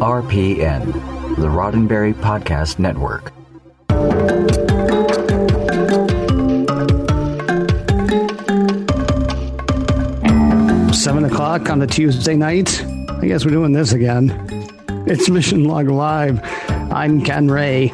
RPN, 0.00 0.86
the 1.36 1.48
Roddenberry 1.48 2.14
Podcast 2.14 2.78
Network. 2.78 3.32
Seven 10.94 11.24
o'clock 11.24 11.68
on 11.68 11.78
the 11.78 11.86
Tuesday 11.86 12.36
night. 12.36 12.84
I 13.20 13.26
guess 13.26 13.44
we're 13.44 13.50
doing 13.50 13.72
this 13.72 13.92
again. 13.92 14.30
It's 15.06 15.28
Mission 15.28 15.64
Log 15.64 15.88
Live. 15.88 16.40
I'm 16.92 17.22
Ken 17.22 17.48
Ray. 17.48 17.92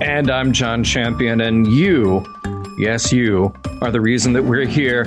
And 0.00 0.30
I'm 0.30 0.52
John 0.52 0.82
Champion, 0.84 1.40
and 1.40 1.66
you, 1.66 2.24
yes, 2.78 3.12
you, 3.12 3.52
are 3.80 3.90
the 3.90 4.00
reason 4.00 4.32
that 4.32 4.44
we're 4.44 4.66
here. 4.66 5.04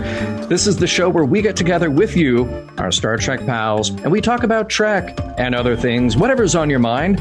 This 0.48 0.68
is 0.68 0.78
the 0.78 0.88
show 0.88 1.10
where 1.10 1.26
we 1.26 1.42
get 1.42 1.56
together 1.56 1.90
with 1.90 2.16
you, 2.16 2.50
our 2.78 2.92
Star 2.92 3.18
Trek 3.18 3.46
pals, 3.46 3.90
and 3.90 4.12
we 4.12 4.22
talk 4.22 4.44
about 4.44 4.70
Trek 4.70 5.18
and 5.38 5.54
other 5.54 5.76
things, 5.76 6.16
whatever's 6.16 6.56
on 6.56 6.70
your 6.70 6.80
mind. 6.80 7.20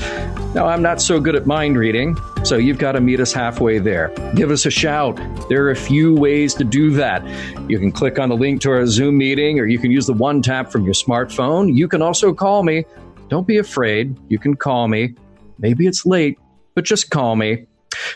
Now, 0.54 0.66
I'm 0.66 0.82
not 0.82 1.00
so 1.00 1.20
good 1.20 1.36
at 1.36 1.46
mind 1.46 1.76
reading, 1.76 2.16
so 2.44 2.56
you've 2.56 2.78
got 2.78 2.92
to 2.92 3.00
meet 3.00 3.20
us 3.20 3.32
halfway 3.32 3.78
there. 3.78 4.08
Give 4.34 4.50
us 4.50 4.66
a 4.66 4.70
shout. 4.70 5.16
There 5.48 5.64
are 5.64 5.70
a 5.70 5.76
few 5.76 6.14
ways 6.14 6.54
to 6.54 6.64
do 6.64 6.90
that. 6.92 7.24
You 7.70 7.78
can 7.78 7.92
click 7.92 8.18
on 8.18 8.28
the 8.28 8.36
link 8.36 8.60
to 8.62 8.70
our 8.70 8.86
Zoom 8.86 9.18
meeting, 9.18 9.60
or 9.60 9.66
you 9.66 9.78
can 9.78 9.90
use 9.90 10.06
the 10.06 10.12
one 10.12 10.42
tap 10.42 10.72
from 10.72 10.84
your 10.84 10.94
smartphone. 10.94 11.74
You 11.74 11.88
can 11.88 12.02
also 12.02 12.32
call 12.32 12.62
me. 12.62 12.84
Don't 13.28 13.46
be 13.46 13.58
afraid. 13.58 14.16
You 14.28 14.38
can 14.38 14.56
call 14.56 14.88
me. 14.88 15.14
Maybe 15.58 15.86
it's 15.86 16.04
late, 16.04 16.38
but 16.74 16.84
just 16.84 17.10
call 17.10 17.36
me. 17.36 17.66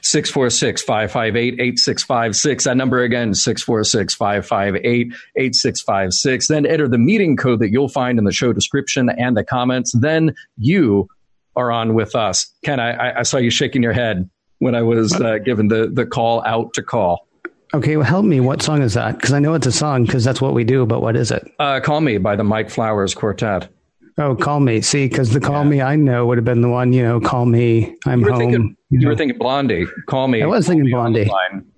646 0.02 0.82
558 0.82 1.54
8656. 1.54 2.64
That 2.64 2.76
number 2.76 3.02
again, 3.02 3.34
646 3.34 4.14
558 4.14 5.12
8656. 5.36 6.48
Then 6.48 6.66
enter 6.66 6.88
the 6.88 6.98
meeting 6.98 7.36
code 7.36 7.60
that 7.60 7.70
you'll 7.70 7.88
find 7.88 8.18
in 8.18 8.24
the 8.24 8.32
show 8.32 8.52
description 8.52 9.08
and 9.08 9.36
the 9.36 9.44
comments. 9.44 9.92
Then 9.92 10.34
you 10.56 11.08
are 11.56 11.70
on 11.70 11.94
with 11.94 12.14
us. 12.14 12.52
Ken, 12.64 12.80
I, 12.80 13.20
I 13.20 13.22
saw 13.22 13.38
you 13.38 13.50
shaking 13.50 13.82
your 13.82 13.92
head 13.92 14.28
when 14.58 14.74
I 14.74 14.82
was 14.82 15.12
uh, 15.20 15.38
given 15.38 15.68
the, 15.68 15.88
the 15.92 16.06
call 16.06 16.42
out 16.44 16.74
to 16.74 16.82
call. 16.82 17.26
Okay, 17.74 17.96
well, 17.96 18.06
help 18.06 18.24
me. 18.24 18.38
What 18.40 18.62
song 18.62 18.82
is 18.82 18.94
that? 18.94 19.16
Because 19.16 19.32
I 19.32 19.40
know 19.40 19.54
it's 19.54 19.66
a 19.66 19.72
song 19.72 20.04
because 20.04 20.22
that's 20.22 20.40
what 20.40 20.54
we 20.54 20.62
do, 20.62 20.86
but 20.86 21.02
what 21.02 21.16
is 21.16 21.32
it? 21.32 21.50
Uh, 21.58 21.80
Call 21.80 22.00
Me 22.00 22.18
by 22.18 22.36
the 22.36 22.44
Mike 22.44 22.70
Flowers 22.70 23.14
Quartet. 23.14 23.68
Oh, 24.16 24.36
Call 24.36 24.60
Me. 24.60 24.80
See, 24.80 25.08
because 25.08 25.30
the 25.30 25.40
Call 25.40 25.64
yeah. 25.64 25.70
Me 25.70 25.82
I 25.82 25.96
know 25.96 26.26
would 26.26 26.38
have 26.38 26.44
been 26.44 26.60
the 26.60 26.68
one, 26.68 26.92
you 26.92 27.02
know, 27.02 27.20
Call 27.20 27.46
Me, 27.46 27.96
I'm 28.06 28.20
you 28.20 28.30
home. 28.30 28.38
Thinking, 28.38 28.76
you, 28.90 29.00
you 29.00 29.08
were 29.08 29.16
thinking 29.16 29.38
Blondie. 29.38 29.86
Call 30.06 30.28
Me. 30.28 30.42
I 30.42 30.46
was 30.46 30.66
thinking 30.66 30.90
Blondie. 30.90 31.30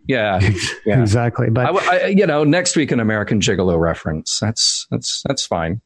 Yeah, 0.06 0.38
yeah, 0.86 1.00
exactly. 1.00 1.50
But 1.50 1.66
I, 1.66 1.96
I, 1.96 2.06
you 2.06 2.26
know, 2.26 2.44
next 2.44 2.76
week 2.76 2.92
an 2.92 3.00
American 3.00 3.40
Gigolo 3.40 3.78
reference. 3.80 4.38
That's 4.38 4.86
that's 4.90 5.22
that's 5.26 5.46
fine 5.46 5.80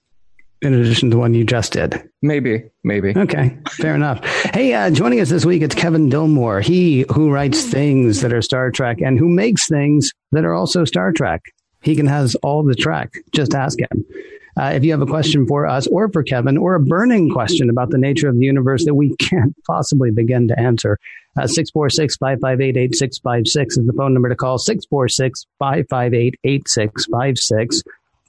in 0.62 0.74
addition 0.74 1.10
to 1.10 1.16
the 1.16 1.18
one 1.18 1.34
you 1.34 1.44
just 1.44 1.72
did? 1.72 2.02
Maybe, 2.22 2.70
maybe. 2.84 3.14
Okay, 3.16 3.56
fair 3.70 3.94
enough. 3.94 4.24
Hey, 4.54 4.74
uh, 4.74 4.90
joining 4.90 5.20
us 5.20 5.30
this 5.30 5.44
week, 5.44 5.62
it's 5.62 5.74
Kevin 5.74 6.10
Dilmore. 6.10 6.62
He 6.62 7.06
who 7.12 7.30
writes 7.30 7.64
things 7.64 8.20
that 8.20 8.32
are 8.32 8.42
Star 8.42 8.70
Trek 8.70 9.00
and 9.00 9.18
who 9.18 9.28
makes 9.28 9.68
things 9.68 10.12
that 10.32 10.44
are 10.44 10.54
also 10.54 10.84
Star 10.84 11.12
Trek. 11.12 11.42
He 11.82 11.96
can 11.96 12.06
has 12.06 12.34
all 12.36 12.62
the 12.62 12.74
track. 12.74 13.14
Just 13.32 13.54
ask 13.54 13.78
him. 13.78 14.04
Uh, 14.56 14.72
if 14.74 14.84
you 14.84 14.90
have 14.90 15.02
a 15.02 15.06
question 15.06 15.46
for 15.46 15.66
us 15.66 15.86
or 15.88 16.08
for 16.08 16.22
Kevin 16.22 16.56
or 16.56 16.74
a 16.74 16.80
burning 16.80 17.30
question 17.30 17.70
about 17.70 17.90
the 17.90 17.98
nature 17.98 18.28
of 18.28 18.36
the 18.36 18.44
universe 18.44 18.84
that 18.84 18.94
we 18.94 19.14
can't 19.18 19.54
possibly 19.64 20.10
begin 20.10 20.48
to 20.48 20.58
answer, 20.58 20.98
uh, 21.38 21.46
646 21.46 22.16
558 22.16 22.76
8656 22.76 23.78
is 23.78 23.86
the 23.86 23.92
phone 23.92 24.12
number 24.12 24.28
to 24.28 24.36
call 24.36 24.58
646 24.58 25.46
558 25.58 26.34
8656. 26.42 27.82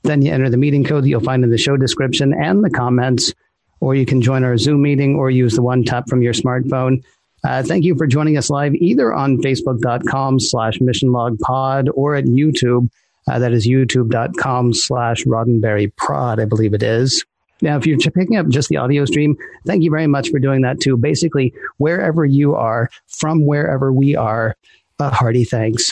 Then 0.04 0.22
you 0.22 0.32
enter 0.32 0.50
the 0.50 0.58
meeting 0.58 0.84
code 0.84 1.04
that 1.04 1.10
you'll 1.10 1.22
find 1.22 1.44
in 1.44 1.50
the 1.50 1.58
show 1.58 1.78
description 1.78 2.34
and 2.34 2.64
the 2.64 2.70
comments, 2.70 3.34
or 3.80 3.96
you 3.96 4.06
can 4.06 4.22
join 4.22 4.44
our 4.44 4.58
Zoom 4.58 4.82
meeting 4.82 5.16
or 5.16 5.30
use 5.30 5.56
the 5.56 5.62
one 5.62 5.84
tap 5.84 6.10
from 6.10 6.22
your 6.22 6.34
smartphone. 6.34 7.04
Uh, 7.44 7.64
thank 7.64 7.84
you 7.84 7.96
for 7.96 8.06
joining 8.06 8.38
us 8.38 8.50
live 8.50 8.76
either 8.76 9.14
on 9.14 9.38
facebook.com 9.38 10.40
slash 10.40 10.78
missionlogpod 10.78 11.90
or 11.96 12.16
at 12.16 12.26
YouTube. 12.26 12.90
Uh, 13.28 13.40
that 13.40 13.54
is 13.54 13.68
youtube.com 13.68 14.74
slash 14.74 15.24
Roddenberry 15.26 15.96
Prod, 15.96 16.40
I 16.40 16.46
believe 16.46 16.74
it 16.74 16.84
is. 16.84 17.24
Now, 17.62 17.78
if 17.78 17.86
you're 17.86 18.00
picking 18.00 18.38
up 18.38 18.48
just 18.48 18.70
the 18.70 18.78
audio 18.78 19.06
stream, 19.06 19.38
thank 19.68 19.84
you 19.84 19.92
very 19.92 20.08
much 20.08 20.30
for 20.30 20.40
doing 20.40 20.62
that 20.62 20.80
too. 20.80 20.98
Basically, 20.98 21.54
wherever 21.78 22.26
you 22.26 22.56
are, 22.56 22.90
from 23.08 23.46
wherever 23.46 23.94
we 23.94 24.16
are, 24.16 24.56
a 25.00 25.10
hearty 25.10 25.44
thanks. 25.44 25.92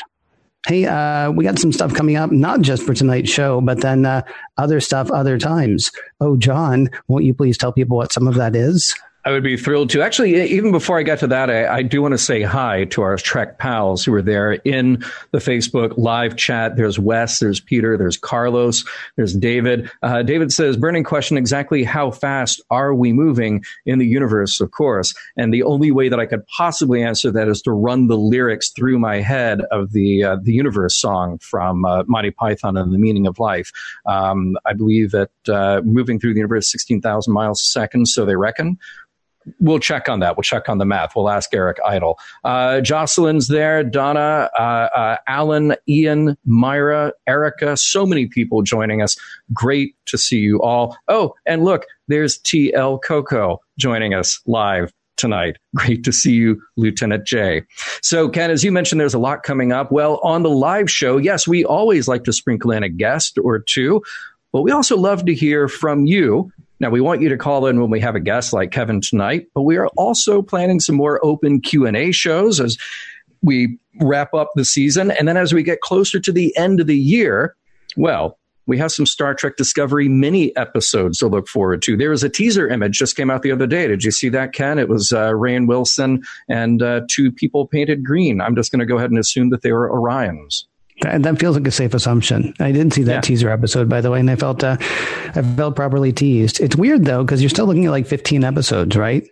Hey, 0.68 0.86
uh, 0.86 1.32
we 1.32 1.46
got 1.46 1.58
some 1.58 1.72
stuff 1.72 1.94
coming 1.94 2.16
up, 2.16 2.32
not 2.32 2.62
just 2.62 2.84
for 2.84 2.94
tonight's 2.94 3.32
show, 3.32 3.62
but 3.62 3.82
then 3.82 4.06
uh, 4.06 4.24
other 4.58 4.80
stuff 4.80 5.10
other 5.10 5.38
times. 5.38 5.92
Oh, 6.20 6.38
John, 6.38 6.90
won't 7.08 7.24
you 7.24 7.34
please 7.34 7.58
tell 7.58 7.72
people 7.72 7.98
what 7.98 8.12
some 8.12 8.28
of 8.28 8.36
that 8.36 8.56
is? 8.56 8.96
I 9.26 9.32
would 9.32 9.44
be 9.44 9.58
thrilled 9.58 9.90
to. 9.92 10.02
Actually, 10.02 10.50
even 10.50 10.72
before 10.72 10.98
I 10.98 11.04
get 11.04 11.20
to 11.20 11.28
that, 11.28 11.50
I, 11.50 11.68
I, 11.68 11.82
do 11.82 12.02
want 12.02 12.14
to 12.14 12.18
say 12.18 12.42
hi 12.42 12.86
to 12.86 13.02
our 13.02 13.18
Trek 13.18 13.58
pals 13.58 14.06
who 14.06 14.14
are 14.14 14.22
there 14.22 14.54
in 14.54 15.04
the 15.32 15.40
Facebook 15.40 15.98
live 15.98 16.38
chat. 16.38 16.78
There's 16.78 16.98
Wes, 16.98 17.40
there's 17.40 17.60
Peter, 17.60 17.98
there's 17.98 18.16
Carlos, 18.16 18.86
there's 19.18 19.36
David. 19.36 19.92
Uh, 20.02 20.24
David 20.24 20.54
says, 20.54 20.78
burning 20.78 21.04
question 21.04 21.36
exactly 21.36 21.84
how 21.84 22.12
fast 22.12 22.62
are 22.70 22.94
we 22.94 23.12
moving 23.12 23.64
in 23.86 24.00
the 24.00 24.08
universe, 24.08 24.62
of 24.62 24.72
course? 24.72 25.14
And 25.36 25.54
the 25.54 25.64
only 25.64 25.92
way 25.92 26.08
that 26.08 26.20
I 26.20 26.26
could 26.26 26.48
possibly 26.48 27.04
answer 27.04 27.30
that 27.30 27.50
is 27.50 27.62
to 27.64 27.72
run 27.72 28.08
the 28.08 28.18
lyrics 28.18 28.70
through 28.70 29.00
my 29.00 29.18
head 29.18 29.62
of 29.70 29.92
the, 29.92 30.24
uh, 30.24 30.38
the 30.42 30.54
universe 30.54 30.96
song 30.96 31.40
from 31.40 31.84
uh, 31.84 32.04
Monty 32.08 32.32
Python 32.32 32.78
and 32.78 32.94
the 32.94 32.98
meaning 32.98 33.28
of 33.28 33.38
life. 33.38 33.74
Um, 34.06 34.58
I 34.66 34.72
believe 34.72 35.12
that 35.12 35.32
uh, 35.50 35.82
moving 35.84 36.22
through 36.22 36.36
the 36.36 36.40
universe 36.40 36.72
16,000 36.72 37.34
miles 37.34 37.62
a 37.62 37.66
second, 37.66 38.08
so 38.08 38.26
they 38.26 38.38
reckon 38.38 38.80
we'll 39.60 39.80
check 39.80 40.10
on 40.10 40.20
that. 40.20 40.36
We'll 40.38 40.44
check 40.44 40.70
on 40.70 40.78
the 40.78 40.86
math. 40.86 41.16
We'll 41.16 41.30
ask 41.30 41.54
Eric 41.54 41.78
Idle. 41.86 42.20
Uh, 42.44 42.82
Jocelyn's 42.82 43.48
there, 43.48 43.84
Donna, 43.84 44.50
uh, 44.58 44.62
uh, 44.62 45.18
Alan, 45.28 45.76
Ian, 45.88 46.38
Myra, 46.46 47.14
Erica, 47.28 47.78
so 47.78 48.06
many 48.06 48.28
people 48.28 48.62
joining 48.62 49.02
us. 49.02 49.18
Great 49.54 49.96
to 50.06 50.18
see 50.18 50.40
you 50.40 50.62
all. 50.62 50.98
Oh, 51.08 51.34
and 51.46 51.64
look, 51.64 51.86
there's 52.08 52.40
TL 52.40 53.02
Coco 53.04 53.62
joining 53.78 54.14
us 54.14 54.40
live 54.46 54.94
tonight. 55.20 55.58
Great 55.76 56.04
to 56.06 56.12
see 56.12 56.34
you, 56.34 56.62
Lieutenant 56.78 57.26
Jay. 57.26 57.64
So, 58.02 58.30
Ken, 58.30 58.50
as 58.50 58.64
you 58.64 58.72
mentioned, 58.72 59.00
there's 59.00 59.14
a 59.14 59.20
lot 59.20 59.44
coming 59.44 59.72
up. 59.72 59.92
Well, 59.92 60.20
on 60.24 60.44
the 60.44 60.50
live 60.50 60.90
show, 60.90 61.18
yes, 61.18 61.48
we 61.48 61.64
always 61.66 62.08
like 62.08 62.24
to 62.24 62.34
sprinkle 62.34 62.72
in 62.72 62.84
a 62.84 62.90
guest 62.90 63.38
or 63.44 63.60
two, 63.60 64.02
but 64.52 64.62
we 64.62 64.72
also 64.72 64.98
love 64.98 65.26
to 65.26 65.36
hear 65.36 65.68
from 65.68 66.06
you. 66.06 66.52
Now 66.80 66.90
we 66.90 67.02
want 67.02 67.22
you 67.22 67.30
to 67.30 67.38
call 67.38 67.68
in 67.68 67.80
when 67.82 67.90
we 67.90 68.00
have 68.00 68.16
a 68.16 68.20
guest 68.20 68.54
like 68.54 68.72
Kevin 68.72 69.02
tonight, 69.02 69.48
but 69.54 69.64
we 69.64 69.78
are 69.78 69.88
also 69.98 70.42
planning 70.42 70.80
some 70.80 70.96
more 70.96 71.20
open 71.24 71.62
Q&A 71.62 72.12
shows 72.12 72.60
as 72.60 72.78
we 73.42 73.78
wrap 74.02 74.34
up 74.34 74.52
the 74.56 74.66
season 74.66 75.12
and 75.12 75.28
then 75.28 75.38
as 75.38 75.54
we 75.54 75.64
get 75.64 75.82
closer 75.82 76.20
to 76.20 76.32
the 76.32 76.56
end 76.58 76.80
of 76.80 76.88
the 76.88 76.98
year, 76.98 77.56
well, 77.98 78.38
we 78.70 78.78
have 78.78 78.92
some 78.92 79.08
Star 79.08 79.34
Trek 79.34 79.58
Discovery 79.58 80.08
mini 80.08 80.56
episodes 80.56 81.18
to 81.18 81.28
look 81.28 81.48
forward 81.48 81.82
to. 81.82 81.98
There 81.98 82.12
was 82.12 82.24
a 82.24 82.30
teaser 82.30 82.68
image 82.68 83.00
just 83.00 83.16
came 83.16 83.32
out 83.32 83.42
the 83.42 83.52
other 83.52 83.66
day. 83.66 83.88
Did 83.88 84.04
you 84.04 84.12
see 84.12 84.30
that, 84.30 84.54
Ken? 84.54 84.78
It 84.78 84.88
was 84.88 85.12
uh, 85.12 85.32
Rainn 85.32 85.68
Wilson 85.68 86.22
and 86.48 86.84
uh, 86.84 87.02
two 87.10 87.32
people 87.32 87.66
painted 87.66 88.06
green. 88.06 88.40
I'm 88.40 88.56
just 88.56 88.72
going 88.72 88.80
to 88.80 88.86
go 88.86 88.98
ahead 88.98 89.10
and 89.10 89.20
assume 89.20 89.50
that 89.50 89.64
they 89.64 89.72
were 89.72 89.90
Orions. 89.90 90.66
That, 91.02 91.24
that, 91.24 91.40
feels 91.40 91.56
like 91.56 91.68
a 91.68 91.72
safe 91.72 91.94
assumption. 91.94 92.54
I 92.60 92.72
didn't 92.72 92.94
see 92.94 93.04
that 93.04 93.14
yeah. 93.14 93.22
teaser 93.22 93.50
episode, 93.50 93.88
by 93.88 94.02
the 94.02 94.12
way, 94.12 94.20
and 94.20 94.30
I 94.30 94.36
felt 94.36 94.64
uh, 94.64 94.78
I 94.80 95.42
felt 95.42 95.76
properly 95.76 96.12
teased. 96.12 96.60
It's 96.60 96.76
weird 96.76 97.06
though 97.06 97.24
because 97.24 97.42
you're 97.42 97.50
still 97.50 97.66
looking 97.66 97.86
at 97.86 97.92
like 97.92 98.08
15 98.08 98.44
episodes, 98.44 98.96
right? 98.96 99.28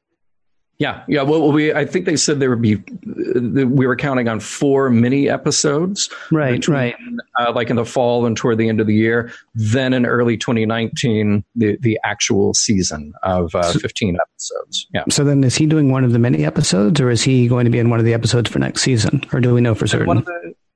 Yeah, 0.79 1.03
yeah. 1.07 1.23
Well, 1.23 1.51
we 1.51 1.73
I 1.73 1.85
think 1.85 2.05
they 2.05 2.15
said 2.15 2.39
there 2.39 2.51
would 2.51 2.61
be 2.61 2.75
we 2.75 3.87
were 3.87 3.95
counting 3.95 4.27
on 4.27 4.39
four 4.39 4.91
mini 4.91 5.27
episodes, 5.27 6.07
right? 6.31 6.51
Between, 6.51 6.75
right. 6.75 6.95
Uh, 7.39 7.51
like 7.51 7.71
in 7.71 7.77
the 7.77 7.85
fall 7.85 8.27
and 8.27 8.37
toward 8.37 8.59
the 8.59 8.69
end 8.69 8.79
of 8.79 8.85
the 8.85 8.93
year. 8.93 9.31
Then 9.55 9.91
in 9.91 10.05
early 10.05 10.37
2019, 10.37 11.43
the 11.55 11.77
the 11.81 11.99
actual 12.03 12.53
season 12.53 13.13
of 13.23 13.55
uh, 13.55 13.73
15 13.73 14.17
episodes. 14.21 14.87
Yeah. 14.93 15.03
So 15.09 15.23
then, 15.23 15.43
is 15.43 15.55
he 15.55 15.65
doing 15.65 15.91
one 15.91 16.03
of 16.03 16.11
the 16.11 16.19
mini 16.19 16.45
episodes, 16.45 17.01
or 17.01 17.09
is 17.09 17.23
he 17.23 17.47
going 17.47 17.65
to 17.65 17.71
be 17.71 17.79
in 17.79 17.89
one 17.89 17.97
of 17.97 18.05
the 18.05 18.13
episodes 18.13 18.49
for 18.49 18.59
next 18.59 18.83
season, 18.83 19.23
or 19.33 19.39
do 19.39 19.55
we 19.55 19.61
know 19.61 19.73
for 19.73 19.87
certain? 19.87 20.23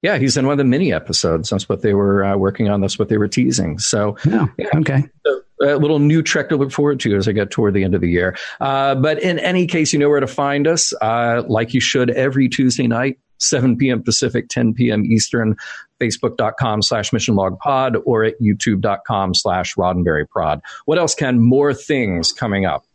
Yeah, 0.02 0.18
he's 0.18 0.36
in 0.36 0.46
one 0.46 0.54
of 0.54 0.58
the 0.58 0.64
mini 0.64 0.92
episodes. 0.92 1.50
That's 1.50 1.70
what 1.70 1.82
they 1.82 1.94
were 1.94 2.24
uh, 2.24 2.36
working 2.36 2.70
on. 2.70 2.82
That's 2.82 2.98
what 2.98 3.10
they 3.10 3.18
were 3.18 3.28
teasing. 3.28 3.78
So, 3.78 4.18
yeah, 4.26 4.48
yeah. 4.58 4.70
okay. 4.76 5.04
So, 5.26 5.42
a 5.64 5.78
little 5.78 6.00
new 6.00 6.24
trek 6.24 6.50
to 6.50 6.58
look 6.58 6.72
forward 6.72 7.00
to 7.02 7.16
as 7.16 7.28
I 7.28 7.34
get 7.34 7.52
toward 7.52 7.76
the 7.76 7.84
end 7.84 7.94
of 7.94 8.02
the 8.02 8.10
year. 8.10 8.36
Uh, 8.60 8.96
but 8.96 9.22
in 9.22 9.38
any 9.38 9.68
case, 9.68 9.94
you 9.94 10.00
know 10.00 10.10
where 10.10 10.20
to 10.20 10.28
find 10.28 10.68
us, 10.68 10.92
uh, 11.02 11.44
like 11.48 11.74
you 11.74 11.80
should 11.80 12.10
every 12.10 12.50
Tuesday 12.50 12.88
night, 12.88 13.20
7 13.38 13.78
p.m. 13.78 14.02
Pacific, 14.02 14.50
10 14.50 14.74
p.m. 14.74 15.06
Eastern, 15.06 15.56
facebook.com 16.00 16.82
slash 16.82 17.12
missionlogpod 17.12 18.02
or 18.06 18.24
at 18.24 18.40
youtube.com 18.42 19.34
slash 19.36 19.76
roddenberryprod. 19.76 20.62
What 20.86 20.98
else, 20.98 21.14
can 21.14 21.40
More 21.40 21.74
things 21.74 22.32
coming 22.32 22.66
up. 22.66 22.86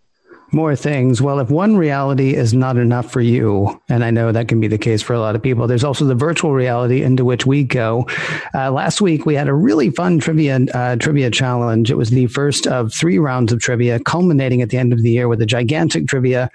More 0.52 0.76
things. 0.76 1.20
Well, 1.20 1.40
if 1.40 1.50
one 1.50 1.76
reality 1.76 2.34
is 2.34 2.54
not 2.54 2.76
enough 2.76 3.10
for 3.10 3.20
you, 3.20 3.80
and 3.88 4.04
I 4.04 4.10
know 4.10 4.32
that 4.32 4.48
can 4.48 4.60
be 4.60 4.68
the 4.68 4.78
case 4.78 5.02
for 5.02 5.12
a 5.12 5.20
lot 5.20 5.34
of 5.34 5.42
people, 5.42 5.66
there's 5.66 5.84
also 5.84 6.04
the 6.04 6.14
virtual 6.14 6.52
reality 6.52 7.02
into 7.02 7.24
which 7.24 7.46
we 7.46 7.64
go. 7.64 8.06
Uh, 8.54 8.70
last 8.70 9.00
week 9.00 9.26
we 9.26 9.34
had 9.34 9.48
a 9.48 9.54
really 9.54 9.90
fun 9.90 10.18
trivia 10.18 10.60
uh, 10.74 10.96
trivia 10.96 11.30
challenge. 11.30 11.90
It 11.90 11.96
was 11.96 12.10
the 12.10 12.26
first 12.28 12.66
of 12.66 12.92
three 12.92 13.18
rounds 13.18 13.52
of 13.52 13.60
trivia, 13.60 13.98
culminating 13.98 14.62
at 14.62 14.70
the 14.70 14.78
end 14.78 14.92
of 14.92 15.02
the 15.02 15.10
year 15.10 15.28
with 15.28 15.40
a 15.42 15.46
gigantic 15.46 16.06
trivia. 16.06 16.50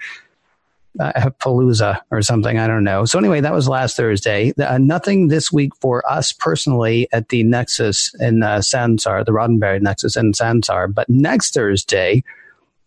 Uh, 1.00 1.30
palooza 1.40 1.98
or 2.10 2.20
something. 2.20 2.58
I 2.58 2.66
don't 2.66 2.84
know. 2.84 3.06
So 3.06 3.18
anyway, 3.18 3.40
that 3.40 3.54
was 3.54 3.66
last 3.66 3.96
Thursday. 3.96 4.52
Uh, 4.58 4.76
nothing 4.76 5.28
this 5.28 5.50
week 5.50 5.74
for 5.76 6.02
us 6.06 6.32
personally 6.32 7.08
at 7.12 7.30
the 7.30 7.44
Nexus 7.44 8.14
in 8.20 8.42
uh, 8.42 8.58
Sansar, 8.58 9.24
the 9.24 9.32
Roddenberry 9.32 9.80
Nexus 9.80 10.18
in 10.18 10.32
Sansar. 10.32 10.92
But 10.92 11.08
next 11.08 11.54
Thursday, 11.54 12.22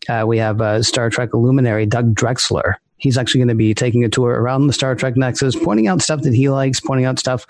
uh, 0.10 0.26
we 0.28 0.38
have 0.38 0.62
uh, 0.62 0.84
Star 0.84 1.10
Trek 1.10 1.34
luminary 1.34 1.86
Doug 1.86 2.16
Drexler. 2.16 2.76
He's 2.98 3.18
actually 3.18 3.40
going 3.40 3.50
to 3.50 3.56
be 3.56 3.74
taking 3.74 4.04
a 4.04 4.10
tour 4.10 4.32
around 4.32 4.68
the 4.68 4.74
Star 4.74 4.96
Trek 4.96 5.18
Nexus, 5.18 5.56
pointing 5.56 5.88
out 5.88 6.02
stuff 6.02 6.22
that 6.22 6.34
he 6.34 6.50
likes, 6.50 6.80
pointing 6.80 7.06
out 7.06 7.20
stuff, 7.20 7.46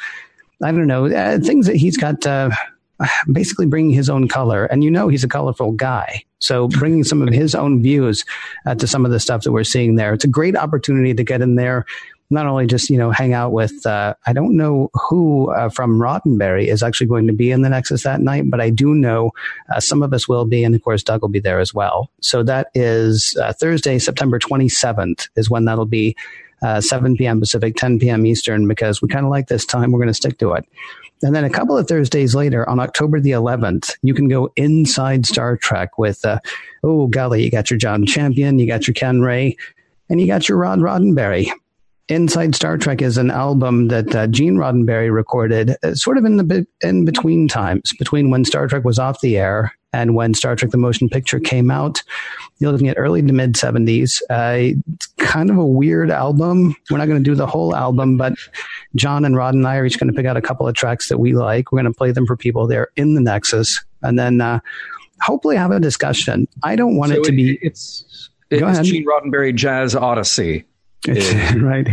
I 0.63 0.71
don't 0.71 0.87
know, 0.87 1.05
uh, 1.05 1.39
things 1.39 1.67
that 1.67 1.75
he's 1.75 1.97
got, 1.97 2.25
uh, 2.25 2.49
basically 3.31 3.65
bringing 3.65 3.93
his 3.93 4.09
own 4.09 4.27
color. 4.27 4.65
And 4.65 4.83
you 4.83 4.89
know, 4.89 5.07
he's 5.07 5.23
a 5.23 5.27
colorful 5.27 5.71
guy. 5.71 6.23
So 6.39 6.67
bringing 6.67 7.03
some 7.03 7.21
of 7.21 7.33
his 7.33 7.55
own 7.55 7.81
views 7.81 8.23
uh, 8.65 8.75
to 8.75 8.87
some 8.87 9.05
of 9.05 9.11
the 9.11 9.19
stuff 9.19 9.43
that 9.43 9.51
we're 9.51 9.63
seeing 9.63 9.95
there. 9.95 10.13
It's 10.13 10.25
a 10.25 10.29
great 10.29 10.55
opportunity 10.55 11.13
to 11.13 11.23
get 11.23 11.41
in 11.41 11.55
there, 11.55 11.85
not 12.29 12.45
only 12.45 12.65
just 12.65 12.89
you 12.89 12.97
know 12.97 13.11
hang 13.11 13.33
out 13.33 13.51
with 13.51 13.85
uh, 13.85 14.15
I 14.25 14.33
don't 14.33 14.57
know 14.57 14.89
who 14.93 15.51
uh, 15.53 15.69
from 15.69 15.99
Roddenberry 15.99 16.67
is 16.67 16.83
actually 16.83 17.07
going 17.07 17.27
to 17.27 17.33
be 17.33 17.51
in 17.51 17.61
the 17.61 17.69
Nexus 17.69 18.03
that 18.03 18.21
night, 18.21 18.49
but 18.49 18.61
I 18.61 18.69
do 18.69 18.93
know 18.93 19.31
uh, 19.73 19.79
some 19.79 20.03
of 20.03 20.13
us 20.13 20.27
will 20.27 20.45
be, 20.45 20.63
and 20.63 20.75
of 20.75 20.83
course 20.83 21.03
Doug 21.03 21.21
will 21.21 21.29
be 21.29 21.39
there 21.39 21.59
as 21.59 21.73
well. 21.73 22.09
So 22.21 22.43
that 22.43 22.67
is 22.73 23.37
uh, 23.41 23.53
Thursday, 23.53 23.99
September 23.99 24.39
27th, 24.39 25.29
is 25.35 25.49
when 25.49 25.65
that'll 25.65 25.85
be. 25.85 26.15
Uh, 26.61 26.79
7 26.79 27.17
p.m. 27.17 27.39
Pacific, 27.39 27.75
10 27.75 27.99
p.m. 27.99 28.25
Eastern, 28.25 28.67
because 28.67 28.99
we 28.99 29.09
kind 29.09 29.25
of 29.25 29.29
like 29.29 29.49
this 29.49 29.65
time. 29.65 29.91
We're 29.91 29.99
going 29.99 30.07
to 30.07 30.15
stick 30.15 30.39
to 30.39 30.53
it. 30.53 30.65
And 31.21 31.35
then 31.35 31.43
a 31.43 31.49
couple 31.49 31.77
of 31.77 31.87
Thursdays 31.87 32.33
later, 32.33 32.67
on 32.67 32.79
October 32.79 33.19
the 33.19 33.31
11th, 33.31 33.95
you 34.01 34.13
can 34.13 34.27
go 34.27 34.51
inside 34.55 35.25
Star 35.25 35.57
Trek 35.57 35.97
with, 35.97 36.23
uh, 36.25 36.39
oh, 36.83 37.07
golly, 37.07 37.43
you 37.43 37.51
got 37.51 37.69
your 37.69 37.77
John 37.77 38.05
Champion, 38.05 38.57
you 38.57 38.67
got 38.67 38.87
your 38.87 38.93
Ken 38.93 39.21
Ray, 39.21 39.57
and 40.09 40.19
you 40.19 40.27
got 40.27 40.47
your 40.47 40.57
Rod 40.57 40.79
Roddenberry. 40.79 41.51
Inside 42.07 42.53
Star 42.53 42.77
Trek 42.77 43.01
is 43.01 43.17
an 43.17 43.31
album 43.31 43.87
that 43.87 44.13
uh, 44.13 44.27
Gene 44.27 44.57
Roddenberry 44.57 45.11
recorded 45.11 45.75
uh, 45.81 45.95
sort 45.95 46.17
of 46.17 46.25
in 46.25 46.37
the 46.37 46.67
in 46.81 47.03
between 47.03 47.47
times, 47.47 47.93
between 47.97 48.29
when 48.29 48.45
Star 48.45 48.67
Trek 48.67 48.83
was 48.83 48.99
off 48.99 49.21
the 49.21 49.37
air 49.37 49.73
and 49.91 50.13
when 50.13 50.33
Star 50.33 50.55
Trek 50.55 50.71
the 50.71 50.77
Motion 50.77 51.09
Picture 51.09 51.39
came 51.39 51.71
out. 51.71 52.03
You're 52.59 52.71
looking 52.71 52.89
at 52.89 52.97
early 52.97 53.21
to 53.21 53.33
mid 53.33 53.53
70s. 53.53 54.21
Uh, 54.29 54.77
it's 54.93 55.07
kind 55.17 55.49
of 55.49 55.57
a 55.57 55.65
weird 55.65 56.11
album. 56.11 56.75
We're 56.91 56.97
not 56.97 57.07
going 57.07 57.23
to 57.23 57.29
do 57.29 57.33
the 57.33 57.47
whole 57.47 57.75
album, 57.75 58.17
but 58.17 58.33
John 58.95 59.25
and 59.25 59.35
Rod 59.35 59.55
and 59.55 59.65
I 59.65 59.77
are 59.77 59.85
each 59.85 59.99
going 59.99 60.11
to 60.11 60.15
pick 60.15 60.27
out 60.27 60.37
a 60.37 60.41
couple 60.41 60.67
of 60.67 60.75
tracks 60.75 61.09
that 61.09 61.17
we 61.17 61.33
like. 61.33 61.71
We're 61.71 61.81
going 61.81 61.91
to 61.91 61.97
play 61.97 62.11
them 62.11 62.27
for 62.27 62.37
people 62.37 62.67
there 62.67 62.89
in 62.95 63.15
the 63.15 63.21
Nexus 63.21 63.83
and 64.03 64.19
then 64.19 64.41
uh, 64.41 64.59
hopefully 65.21 65.55
have 65.55 65.71
a 65.71 65.79
discussion. 65.79 66.47
I 66.61 66.75
don't 66.75 66.97
want 66.97 67.13
so 67.13 67.21
it 67.21 67.23
to 67.23 67.31
be. 67.31 67.57
It's, 67.61 68.29
it's 68.51 68.89
Gene 68.89 69.05
Roddenberry 69.07 69.55
Jazz 69.55 69.95
Odyssey. 69.95 70.65
right. 71.57 71.87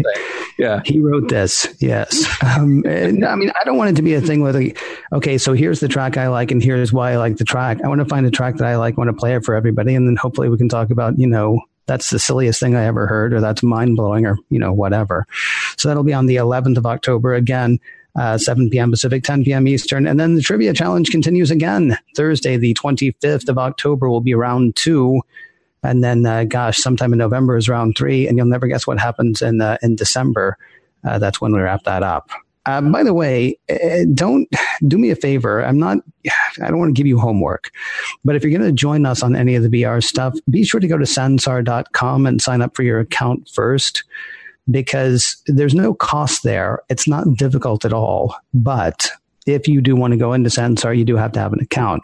Yeah. 0.59 0.83
He 0.85 1.01
wrote 1.01 1.29
this. 1.29 1.67
Yes. 1.81 2.25
Um, 2.43 2.85
I 2.87 3.11
mean, 3.11 3.53
I 3.61 3.65
don't 3.65 3.77
want 3.77 3.91
it 3.91 3.97
to 3.97 4.03
be 4.03 4.15
a 4.15 4.21
thing 4.21 4.43
where, 4.43 4.53
like, 4.53 4.79
okay, 5.13 5.39
so 5.39 5.53
here's 5.53 5.81
the 5.81 5.89
track 5.89 6.17
I 6.17 6.29
like, 6.29 6.51
and 6.51 6.63
here's 6.63 6.93
why 6.93 7.13
I 7.13 7.17
like 7.17 7.37
the 7.37 7.45
track. 7.45 7.79
I 7.85 7.89
want 7.89 8.01
to 8.01 8.05
find 8.05 8.27
a 8.27 8.31
track 8.31 8.57
that 8.57 8.67
I 8.67 8.77
like, 8.77 8.97
want 8.97 9.09
to 9.09 9.15
play 9.15 9.35
it 9.35 9.45
for 9.45 9.55
everybody, 9.55 9.95
and 9.95 10.07
then 10.07 10.17
hopefully 10.17 10.49
we 10.49 10.59
can 10.59 10.69
talk 10.69 10.91
about, 10.91 11.19
you 11.19 11.27
know, 11.27 11.61
that's 11.87 12.11
the 12.11 12.19
silliest 12.19 12.61
thing 12.61 12.75
I 12.77 12.85
ever 12.85 13.07
heard, 13.07 13.33
or 13.33 13.41
that's 13.41 13.63
mind 13.63 13.97
blowing, 13.97 14.27
or 14.27 14.39
you 14.51 14.59
know, 14.59 14.73
whatever. 14.73 15.27
So 15.77 15.89
that'll 15.89 16.05
be 16.05 16.15
on 16.15 16.27
the 16.27 16.37
11th 16.37 16.77
of 16.77 16.87
October 16.87 17.35
again. 17.35 17.81
Uh, 18.15 18.37
7 18.37 18.69
p.m. 18.69 18.91
Pacific, 18.91 19.25
10 19.25 19.43
p.m. 19.43 19.67
Eastern. 19.67 20.07
And 20.07 20.21
then 20.21 20.35
the 20.35 20.43
trivia 20.43 20.75
challenge 20.75 21.11
continues 21.11 21.51
again. 21.51 21.97
Thursday, 22.15 22.59
the 22.59 22.75
25th 22.75 23.49
of 23.49 23.57
October, 23.57 24.11
will 24.11 24.21
be 24.21 24.35
round 24.35 24.77
two. 24.77 25.23
And 25.83 26.03
then, 26.03 26.25
uh, 26.27 26.45
gosh, 26.45 26.79
sometime 26.79 27.13
in 27.13 27.19
November 27.19 27.57
is 27.57 27.69
round 27.69 27.97
three, 27.97 28.29
and 28.29 28.37
you'll 28.37 28.47
never 28.47 28.67
guess 28.67 28.87
what 28.87 29.01
happens 29.01 29.43
in 29.43 29.61
uh, 29.61 29.79
in 29.83 29.97
December. 29.97 30.57
Uh, 31.05 31.19
that's 31.19 31.41
when 31.41 31.53
we 31.53 31.61
wrap 31.61 31.83
that 31.85 32.03
up. 32.03 32.31
Uh, 32.65 32.81
by 32.81 33.03
the 33.03 33.15
way, 33.15 33.59
uh, 33.69 34.05
don't 34.15 34.49
do 34.87 34.97
me 34.97 35.11
a 35.11 35.17
favor. 35.17 35.65
I'm 35.65 35.79
not, 35.79 35.99
I 36.63 36.69
don't 36.69 36.79
want 36.79 36.95
to 36.95 36.99
give 36.99 37.09
you 37.09 37.19
homework, 37.19 37.73
but 38.25 38.37
if 38.37 38.45
you're 38.45 38.57
going 38.57 38.63
to 38.63 38.73
join 38.73 39.05
us 39.05 39.23
on 39.23 39.35
any 39.35 39.57
of 39.57 39.65
the 39.65 39.83
BR 39.83 40.01
stuff, 40.01 40.35
be 40.49 40.65
sure 40.65 40.79
to 40.79 40.87
go 40.87 40.97
to 40.97 41.05
sansar.com 41.05 42.27
and 42.27 42.41
sign 42.41 42.63
up 42.63 42.77
for 42.77 42.85
your 42.85 43.01
account 43.01 43.51
first 43.53 44.05
because 44.71 45.43
there's 45.47 45.75
no 45.75 45.93
cost 45.93 46.45
there. 46.45 46.81
It's 46.89 47.09
not 47.09 47.35
difficult 47.35 47.85
at 47.85 47.93
all, 47.93 48.37
but 48.55 49.11
if 49.47 49.67
you 49.69 49.81
do 49.81 49.97
want 49.97 50.13
to 50.13 50.17
go 50.17 50.33
into 50.33 50.51
Sansar, 50.51 50.97
you 50.97 51.05
do 51.05 51.17
have 51.17 51.33
to 51.33 51.41
have 51.41 51.53
an 51.53 51.61
account. 51.61 52.03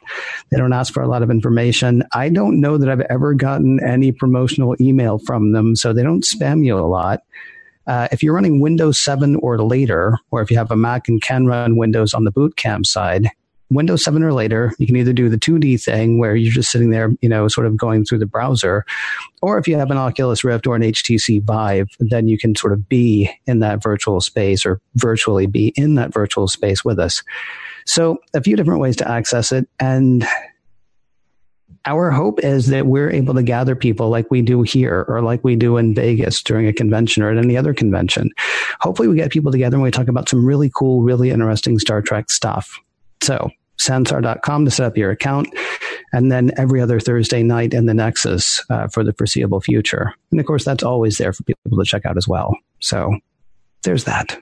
They 0.50 0.56
don't 0.56 0.72
ask 0.72 0.92
for 0.92 1.02
a 1.02 1.08
lot 1.08 1.22
of 1.22 1.30
information. 1.30 2.02
I 2.12 2.28
don't 2.28 2.60
know 2.60 2.78
that 2.78 2.88
I've 2.88 3.00
ever 3.02 3.34
gotten 3.34 3.78
any 3.84 4.12
promotional 4.12 4.76
email 4.80 5.18
from 5.18 5.52
them, 5.52 5.76
so 5.76 5.92
they 5.92 6.02
don't 6.02 6.24
spam 6.24 6.64
you 6.64 6.78
a 6.78 6.80
lot. 6.86 7.22
Uh, 7.86 8.06
if 8.12 8.22
you're 8.22 8.34
running 8.34 8.60
Windows 8.60 9.00
7 9.00 9.36
or 9.36 9.58
later, 9.62 10.18
or 10.30 10.42
if 10.42 10.50
you 10.50 10.58
have 10.58 10.70
a 10.70 10.76
Mac 10.76 11.08
and 11.08 11.22
can 11.22 11.46
run 11.46 11.76
Windows 11.76 12.12
on 12.12 12.24
the 12.24 12.30
boot 12.30 12.56
camp 12.56 12.84
side, 12.84 13.30
Windows 13.70 14.02
7 14.02 14.22
or 14.22 14.32
later, 14.32 14.72
you 14.78 14.86
can 14.86 14.96
either 14.96 15.12
do 15.12 15.28
the 15.28 15.38
2D 15.38 15.82
thing 15.82 16.18
where 16.18 16.34
you're 16.34 16.52
just 16.52 16.70
sitting 16.70 16.90
there, 16.90 17.10
you 17.20 17.28
know, 17.28 17.48
sort 17.48 17.66
of 17.66 17.76
going 17.76 18.04
through 18.04 18.18
the 18.18 18.26
browser, 18.26 18.84
or 19.42 19.58
if 19.58 19.68
you 19.68 19.76
have 19.76 19.90
an 19.90 19.98
Oculus 19.98 20.42
Rift 20.42 20.66
or 20.66 20.74
an 20.74 20.82
HTC 20.82 21.42
Vive, 21.42 21.88
then 22.00 22.28
you 22.28 22.38
can 22.38 22.54
sort 22.54 22.72
of 22.72 22.88
be 22.88 23.30
in 23.46 23.58
that 23.58 23.82
virtual 23.82 24.20
space 24.20 24.64
or 24.64 24.80
virtually 24.94 25.46
be 25.46 25.72
in 25.76 25.96
that 25.96 26.12
virtual 26.12 26.48
space 26.48 26.84
with 26.84 26.98
us. 26.98 27.22
So 27.84 28.18
a 28.34 28.42
few 28.42 28.56
different 28.56 28.80
ways 28.80 28.96
to 28.96 29.08
access 29.08 29.52
it. 29.52 29.68
And 29.78 30.26
our 31.84 32.10
hope 32.10 32.40
is 32.40 32.66
that 32.66 32.86
we're 32.86 33.10
able 33.10 33.34
to 33.34 33.42
gather 33.42 33.74
people 33.74 34.10
like 34.10 34.30
we 34.30 34.42
do 34.42 34.62
here 34.62 35.06
or 35.08 35.22
like 35.22 35.42
we 35.44 35.56
do 35.56 35.76
in 35.76 35.94
Vegas 35.94 36.42
during 36.42 36.66
a 36.66 36.72
convention 36.72 37.22
or 37.22 37.30
at 37.30 37.42
any 37.42 37.56
other 37.56 37.72
convention. 37.72 38.30
Hopefully 38.80 39.08
we 39.08 39.16
get 39.16 39.30
people 39.30 39.52
together 39.52 39.76
and 39.76 39.82
we 39.82 39.90
talk 39.90 40.08
about 40.08 40.28
some 40.28 40.44
really 40.44 40.70
cool, 40.74 41.02
really 41.02 41.30
interesting 41.30 41.78
Star 41.78 42.02
Trek 42.02 42.30
stuff. 42.30 42.78
So 43.28 43.50
sansar.com 43.78 44.64
to 44.64 44.70
set 44.70 44.86
up 44.86 44.96
your 44.96 45.10
account, 45.10 45.48
and 46.14 46.32
then 46.32 46.50
every 46.56 46.80
other 46.80 46.98
Thursday 46.98 47.42
night 47.42 47.74
in 47.74 47.84
the 47.84 47.92
Nexus 47.92 48.64
uh, 48.70 48.88
for 48.88 49.04
the 49.04 49.12
foreseeable 49.12 49.60
future. 49.60 50.14
And 50.30 50.40
of 50.40 50.46
course, 50.46 50.64
that's 50.64 50.82
always 50.82 51.18
there 51.18 51.34
for 51.34 51.42
people 51.42 51.76
to 51.78 51.84
check 51.84 52.06
out 52.06 52.16
as 52.16 52.26
well. 52.26 52.56
So 52.80 53.18
there's 53.82 54.04
that. 54.04 54.40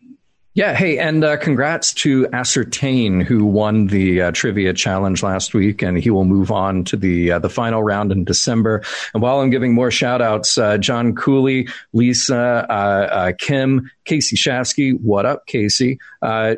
Yeah. 0.57 0.73
Hey, 0.73 0.97
and 0.97 1.23
uh, 1.23 1.37
congrats 1.37 1.93
to 1.93 2.27
Ascertain, 2.33 3.21
who 3.21 3.45
won 3.45 3.89
the 3.89 4.23
uh, 4.23 4.31
trivia 4.33 4.73
challenge 4.73 5.23
last 5.23 5.53
week, 5.53 5.83
and 5.83 5.99
he 5.99 6.09
will 6.09 6.25
move 6.25 6.51
on 6.51 6.83
to 6.85 6.97
the 6.97 7.33
uh, 7.33 7.39
the 7.39 7.51
final 7.51 7.83
round 7.83 8.11
in 8.11 8.25
December. 8.25 8.83
And 9.13 9.23
while 9.23 9.41
I'm 9.41 9.51
giving 9.51 9.75
more 9.75 9.91
shout 9.91 10.23
outs, 10.23 10.57
uh, 10.57 10.79
John 10.79 11.15
Cooley, 11.15 11.69
Lisa, 11.93 12.67
uh, 12.71 12.73
uh, 12.73 13.33
Kim, 13.39 13.91
Casey 14.07 14.35
Shafsky, 14.35 14.99
what 14.99 15.27
up, 15.27 15.45
Casey, 15.47 15.99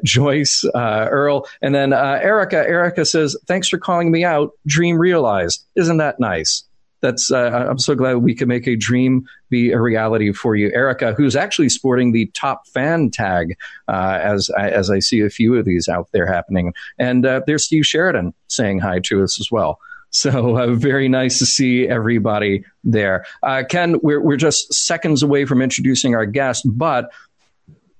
Joyce, 0.04 0.64
Earl, 0.76 1.48
and 1.60 1.74
then 1.74 1.92
Erica. 1.92 2.58
Erica 2.58 3.04
says, 3.04 3.36
"Thanks 3.48 3.68
for 3.68 3.78
calling 3.78 4.12
me 4.12 4.22
out. 4.22 4.52
Dream 4.64 4.96
realized. 4.96 5.64
Isn't 5.74 5.96
that 5.96 6.20
nice?" 6.20 6.67
That's 7.00 7.30
uh, 7.30 7.66
I'm 7.68 7.78
so 7.78 7.94
glad 7.94 8.18
we 8.18 8.34
can 8.34 8.48
make 8.48 8.66
a 8.66 8.76
dream 8.76 9.26
be 9.50 9.72
a 9.72 9.80
reality 9.80 10.32
for 10.32 10.56
you, 10.56 10.70
Erica, 10.74 11.14
who's 11.14 11.36
actually 11.36 11.68
sporting 11.68 12.12
the 12.12 12.26
top 12.34 12.66
fan 12.68 13.10
tag 13.10 13.56
uh, 13.88 14.18
as 14.22 14.50
as 14.58 14.90
I 14.90 14.98
see 14.98 15.20
a 15.20 15.30
few 15.30 15.54
of 15.56 15.64
these 15.64 15.88
out 15.88 16.08
there 16.12 16.26
happening, 16.26 16.72
and 16.98 17.24
uh, 17.24 17.42
there's 17.46 17.64
Steve 17.64 17.86
Sheridan 17.86 18.34
saying 18.48 18.80
hi 18.80 19.00
to 19.00 19.22
us 19.22 19.40
as 19.40 19.50
well. 19.50 19.78
So 20.10 20.56
uh, 20.56 20.74
very 20.74 21.08
nice 21.08 21.38
to 21.38 21.46
see 21.46 21.86
everybody 21.86 22.64
there. 22.82 23.26
Uh, 23.42 23.62
Ken, 23.68 23.98
we're 24.02 24.20
we're 24.20 24.36
just 24.36 24.72
seconds 24.72 25.22
away 25.22 25.44
from 25.44 25.60
introducing 25.60 26.14
our 26.14 26.26
guest, 26.26 26.64
but 26.66 27.10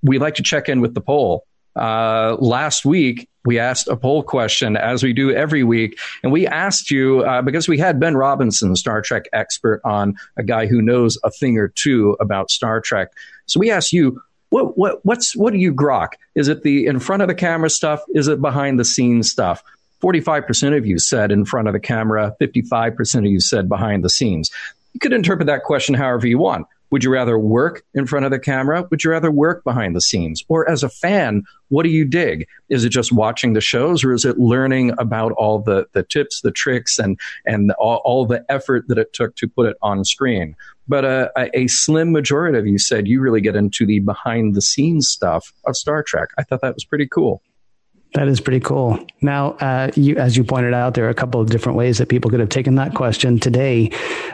we'd 0.03 0.21
like 0.21 0.35
to 0.37 0.43
check 0.43 0.69
in 0.69 0.81
with 0.81 0.95
the 0.95 1.01
poll. 1.01 1.45
Uh, 1.77 2.37
last 2.41 2.85
week, 2.85 3.29
we 3.49 3.59
asked 3.59 3.89
a 3.89 3.97
poll 3.97 4.23
question 4.23 4.77
as 4.77 5.03
we 5.03 5.15
do 5.15 5.31
every 5.31 5.65
week. 5.65 5.99
And 6.23 6.31
we 6.31 6.47
asked 6.47 6.91
you, 6.91 7.21
uh, 7.21 7.41
because 7.41 7.67
we 7.67 7.79
had 7.79 7.99
Ben 7.99 8.15
Robinson, 8.15 8.77
Star 8.77 9.01
Trek 9.01 9.25
expert, 9.33 9.81
on 9.85 10.17
a 10.37 10.43
guy 10.43 10.67
who 10.67 10.83
knows 10.83 11.17
a 11.25 11.31
thing 11.31 11.57
or 11.57 11.69
two 11.69 12.15
about 12.21 12.51
Star 12.51 12.79
Trek. 12.83 13.09
So 13.47 13.59
we 13.59 13.71
asked 13.71 13.91
you, 13.91 14.21
what, 14.51 14.77
what, 14.77 15.03
what's, 15.07 15.35
what 15.35 15.55
do 15.55 15.59
you 15.59 15.73
grok? 15.73 16.09
Is 16.35 16.49
it 16.49 16.63
the 16.63 16.85
in 16.85 17.01
front 17.01 17.23
of 17.23 17.29
the 17.29 17.35
camera 17.35 17.71
stuff? 17.71 18.03
Is 18.11 18.29
it 18.29 18.43
behind 18.43 18.79
the 18.79 18.85
scenes 18.85 19.31
stuff? 19.31 19.63
45% 20.03 20.77
of 20.77 20.85
you 20.85 20.99
said 20.99 21.33
in 21.33 21.47
front 21.47 21.69
of 21.69 21.73
the 21.73 21.81
camera, 21.81 22.37
55% 22.43 23.19
of 23.21 23.25
you 23.25 23.41
said 23.41 23.67
behind 23.67 24.05
the 24.05 24.11
scenes. 24.11 24.51
You 24.93 25.01
could 25.01 25.15
interpret 25.15 25.47
that 25.47 25.65
question 25.65 25.95
however 25.95 26.27
you 26.27 26.39
want. 26.39 26.67
Would 26.91 27.05
you 27.05 27.11
rather 27.11 27.39
work 27.39 27.85
in 27.95 28.07
front 28.07 28.25
of 28.25 28.31
the 28.31 28.39
camera? 28.39 28.87
Would 28.91 29.05
you 29.05 29.11
rather 29.11 29.31
work 29.31 29.65
behind 29.65 29.95
the 29.95 30.01
scenes? 30.01 30.43
Or 30.49 30.69
as 30.69 30.83
a 30.83 30.89
fan, 30.89 31.45
what 31.69 31.83
do 31.83 31.91
you 31.91 32.05
dig? 32.05 32.47
Is 32.69 32.85
it 32.85 32.91
just 32.91 33.13
watching 33.13 33.53
the 33.53 33.61
shows 33.61 34.05
or 34.05 34.13
is 34.13 34.25
it 34.25 34.39
learning 34.39 34.93
about 34.99 35.33
all 35.33 35.59
the, 35.59 35.87
the 35.93 36.03
tips, 36.03 36.41
the 36.41 36.51
tricks, 36.51 36.99
and, 36.99 37.19
and 37.45 37.73
all, 37.73 38.01
all 38.05 38.27
the 38.27 38.45
effort 38.49 38.89
that 38.89 38.99
it 38.99 39.13
took 39.13 39.37
to 39.37 39.49
put 39.49 39.67
it 39.67 39.77
on 39.83 40.05
screen? 40.05 40.57
But 40.89 41.05
uh, 41.05 41.29
a, 41.37 41.51
a 41.57 41.67
slim 41.67 42.13
majority 42.13 42.59
of 42.59 42.67
you 42.67 42.79
said 42.79 43.07
you 43.07 43.21
really 43.21 43.43
get 43.43 43.57
into 43.57 43.85
the 43.85 44.01
behind 44.01 44.55
the 44.55 44.63
scenes 44.63 45.09
stuff 45.09 45.53
of 45.67 45.77
Star 45.77 46.03
Trek. 46.03 46.31
I 46.39 46.43
thought 46.43 46.63
that 46.63 46.75
was 46.75 46.85
pretty 46.85 47.07
cool. 47.07 47.43
That 48.15 48.27
is 48.27 48.41
pretty 48.41 48.61
cool. 48.61 48.99
Now, 49.21 49.51
uh, 49.61 49.91
you, 49.95 50.17
as 50.17 50.37
you 50.37 50.43
pointed 50.43 50.73
out, 50.73 50.95
there 50.95 51.05
are 51.05 51.11
a 51.11 51.15
couple 51.15 51.41
of 51.41 51.51
different 51.51 51.77
ways 51.77 51.99
that 51.99 52.09
people 52.09 52.31
could 52.31 52.41
have 52.41 52.49
taken 52.49 52.75
that 52.77 52.95
question 52.95 53.39
today. 53.39 53.91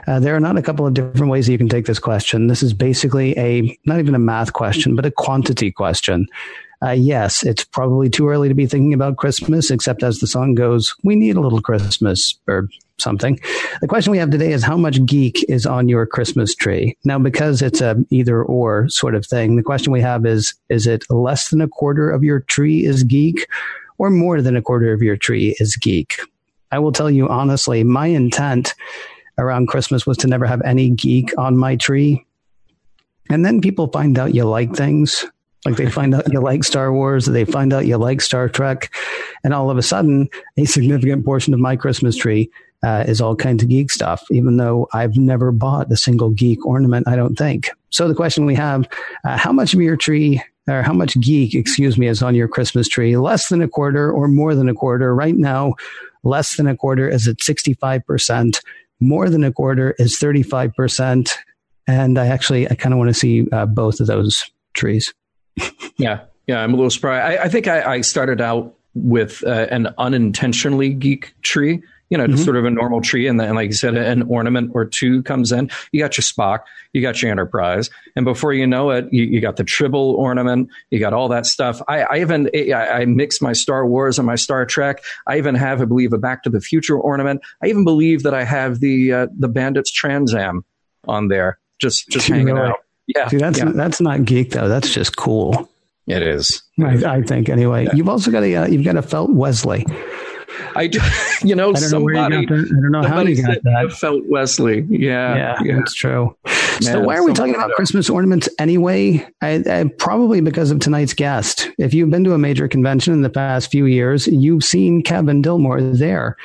Uh, 0.07 0.21
there 0.21 0.37
are 0.37 0.41
not 0.41 0.57
a 0.57 0.63
couple 0.63 0.87
of 0.87 0.95
different 0.95 1.31
ways 1.31 1.47
that 1.47 1.53
you 1.53 1.59
can 1.59 1.69
take 1.69 1.87
this 1.87 1.99
question. 1.99 2.47
This 2.47 2.63
is 2.63 2.73
basically 2.73 3.37
a 3.37 3.77
not 3.85 3.99
even 3.99 4.15
a 4.15 4.19
math 4.19 4.53
question, 4.53 4.95
but 4.95 5.05
a 5.05 5.11
quantity 5.11 5.73
question. 5.73 6.29
Uh, 6.85 6.91
yes, 6.91 7.43
it's 7.43 7.65
probably 7.65 8.11
too 8.11 8.29
early 8.29 8.49
to 8.49 8.55
be 8.55 8.67
thinking 8.67 8.95
about 8.95 9.17
Christmas, 9.17 9.71
except 9.71 10.03
as 10.03 10.19
the 10.19 10.27
song 10.27 10.55
goes, 10.55 10.95
we 11.03 11.17
need 11.17 11.37
a 11.37 11.41
little 11.41 11.63
Christmas 11.63 12.39
or 12.47 12.69
something. 12.99 13.39
The 13.81 13.89
question 13.89 14.11
we 14.11 14.19
have 14.19 14.31
today 14.31 14.53
is 14.53 14.63
how 14.63 14.77
much 14.77 15.05
geek 15.05 15.45
is 15.49 15.67
on 15.67 15.89
your 15.89 16.07
Christmas 16.07 16.55
tree? 16.55 16.97
Now, 17.05 17.19
because 17.19 17.63
it's 17.63 17.81
a 17.81 17.97
either 18.11 18.43
or 18.43 18.89
sort 18.89 19.15
of 19.15 19.27
thing, 19.27 19.57
the 19.57 19.63
question 19.63 19.93
we 19.93 20.01
have 20.01 20.25
is, 20.27 20.55
is 20.69 20.87
it 20.87 21.05
less 21.11 21.51
than 21.51 21.61
a 21.61 21.69
quarter 21.69 22.11
of 22.11 22.23
your 22.23 22.41
tree 22.41 22.85
is 22.85 23.03
geek 23.03 23.47
or 23.99 24.11
more 24.11 24.41
than 24.41 24.57
a 24.57 24.63
quarter 24.63 24.93
of 24.93 25.03
your 25.03 25.17
tree 25.17 25.57
is 25.59 25.77
geek? 25.77 26.19
I 26.71 26.79
will 26.79 26.93
tell 26.93 27.11
you 27.11 27.29
honestly, 27.29 27.85
my 27.85 28.07
intent 28.07 28.75
around 29.39 29.69
Christmas 29.69 30.07
was 30.07 30.17
to 30.19 30.29
never 30.29 30.47
have 30.47 30.63
any 30.63 30.91
geek 30.91 31.37
on 31.39 31.57
my 31.57 31.77
tree. 31.77 32.25
And 33.31 33.45
then 33.45 33.61
people 33.61 33.89
find 33.89 34.19
out 34.19 34.35
you 34.35 34.45
like 34.45 34.75
things. 34.75 35.25
Like 35.65 35.77
they 35.77 35.91
find 35.91 36.15
out 36.15 36.31
you 36.31 36.41
like 36.41 36.63
Star 36.63 36.93
Wars, 36.93 37.25
they 37.25 37.47
find 37.47 37.73
out 37.73 37.87
you 37.87 37.97
like 37.97 38.21
Star 38.21 38.51
Trek, 38.51 38.95
and 39.43 39.55
all 39.55 39.71
of 39.71 39.79
a 39.79 39.83
sudden, 39.83 40.29
a 40.59 40.67
significant 40.67 41.25
portion 41.25 41.55
of 41.55 41.61
my 41.61 41.75
Christmas 41.75 42.17
tree 42.17 42.51
uh, 42.85 43.05
is 43.07 43.21
all 43.21 43.35
kinds 43.35 43.63
of 43.63 43.69
geek 43.69 43.91
stuff, 43.91 44.23
even 44.31 44.59
though 44.59 44.89
I've 44.93 45.17
never 45.17 45.51
bought 45.53 45.91
a 45.91 45.97
single 45.97 46.31
geek 46.31 46.67
ornament, 46.67 47.09
I 47.09 47.17
don't 47.17 47.37
think. 47.37 47.71
So 47.91 48.09
the 48.09 48.15
question 48.15 48.45
we 48.45 48.55
have, 48.57 48.87
uh, 49.25 49.39
how 49.39 49.53
much 49.53 49.73
of 49.73 49.81
your 49.81 49.97
tree 49.97 50.43
or 50.69 50.83
how 50.83 50.93
much 50.93 51.19
geek, 51.21 51.55
excuse 51.55 51.97
me, 51.97 52.09
is 52.09 52.23
on 52.23 52.35
your 52.35 52.49
Christmas 52.49 52.87
tree? 52.87 53.17
Less 53.17 53.49
than 53.49 53.63
a 53.63 53.69
quarter 53.69 54.13
or 54.13 54.29
more 54.29 54.55
than 54.55 54.69
a 54.69 54.75
quarter? 54.75 55.15
Right 55.15 55.37
now, 55.37 55.75
less 56.25 56.57
than 56.57 56.67
a 56.67 56.77
quarter 56.77 57.09
is 57.09 57.27
at 57.27 57.39
65%. 57.39 58.61
More 59.01 59.31
than 59.31 59.45
a 59.45 59.53
quarter 59.53 59.95
is 59.99 60.19
35%. 60.19 61.31
And 61.87 62.19
I 62.19 62.27
actually, 62.27 62.71
I 62.71 62.75
kind 62.75 62.93
of 62.93 62.99
want 62.99 63.09
to 63.09 63.15
see 63.15 63.49
uh, 63.51 63.67
both 63.67 64.01
of 64.01 64.09
those 64.09 64.51
trees. 64.75 65.15
yeah. 65.97 66.21
Yeah. 66.47 66.61
I'm 66.61 66.75
a 66.75 66.77
little 66.77 66.91
surprised. 66.91 67.41
I, 67.41 67.45
I 67.45 67.49
think 67.49 67.67
I, 67.67 67.95
I, 67.95 68.01
started 68.03 68.41
out 68.41 68.75
with 68.95 69.43
uh, 69.47 69.67
an 69.71 69.89
unintentionally 69.99 70.93
geek 70.93 71.35
tree 71.43 71.83
you 72.15 72.19
know, 72.19 72.29
mm-hmm. 72.29 72.45
sort 72.45 72.55
of 72.55 72.65
a 72.65 72.71
normal 72.71 73.01
tree. 73.01 73.27
And 73.27 73.41
then, 73.41 73.57
like 73.57 73.67
you 73.67 73.75
said, 73.75 73.97
an 73.97 74.23
ornament 74.23 74.71
or 74.73 74.85
two 74.85 75.21
comes 75.25 75.51
in. 75.51 75.69
You 75.91 75.99
got 75.99 76.17
your 76.17 76.23
Spock, 76.23 76.61
you 76.93 77.03
got 77.03 77.21
your 77.21 77.33
Enterprise. 77.33 77.91
And 78.15 78.25
before 78.25 78.53
you 78.53 78.69
know 78.69 78.91
it, 78.91 79.13
you, 79.13 79.25
you 79.25 79.41
got 79.41 79.57
the 79.57 79.65
Tribble 79.65 80.13
ornament, 80.13 80.71
you 80.91 81.01
got 81.01 81.13
all 81.13 81.27
that 81.31 81.45
stuff. 81.45 81.83
I, 81.89 82.03
I 82.03 82.21
even, 82.21 82.49
I, 82.55 82.73
I 82.73 83.05
mix 83.07 83.43
my 83.43 83.53
Star 83.53 83.85
Wars 83.85 84.17
and 84.21 84.27
my 84.27 84.37
Star 84.37 84.65
Trek. 84.65 85.03
I 85.27 85.39
even 85.39 85.57
have, 85.57 85.83
I 85.83 85.87
believe, 85.87 86.13
a 86.13 86.19
Back 86.19 86.45
to 86.45 86.51
the 86.51 86.61
Future 86.61 86.97
ornament. 86.97 87.41
I 87.61 87.67
even 87.67 87.83
believe 87.83 88.23
that 88.23 88.33
I 88.33 88.45
have 88.45 88.79
the, 88.79 89.13
uh, 89.13 89.27
the 89.37 89.49
Bandits 89.49 89.91
Trans 89.91 90.33
Am 90.37 90.65
on 91.09 91.27
there, 91.27 91.59
just, 91.81 92.09
just 92.11 92.29
hanging 92.29 92.57
out. 92.57 92.77
Yeah. 93.09 93.29
That's, 93.29 93.59
yeah. 93.59 93.73
that's 93.75 94.01
not 94.01 94.25
geek 94.25 94.51
though. 94.51 94.69
That's 94.69 94.95
just 94.95 95.17
cool. 95.17 95.69
It 96.07 96.23
is. 96.23 96.63
I, 96.81 97.17
I 97.17 97.23
think 97.23 97.49
anyway. 97.49 97.87
Yeah. 97.87 97.95
You've 97.95 98.09
also 98.09 98.31
got 98.31 98.45
a, 98.45 98.55
uh, 98.55 98.67
you've 98.69 98.85
got 98.85 98.95
a 98.95 99.03
felt 99.03 99.31
Wesley. 99.31 99.85
I, 100.77 100.87
do, 100.87 101.01
you 101.45 101.55
know, 101.55 101.71
I 101.71 101.73
don't 101.73 101.89
somebody, 101.89 102.17
know 102.17 102.41
you 102.41 102.47
got 102.47 102.57
that. 102.57 102.67
I 102.67 102.81
don't 102.81 102.91
know 102.91 103.03
how 103.03 103.21
you 103.21 103.43
got 103.43 103.63
that. 103.63 103.93
Felt 103.93 104.23
Wesley. 104.27 104.87
Yeah, 104.89 105.37
yeah, 105.37 105.63
yeah. 105.63 105.77
that's 105.77 105.95
true. 105.95 106.37
so 106.81 107.01
why 107.01 107.17
are 107.17 107.25
we 107.25 107.33
talking 107.33 107.55
about 107.55 107.71
Christmas 107.73 108.11
ornaments 108.11 108.49
anyway? 108.59 109.27
I, 109.43 109.63
I, 109.67 109.85
probably 109.99 110.41
because 110.41 110.71
of 110.71 110.81
tonight's 110.81 111.15
guest. 111.15 111.71
If 111.79 111.95
you've 111.95 112.11
been 112.11 112.25
to 112.25 112.35
a 112.35 112.39
major 112.39 112.69
convention 112.69 113.13
in 113.13 113.23
the 113.23 113.31
past 113.31 113.71
few 113.71 113.87
years, 113.87 114.27
you've 114.27 114.65
seen 114.65 115.03
Kevin 115.03 115.43
Dilmore 115.43 115.97
there. 115.99 116.37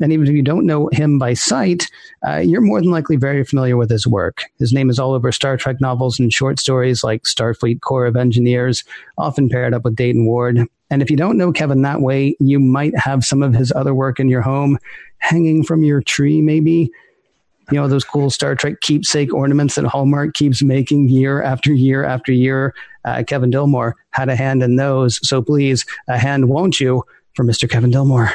And 0.00 0.12
even 0.12 0.26
if 0.28 0.32
you 0.32 0.42
don't 0.42 0.66
know 0.66 0.88
him 0.92 1.18
by 1.18 1.34
sight, 1.34 1.90
uh, 2.26 2.36
you're 2.36 2.60
more 2.60 2.80
than 2.80 2.90
likely 2.90 3.16
very 3.16 3.44
familiar 3.44 3.76
with 3.76 3.90
his 3.90 4.06
work. 4.06 4.44
His 4.58 4.72
name 4.72 4.90
is 4.90 4.98
all 4.98 5.12
over 5.12 5.32
Star 5.32 5.56
Trek 5.56 5.80
novels 5.80 6.20
and 6.20 6.32
short 6.32 6.60
stories 6.60 7.02
like 7.02 7.24
Starfleet 7.24 7.80
Corps 7.80 8.06
of 8.06 8.16
Engineers, 8.16 8.84
often 9.16 9.48
paired 9.48 9.74
up 9.74 9.84
with 9.84 9.96
Dayton 9.96 10.24
Ward. 10.24 10.68
And 10.90 11.02
if 11.02 11.10
you 11.10 11.16
don't 11.16 11.36
know 11.36 11.52
Kevin 11.52 11.82
that 11.82 12.00
way, 12.00 12.36
you 12.40 12.58
might 12.58 12.96
have 12.98 13.24
some 13.24 13.42
of 13.42 13.54
his 13.54 13.72
other 13.72 13.94
work 13.94 14.18
in 14.18 14.28
your 14.28 14.40
home 14.40 14.78
hanging 15.18 15.62
from 15.62 15.84
your 15.84 16.00
tree, 16.00 16.40
maybe. 16.40 16.90
You 17.70 17.78
know, 17.78 17.88
those 17.88 18.04
cool 18.04 18.30
Star 18.30 18.54
Trek 18.54 18.80
keepsake 18.80 19.34
ornaments 19.34 19.74
that 19.74 19.84
Hallmark 19.84 20.32
keeps 20.32 20.62
making 20.62 21.10
year 21.10 21.42
after 21.42 21.72
year 21.72 22.02
after 22.04 22.32
year. 22.32 22.74
Uh, 23.04 23.22
Kevin 23.26 23.50
Dilmore 23.50 23.92
had 24.10 24.30
a 24.30 24.36
hand 24.36 24.62
in 24.62 24.76
those. 24.76 25.20
So 25.28 25.42
please, 25.42 25.84
a 26.08 26.16
hand, 26.16 26.48
won't 26.48 26.80
you, 26.80 27.04
for 27.34 27.44
Mr. 27.44 27.68
Kevin 27.68 27.90
Dilmore? 27.90 28.32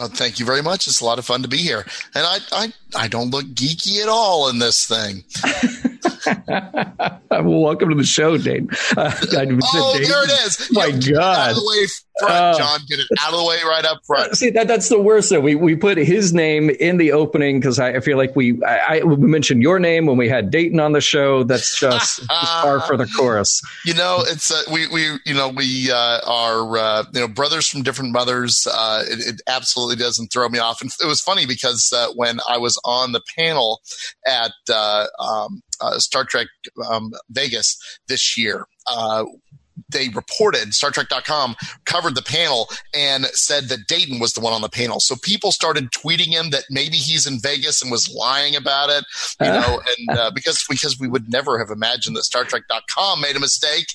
Oh, 0.00 0.08
thank 0.08 0.40
you 0.40 0.46
very 0.46 0.60
much. 0.60 0.88
It's 0.88 1.00
a 1.00 1.04
lot 1.04 1.20
of 1.20 1.24
fun 1.24 1.42
to 1.42 1.48
be 1.48 1.58
here. 1.58 1.86
And 2.16 2.26
I, 2.26 2.38
I, 2.50 2.72
I 2.96 3.08
don't 3.08 3.30
look 3.30 3.44
geeky 3.46 4.02
at 4.02 4.08
all 4.08 4.48
in 4.48 4.58
this 4.58 4.86
thing. 4.86 5.22
well, 7.30 7.60
welcome 7.62 7.88
to 7.90 7.94
the 7.94 8.04
show, 8.04 8.36
Dane. 8.36 8.68
Uh, 8.96 9.12
oh, 9.22 9.26
Dane. 9.30 9.58
there 9.58 10.24
it 10.24 10.30
is. 10.46 10.68
My 10.72 10.90
God. 10.90 11.16
Out 11.16 11.50
of 11.50 11.56
the 11.56 11.68
way 11.68 11.86
front, 12.18 12.34
uh, 12.34 12.58
John. 12.58 12.80
Get 12.88 12.98
it 12.98 13.06
out 13.20 13.32
of 13.32 13.40
the 13.40 13.44
way 13.44 13.58
right 13.64 13.84
up 13.84 14.00
front. 14.06 14.36
See, 14.36 14.50
that 14.50 14.68
that's 14.68 14.88
the 14.88 15.00
worst. 15.00 15.30
Though. 15.30 15.40
We 15.40 15.54
we 15.54 15.76
put 15.76 15.98
his 15.98 16.32
name 16.32 16.70
in 16.70 16.96
the 16.96 17.12
opening 17.12 17.60
because 17.60 17.78
I, 17.78 17.94
I, 17.94 18.00
feel 18.00 18.16
like 18.16 18.36
we 18.36 18.62
I, 18.64 18.98
I, 18.98 19.02
we 19.02 19.16
mentioned 19.16 19.62
your 19.62 19.78
name 19.78 20.06
when 20.06 20.16
we 20.16 20.28
had 20.28 20.50
Dayton 20.50 20.80
on 20.80 20.92
the 20.92 21.00
show. 21.00 21.44
That's 21.44 21.78
just 21.78 22.22
far 22.28 22.80
for 22.80 22.96
the 22.96 23.06
chorus. 23.06 23.62
You 23.84 23.94
know, 23.94 24.24
it's 24.26 24.50
uh, 24.50 24.62
we 24.70 24.88
we 24.88 25.18
you 25.24 25.34
know 25.34 25.48
we 25.48 25.90
uh, 25.90 26.20
are 26.26 26.76
uh, 26.76 27.04
you 27.12 27.20
know 27.20 27.28
brothers 27.28 27.68
from 27.68 27.82
different 27.82 28.12
mothers. 28.12 28.66
Uh, 28.70 29.04
it, 29.06 29.34
it, 29.34 29.40
absolutely 29.46 29.96
doesn't 29.96 30.28
throw 30.28 30.48
me 30.48 30.58
off. 30.58 30.80
And 30.80 30.90
it 31.02 31.06
was 31.06 31.20
funny 31.20 31.46
because 31.46 31.92
uh, 31.94 32.08
when 32.14 32.40
I 32.48 32.58
was 32.58 32.80
on 32.84 33.12
the 33.12 33.20
panel 33.36 33.82
at 34.26 34.52
um, 35.18 35.62
Star 35.98 36.24
Trek 36.24 36.48
um, 36.88 37.12
Vegas 37.30 37.78
this 38.08 38.36
year. 38.36 38.66
Uh, 38.86 39.24
they 39.90 40.08
reported 40.08 40.68
StarTrek.com 40.68 41.56
covered 41.84 42.14
the 42.14 42.22
panel 42.22 42.68
and 42.94 43.26
said 43.26 43.64
that 43.64 43.86
Dayton 43.86 44.18
was 44.18 44.32
the 44.32 44.40
one 44.40 44.52
on 44.52 44.62
the 44.62 44.68
panel. 44.68 45.00
So 45.00 45.16
people 45.22 45.52
started 45.52 45.90
tweeting 45.90 46.28
him 46.28 46.50
that 46.50 46.64
maybe 46.70 46.96
he's 46.96 47.26
in 47.26 47.40
Vegas 47.40 47.82
and 47.82 47.90
was 47.90 48.12
lying 48.12 48.56
about 48.56 48.90
it, 48.90 49.04
you 49.40 49.48
uh. 49.48 49.60
know, 49.60 49.80
and 49.98 50.18
uh, 50.18 50.30
because 50.34 50.64
because 50.68 50.98
we 50.98 51.08
would 51.08 51.30
never 51.30 51.58
have 51.58 51.70
imagined 51.70 52.16
that 52.16 52.22
StarTrek.com 52.22 53.20
made 53.20 53.36
a 53.36 53.40
mistake. 53.40 53.86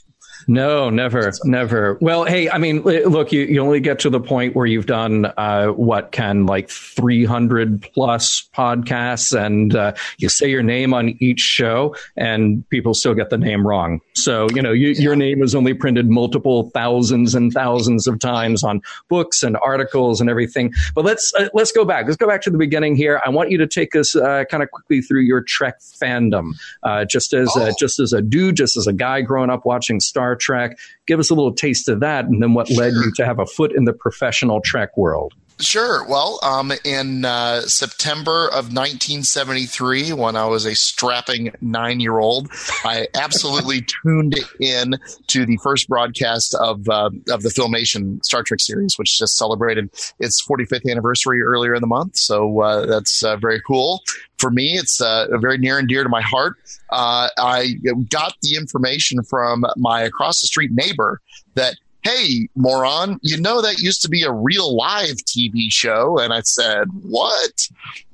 No, 0.48 0.89
never, 0.89 1.31
never. 1.43 1.98
Well, 2.01 2.25
hey, 2.25 2.50
I 2.50 2.58
mean, 2.58 2.81
look, 2.81 3.31
you, 3.31 3.41
you 3.41 3.62
only 3.62 3.79
get 3.79 4.00
to 4.00 4.10
the 4.10 4.19
point 4.19 4.55
where 4.55 4.65
you've 4.65 4.86
done 4.86 5.25
uh, 5.38 5.67
what 5.67 6.12
can 6.12 6.46
like 6.46 6.69
300 6.69 7.81
plus 7.93 8.50
podcasts, 8.55 9.38
and 9.38 9.75
uh, 9.75 9.93
you 10.17 10.29
say 10.29 10.50
your 10.50 10.63
name 10.63 10.93
on 10.93 11.15
each 11.19 11.39
show, 11.39 11.96
and 12.15 12.67
people 12.69 12.93
still 12.93 13.13
get 13.13 13.29
the 13.29 13.38
name 13.38 13.65
wrong. 13.65 14.01
So, 14.13 14.48
you 14.53 14.62
know, 14.62 14.72
you, 14.72 14.89
yeah. 14.89 15.01
your 15.01 15.15
name 15.15 15.43
is 15.43 15.55
only 15.55 15.74
printed 15.74 16.10
multiple 16.10 16.69
thousands 16.72 17.36
and 17.36 17.51
thousands 17.51 18.08
of 18.08 18.19
times 18.19 18.63
on 18.63 18.81
books 19.10 19.43
and 19.43 19.58
articles 19.63 20.22
and 20.22 20.29
everything. 20.29 20.74
But 20.96 21.05
let's 21.05 21.34
uh, 21.38 21.50
let's 21.53 21.72
go 21.72 21.86
back. 21.86 22.05
Let's 22.05 22.17
go 22.17 22.27
back 22.27 22.41
to 22.43 22.50
the 22.50 22.58
beginning 22.58 22.96
here. 22.96 23.22
I 23.25 23.29
want 23.29 23.51
you 23.51 23.58
to 23.58 23.67
take 23.67 23.96
us 23.96 24.15
uh, 24.15 24.46
kind 24.50 24.63
of 24.63 24.72
quickly 24.72 25.01
through 25.01 25.22
your 25.22 25.41
Trek 25.41 25.79
fandom, 25.79 26.51
uh, 26.84 27.05
just 27.05 27.34
as 27.34 27.50
oh. 27.55 27.72
just 27.77 28.00
as 28.00 28.13
a 28.13 28.22
dude, 28.22 28.55
just 28.55 28.77
as 28.77 28.88
a 28.88 28.93
guy 28.93 29.22
growing 29.22 29.50
up 29.50 29.65
watching 29.65 30.00
Star 30.00 30.28
Trek. 30.36 30.77
Give 31.07 31.19
us 31.19 31.29
a 31.29 31.36
little 31.36 31.53
taste 31.53 31.89
of 31.89 32.00
that, 32.00 32.25
and 32.25 32.41
then 32.41 32.53
what 32.53 32.69
led 32.69 32.93
you 32.93 33.12
to 33.15 33.25
have 33.25 33.39
a 33.39 33.45
foot 33.45 33.74
in 33.75 33.86
the 33.86 33.93
professional 33.93 34.62
Trek 34.62 34.98
world. 34.98 35.33
Sure. 35.62 36.06
Well, 36.08 36.39
um, 36.42 36.72
in 36.86 37.25
uh, 37.25 37.62
September 37.63 38.48
of 38.48 38.74
1973, 38.74 40.13
when 40.13 40.38
I 40.38 40.46
was 40.46 40.66
a 40.66 40.74
strapping 40.74 41.51
nine 41.60 42.00
year 42.00 42.18
old, 42.18 42.50
I 42.86 43.08
absolutely 43.13 43.86
tuned 44.04 44.39
in 44.62 44.98
to 45.28 45.46
the 45.46 45.58
first 45.58 45.89
broadcast 45.89 46.56
of, 46.56 46.88
uh, 46.88 47.10
of 47.30 47.44
the 47.44 47.50
Filmation 47.50 48.24
Star 48.24 48.42
Trek 48.42 48.62
series, 48.62 48.98
which 48.98 49.18
just 49.18 49.38
celebrated 49.38 49.89
its 50.20 50.46
45th 50.48 50.89
anniversary 50.89 51.42
earlier 51.42 51.75
in 51.75 51.82
the 51.82 51.88
month. 51.88 52.16
So 52.16 52.62
uh, 52.62 52.86
that's 52.86 53.22
uh, 53.22 53.36
very 53.36 53.62
cool. 53.68 54.01
For 54.38 54.51
me, 54.51 54.78
it's 54.78 55.01
uh, 55.01 55.28
very 55.42 55.58
near 55.58 55.78
and 55.78 55.89
dear 55.89 56.04
to 56.04 56.10
my 56.10 56.22
heart. 56.22 56.56
Uh, 56.89 57.28
I 57.38 57.74
got 58.08 58.36
the 58.42 58.56
information 58.56 59.24
from 59.24 59.66
my 59.75 60.04
across 60.04 60.39
the 60.39 60.48
street 60.48 60.72
neighbor 60.72 61.20
that 61.56 61.75
Hey, 62.01 62.48
moron, 62.56 63.20
you 63.22 63.39
know 63.39 63.62
that 63.62 63.79
used 63.79 64.01
to 64.03 64.10
be 64.10 64.24
a 64.24 64.32
real 64.32 64.75
live 64.75 65.18
TV 65.18 65.70
show? 65.70 66.18
And 66.18 66.34
I 66.34 66.41
said, 66.41 66.88
What? 67.01 67.68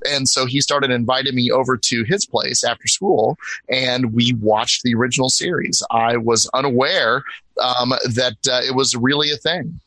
And 0.09 0.27
so 0.27 0.45
he 0.45 0.61
started 0.61 0.91
inviting 0.91 1.35
me 1.35 1.51
over 1.51 1.77
to 1.77 2.03
his 2.03 2.25
place 2.25 2.63
after 2.63 2.87
school, 2.87 3.37
and 3.69 4.13
we 4.13 4.33
watched 4.41 4.83
the 4.83 4.95
original 4.95 5.29
series. 5.29 5.83
I 5.91 6.17
was 6.17 6.49
unaware 6.53 7.23
um, 7.61 7.89
that 8.13 8.37
uh, 8.49 8.61
it 8.65 8.75
was 8.75 8.95
really 8.95 9.31
a 9.31 9.37
thing 9.37 9.79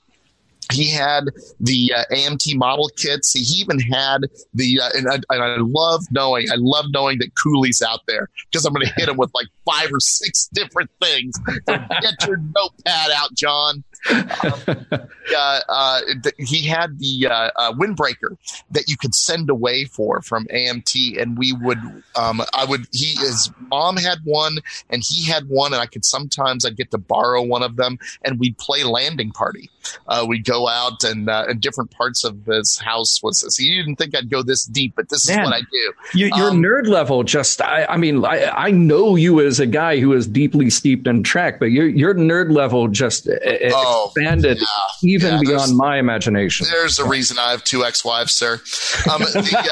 he 0.72 0.90
had 0.90 1.24
the 1.60 1.92
uh, 1.96 2.04
AMT 2.12 2.56
model 2.56 2.90
kits. 2.96 3.32
He 3.32 3.60
even 3.60 3.78
had 3.78 4.22
the, 4.54 4.80
uh, 4.80 4.90
and, 4.94 5.08
I, 5.08 5.14
and 5.30 5.42
I 5.42 5.56
love 5.60 6.04
knowing, 6.10 6.50
I 6.50 6.56
love 6.56 6.86
knowing 6.90 7.18
that 7.18 7.30
Cooley's 7.42 7.82
out 7.82 8.00
there 8.06 8.28
because 8.50 8.64
I'm 8.64 8.72
going 8.72 8.86
to 8.86 8.92
hit 8.96 9.08
him 9.08 9.16
with 9.16 9.30
like 9.34 9.46
five 9.64 9.90
or 9.92 10.00
six 10.00 10.48
different 10.52 10.90
things. 11.02 11.34
So 11.68 11.78
get 12.00 12.26
your 12.26 12.38
notepad 12.38 13.10
out, 13.14 13.34
John. 13.34 13.84
Um, 14.10 14.86
uh, 15.36 15.60
uh, 15.68 16.00
he 16.38 16.66
had 16.66 16.98
the 16.98 17.26
uh, 17.30 17.50
uh, 17.56 17.72
windbreaker 17.72 18.36
that 18.70 18.84
you 18.88 18.96
could 18.96 19.14
send 19.14 19.50
away 19.50 19.84
for 19.84 20.22
from 20.22 20.46
AMT, 20.46 21.20
and 21.20 21.36
we 21.36 21.52
would, 21.52 21.78
um, 22.16 22.42
I 22.54 22.64
would, 22.64 22.86
he, 22.92 23.14
his 23.14 23.50
mom 23.70 23.96
had 23.96 24.18
one, 24.24 24.58
and 24.90 25.02
he 25.06 25.26
had 25.26 25.48
one, 25.48 25.72
and 25.72 25.82
I 25.82 25.86
could 25.86 26.04
sometimes 26.04 26.64
I'd 26.64 26.76
get 26.76 26.90
to 26.92 26.98
borrow 26.98 27.42
one 27.42 27.62
of 27.62 27.76
them, 27.76 27.98
and 28.24 28.38
we'd 28.38 28.58
play 28.58 28.84
landing 28.84 29.32
party. 29.32 29.70
Uh, 30.06 30.24
we'd 30.28 30.44
go 30.44 30.68
out 30.68 31.04
and 31.04 31.28
uh, 31.28 31.46
in 31.48 31.58
different 31.60 31.90
parts 31.90 32.24
of 32.24 32.44
this 32.44 32.78
house 32.78 33.22
was. 33.22 33.40
So 33.54 33.62
you 33.62 33.82
didn't 33.82 33.96
think 33.96 34.16
I'd 34.16 34.30
go 34.30 34.42
this 34.42 34.64
deep, 34.64 34.94
but 34.96 35.08
this 35.08 35.28
Man, 35.28 35.40
is 35.40 35.44
what 35.44 35.54
I 35.54 35.60
do. 35.60 35.92
You, 36.18 36.30
your 36.36 36.50
um, 36.50 36.62
nerd 36.62 36.86
level, 36.86 37.22
just 37.22 37.60
I, 37.60 37.84
I 37.86 37.96
mean, 37.96 38.24
I, 38.24 38.50
I 38.50 38.70
know 38.70 39.16
you 39.16 39.40
as 39.40 39.60
a 39.60 39.66
guy 39.66 39.98
who 39.98 40.12
is 40.12 40.26
deeply 40.26 40.70
steeped 40.70 41.06
in 41.06 41.22
Trek, 41.22 41.58
but 41.58 41.66
your 41.66 41.88
your 41.88 42.14
nerd 42.14 42.50
level 42.52 42.88
just 42.88 43.28
oh, 43.28 44.12
expanded 44.14 44.58
yeah, 44.58 44.66
even 45.10 45.34
yeah, 45.34 45.40
beyond 45.40 45.76
my 45.76 45.98
imagination. 45.98 46.66
There's 46.70 46.98
a 46.98 47.08
reason 47.08 47.38
I 47.38 47.50
have 47.50 47.64
two 47.64 47.84
ex-wives, 47.84 48.34
sir. 48.34 48.54
Um, 49.10 49.22
the, 49.22 49.68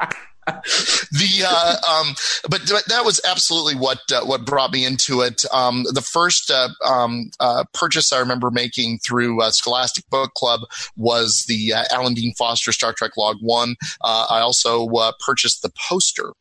uh, 0.00 0.06
the 1.10 1.44
uh, 1.44 1.76
um, 1.90 2.14
but, 2.48 2.62
that 2.86 3.04
was 3.04 3.20
absolutely 3.28 3.74
what 3.74 3.98
uh, 4.12 4.24
what 4.24 4.44
brought 4.44 4.72
me 4.72 4.84
into 4.84 5.20
it. 5.20 5.44
Um, 5.52 5.84
the 5.92 6.02
first 6.02 6.50
uh, 6.50 6.68
um, 6.84 7.30
uh, 7.40 7.64
purchase 7.74 8.12
I 8.12 8.20
remember 8.20 8.50
making 8.52 8.98
through 8.98 9.42
uh, 9.42 9.50
Scholastic 9.50 10.08
Book 10.08 10.34
Club 10.34 10.60
was 10.96 11.44
the 11.48 11.72
uh, 11.72 11.84
Alan 11.90 12.14
Dean 12.14 12.32
Foster 12.38 12.70
Star 12.70 12.92
Trek 12.92 13.12
Log 13.16 13.38
One. 13.40 13.74
I 14.04 14.40
also 14.40 14.88
purchased 15.18 15.62
the 15.62 15.72
poster 15.88 16.32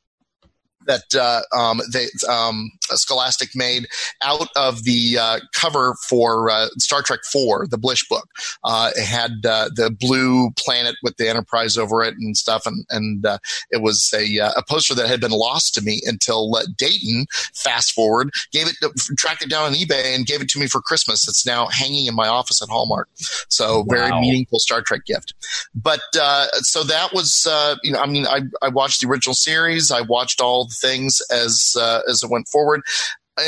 that 0.85 1.15
uh, 1.15 1.41
um, 1.55 1.81
they, 1.91 2.07
um, 2.29 2.71
Scholastic 2.91 3.49
made 3.55 3.87
out 4.23 4.47
of 4.55 4.83
the 4.83 5.17
uh, 5.19 5.39
cover 5.53 5.95
for 6.07 6.49
uh, 6.49 6.67
Star 6.77 7.01
Trek 7.01 7.21
Four, 7.31 7.67
the 7.67 7.77
Blish 7.77 8.07
book. 8.07 8.29
Uh, 8.63 8.91
it 8.95 9.05
had 9.05 9.45
uh, 9.45 9.69
the 9.75 9.89
blue 9.89 10.51
planet 10.51 10.95
with 11.01 11.17
the 11.17 11.27
Enterprise 11.27 11.77
over 11.77 12.03
it 12.03 12.13
and 12.19 12.37
stuff, 12.37 12.65
and 12.65 12.85
and 12.89 13.25
uh, 13.25 13.37
it 13.71 13.81
was 13.81 14.13
a, 14.15 14.37
a 14.37 14.63
poster 14.69 14.93
that 14.95 15.07
had 15.07 15.19
been 15.19 15.31
lost 15.31 15.73
to 15.75 15.81
me 15.81 16.01
until 16.05 16.53
Dayton. 16.77 17.25
Fast 17.53 17.93
forward, 17.93 18.31
gave 18.51 18.67
it 18.67 18.75
tracked 19.17 19.43
it 19.43 19.49
down 19.49 19.63
on 19.63 19.73
eBay 19.73 20.15
and 20.15 20.25
gave 20.25 20.41
it 20.41 20.49
to 20.49 20.59
me 20.59 20.67
for 20.67 20.81
Christmas. 20.81 21.27
It's 21.27 21.45
now 21.45 21.67
hanging 21.67 22.05
in 22.05 22.15
my 22.15 22.27
office 22.27 22.61
at 22.61 22.69
Hallmark. 22.69 23.09
So 23.49 23.79
wow. 23.79 23.85
very 23.89 24.11
meaningful 24.21 24.59
Star 24.59 24.81
Trek 24.81 25.05
gift. 25.05 25.33
But 25.73 26.01
so 26.13 26.83
that 26.83 27.13
was 27.13 27.47
you 27.83 27.91
know 27.91 27.99
I 27.99 28.05
mean 28.05 28.27
I 28.27 28.41
I 28.61 28.69
watched 28.69 29.01
the 29.01 29.07
original 29.07 29.33
series. 29.33 29.91
I 29.91 30.01
watched 30.01 30.39
all 30.39 30.69
things 30.79 31.21
as 31.31 31.75
uh, 31.79 32.01
as 32.09 32.23
it 32.23 32.29
went 32.29 32.47
forward. 32.47 32.81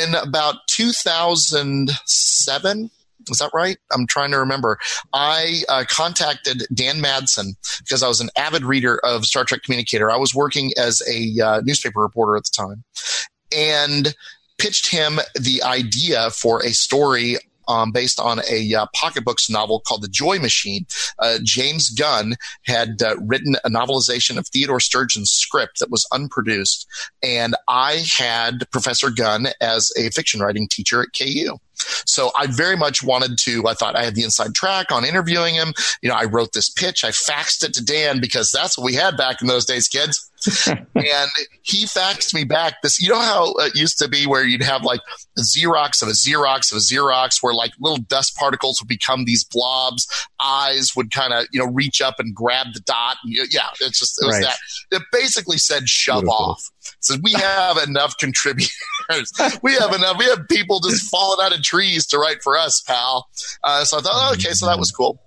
In 0.02 0.14
about 0.14 0.56
2007, 0.68 2.90
is 3.30 3.38
that 3.38 3.50
right? 3.54 3.78
I'm 3.92 4.06
trying 4.06 4.32
to 4.32 4.38
remember. 4.38 4.78
I 5.12 5.62
uh, 5.68 5.84
contacted 5.88 6.64
Dan 6.74 7.00
Madsen 7.00 7.54
because 7.78 8.02
I 8.02 8.08
was 8.08 8.20
an 8.20 8.30
avid 8.36 8.64
reader 8.64 8.98
of 9.04 9.24
Star 9.24 9.44
Trek 9.44 9.62
Communicator. 9.62 10.10
I 10.10 10.16
was 10.16 10.34
working 10.34 10.72
as 10.76 11.00
a 11.08 11.40
uh, 11.40 11.60
newspaper 11.64 12.00
reporter 12.00 12.36
at 12.36 12.42
the 12.44 12.50
time, 12.54 12.84
and 13.56 14.14
pitched 14.58 14.90
him 14.90 15.20
the 15.34 15.62
idea 15.62 16.30
for 16.30 16.64
a 16.64 16.70
story 16.70 17.36
um, 17.68 17.92
based 17.92 18.18
on 18.18 18.40
a 18.50 18.74
uh, 18.74 18.86
pocketbooks 18.94 19.48
novel 19.48 19.80
called 19.86 20.02
The 20.02 20.08
Joy 20.08 20.38
Machine. 20.38 20.86
Uh, 21.18 21.38
James 21.42 21.90
Gunn 21.90 22.34
had 22.64 23.02
uh, 23.02 23.16
written 23.20 23.56
a 23.64 23.70
novelization 23.70 24.38
of 24.38 24.48
Theodore 24.48 24.80
Sturgeon's 24.80 25.30
script 25.30 25.78
that 25.78 25.90
was 25.90 26.06
unproduced, 26.12 26.86
and 27.22 27.54
I 27.68 28.04
had 28.16 28.70
Professor 28.70 29.10
Gunn 29.10 29.48
as 29.60 29.92
a 29.96 30.10
fiction 30.10 30.40
writing 30.40 30.68
teacher 30.68 31.02
at 31.02 31.08
KU. 31.16 31.58
So 32.06 32.32
I 32.36 32.46
very 32.46 32.76
much 32.76 33.02
wanted 33.02 33.38
to, 33.38 33.66
I 33.66 33.74
thought 33.74 33.96
I 33.96 34.04
had 34.04 34.14
the 34.14 34.24
inside 34.24 34.54
track 34.54 34.90
on 34.90 35.04
interviewing 35.04 35.54
him. 35.54 35.74
You 36.02 36.08
know, 36.08 36.16
I 36.16 36.24
wrote 36.24 36.52
this 36.52 36.68
pitch, 36.68 37.04
I 37.04 37.10
faxed 37.10 37.64
it 37.64 37.74
to 37.74 37.84
Dan 37.84 38.20
because 38.20 38.50
that's 38.50 38.76
what 38.76 38.84
we 38.84 38.94
had 38.94 39.16
back 39.16 39.40
in 39.40 39.46
those 39.46 39.64
days, 39.64 39.88
kids. 39.88 40.27
And 40.46 41.30
he 41.62 41.84
faxed 41.84 42.32
me 42.32 42.44
back 42.44 42.74
this, 42.82 43.00
you 43.00 43.08
know 43.08 43.18
how 43.18 43.52
it 43.58 43.74
used 43.74 43.98
to 43.98 44.08
be 44.08 44.26
where 44.26 44.44
you'd 44.44 44.62
have 44.62 44.82
like 44.82 45.00
a 45.36 45.40
Xerox 45.40 46.02
of 46.02 46.08
a 46.08 46.12
Xerox 46.12 46.70
of 46.72 46.76
a 46.76 46.80
Xerox 46.80 47.42
where 47.42 47.54
like 47.54 47.72
little 47.80 47.98
dust 47.98 48.36
particles 48.36 48.78
would 48.80 48.88
become 48.88 49.24
these 49.24 49.44
blobs. 49.44 50.06
Eyes 50.42 50.92
would 50.96 51.10
kind 51.10 51.32
of, 51.32 51.46
you 51.52 51.60
know, 51.60 51.70
reach 51.72 52.00
up 52.00 52.16
and 52.18 52.34
grab 52.34 52.68
the 52.72 52.80
dot. 52.80 53.16
And, 53.24 53.34
yeah, 53.50 53.68
it's 53.80 53.98
just, 53.98 54.20
it 54.22 54.26
was 54.26 54.36
right. 54.36 54.44
that. 54.44 54.56
It 54.96 55.02
basically 55.12 55.58
said 55.58 55.88
shove 55.88 56.22
Beautiful. 56.22 56.44
off. 56.44 56.70
So 57.00 57.16
we 57.22 57.32
have 57.32 57.76
enough 57.78 58.16
contributors. 58.18 58.70
we 59.62 59.74
have 59.74 59.92
enough. 59.92 60.18
We 60.18 60.24
have 60.26 60.48
people 60.48 60.80
just 60.80 61.10
falling 61.10 61.44
out 61.44 61.56
of 61.56 61.62
trees 61.62 62.06
to 62.08 62.18
write 62.18 62.42
for 62.42 62.56
us, 62.56 62.80
pal. 62.80 63.28
Uh, 63.64 63.84
so 63.84 63.98
I 63.98 64.00
thought, 64.00 64.12
oh, 64.14 64.32
okay, 64.34 64.50
so 64.50 64.66
that 64.66 64.78
was 64.78 64.90
cool. 64.90 65.20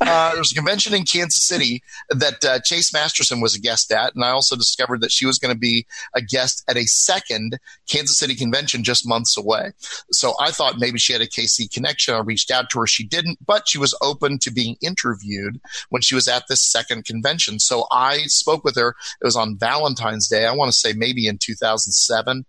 Uh, 0.00 0.30
there 0.30 0.38
was 0.38 0.52
a 0.52 0.54
convention 0.54 0.94
in 0.94 1.04
Kansas 1.04 1.44
City 1.44 1.82
that 2.08 2.44
uh, 2.44 2.58
Chase 2.60 2.92
Masterson 2.92 3.40
was 3.40 3.54
a 3.54 3.60
guest 3.60 3.92
at, 3.92 4.14
and 4.14 4.24
I 4.24 4.30
also 4.30 4.56
discovered 4.56 5.02
that 5.02 5.12
she 5.12 5.26
was 5.26 5.38
going 5.38 5.54
to 5.54 5.58
be 5.58 5.86
a 6.14 6.22
guest 6.22 6.64
at 6.68 6.76
a 6.76 6.84
second 6.84 7.58
Kansas 7.88 8.18
City 8.18 8.34
convention 8.34 8.82
just 8.82 9.06
months 9.06 9.36
away. 9.36 9.72
So 10.10 10.34
I 10.40 10.50
thought 10.52 10.78
maybe 10.78 10.98
she 10.98 11.12
had 11.12 11.22
a 11.22 11.26
KC 11.26 11.72
connection. 11.72 12.14
I 12.14 12.20
reached 12.20 12.50
out 12.50 12.70
to 12.70 12.80
her. 12.80 12.86
She 12.86 13.06
didn't, 13.06 13.38
but 13.44 13.68
she 13.68 13.78
was 13.78 13.96
open 14.00 14.38
to 14.40 14.50
being 14.50 14.76
interviewed 14.80 15.60
when 15.90 16.02
she 16.02 16.14
was 16.14 16.28
at 16.28 16.44
this 16.48 16.62
second 16.62 17.04
convention. 17.04 17.58
So 17.58 17.86
I 17.90 18.22
spoke 18.26 18.64
with 18.64 18.76
her. 18.76 18.94
It 19.20 19.24
was 19.24 19.36
on 19.36 19.58
Valentine's 19.58 20.28
Day. 20.28 20.46
I 20.46 20.54
want 20.54 20.72
to 20.72 20.78
say 20.78 20.92
maybe 20.94 21.26
in 21.26 21.38
2007, 21.38 22.44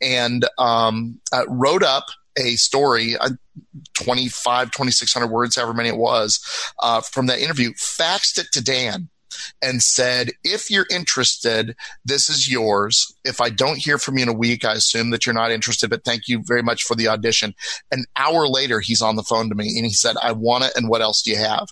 and 0.00 0.48
um, 0.58 1.20
uh, 1.32 1.44
wrote 1.48 1.82
up 1.82 2.06
a 2.36 2.56
story, 2.56 3.16
uh, 3.16 3.30
25, 3.94 4.70
2600 4.70 5.26
words, 5.28 5.56
however 5.56 5.74
many 5.74 5.88
it 5.88 5.96
was, 5.96 6.40
uh, 6.82 7.00
from 7.00 7.26
that 7.26 7.40
interview, 7.40 7.72
faxed 7.72 8.38
it 8.38 8.46
to 8.52 8.62
Dan 8.62 9.08
and 9.62 9.82
said, 9.82 10.30
if 10.44 10.70
you're 10.70 10.86
interested, 10.90 11.74
this 12.04 12.28
is 12.28 12.50
yours. 12.50 13.14
If 13.24 13.40
I 13.40 13.50
don't 13.50 13.78
hear 13.78 13.98
from 13.98 14.16
you 14.16 14.22
in 14.22 14.28
a 14.28 14.34
week, 14.34 14.64
I 14.64 14.74
assume 14.74 15.10
that 15.10 15.26
you're 15.26 15.34
not 15.34 15.50
interested, 15.50 15.90
but 15.90 16.04
thank 16.04 16.28
you 16.28 16.42
very 16.44 16.62
much 16.62 16.82
for 16.82 16.94
the 16.94 17.08
audition. 17.08 17.54
An 17.90 18.04
hour 18.16 18.46
later, 18.46 18.80
he's 18.80 19.02
on 19.02 19.16
the 19.16 19.22
phone 19.22 19.48
to 19.48 19.54
me 19.54 19.76
and 19.76 19.86
he 19.86 19.92
said, 19.92 20.16
I 20.22 20.32
want 20.32 20.64
it. 20.64 20.72
And 20.76 20.88
what 20.88 21.02
else 21.02 21.22
do 21.22 21.30
you 21.30 21.38
have? 21.38 21.68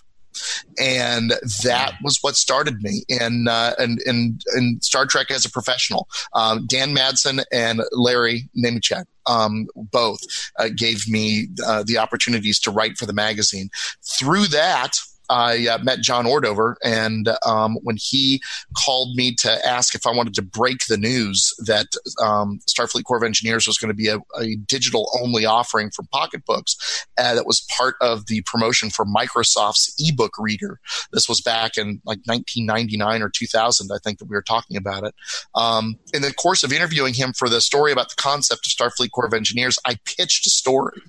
and 0.79 1.31
that 1.63 1.93
was 2.03 2.17
what 2.21 2.35
started 2.35 2.81
me 2.81 3.03
in 3.07 3.47
uh, 3.47 3.73
in, 3.79 3.97
in, 4.05 4.39
in 4.57 4.79
Star 4.81 5.05
Trek 5.05 5.31
as 5.31 5.45
a 5.45 5.51
professional. 5.51 6.07
Um, 6.33 6.65
Dan 6.65 6.95
Madsen 6.95 7.43
and 7.51 7.81
Larry 7.91 8.49
Nemecek 8.57 9.05
um, 9.25 9.67
both 9.75 10.19
uh, 10.59 10.69
gave 10.75 11.07
me 11.07 11.47
uh, 11.65 11.83
the 11.85 11.97
opportunities 11.97 12.59
to 12.59 12.71
write 12.71 12.97
for 12.97 13.05
the 13.05 13.13
magazine. 13.13 13.69
Through 14.01 14.47
that, 14.47 14.93
I 15.29 15.67
uh, 15.67 15.77
met 15.79 16.01
John 16.01 16.25
Ordover, 16.25 16.75
and 16.83 17.29
um, 17.45 17.77
when 17.83 17.97
he 17.99 18.41
called 18.77 19.15
me 19.15 19.33
to 19.35 19.67
ask 19.67 19.95
if 19.95 20.05
I 20.05 20.11
wanted 20.11 20.33
to 20.35 20.41
break 20.41 20.85
the 20.87 20.97
news 20.97 21.53
that 21.65 21.87
um, 22.21 22.59
Starfleet 22.69 23.03
Corps 23.05 23.17
of 23.17 23.23
Engineers 23.23 23.67
was 23.67 23.77
going 23.77 23.89
to 23.89 23.95
be 23.95 24.07
a, 24.07 24.17
a 24.39 24.55
digital 24.67 25.09
only 25.21 25.45
offering 25.45 25.91
from 25.91 26.07
pocketbooks, 26.11 27.05
uh, 27.17 27.35
that 27.35 27.45
was 27.45 27.65
part 27.77 27.95
of 28.01 28.27
the 28.27 28.41
promotion 28.45 28.89
for 28.89 29.05
Microsoft's 29.05 29.93
ebook 29.99 30.33
reader. 30.37 30.79
This 31.11 31.29
was 31.29 31.41
back 31.41 31.77
in 31.77 32.01
like 32.05 32.19
1999 32.25 33.21
or 33.21 33.29
2000, 33.29 33.89
I 33.93 33.97
think 34.03 34.19
that 34.19 34.25
we 34.25 34.35
were 34.35 34.41
talking 34.41 34.77
about 34.77 35.03
it. 35.03 35.15
Um, 35.55 35.97
in 36.13 36.21
the 36.21 36.33
course 36.33 36.63
of 36.63 36.73
interviewing 36.73 37.13
him 37.13 37.33
for 37.33 37.49
the 37.49 37.61
story 37.61 37.91
about 37.91 38.09
the 38.09 38.15
concept 38.17 38.67
of 38.67 38.71
Starfleet 38.71 39.11
Corps 39.11 39.25
of 39.25 39.33
Engineers, 39.33 39.77
I 39.85 39.97
pitched 40.05 40.45
a 40.47 40.49
story 40.49 41.01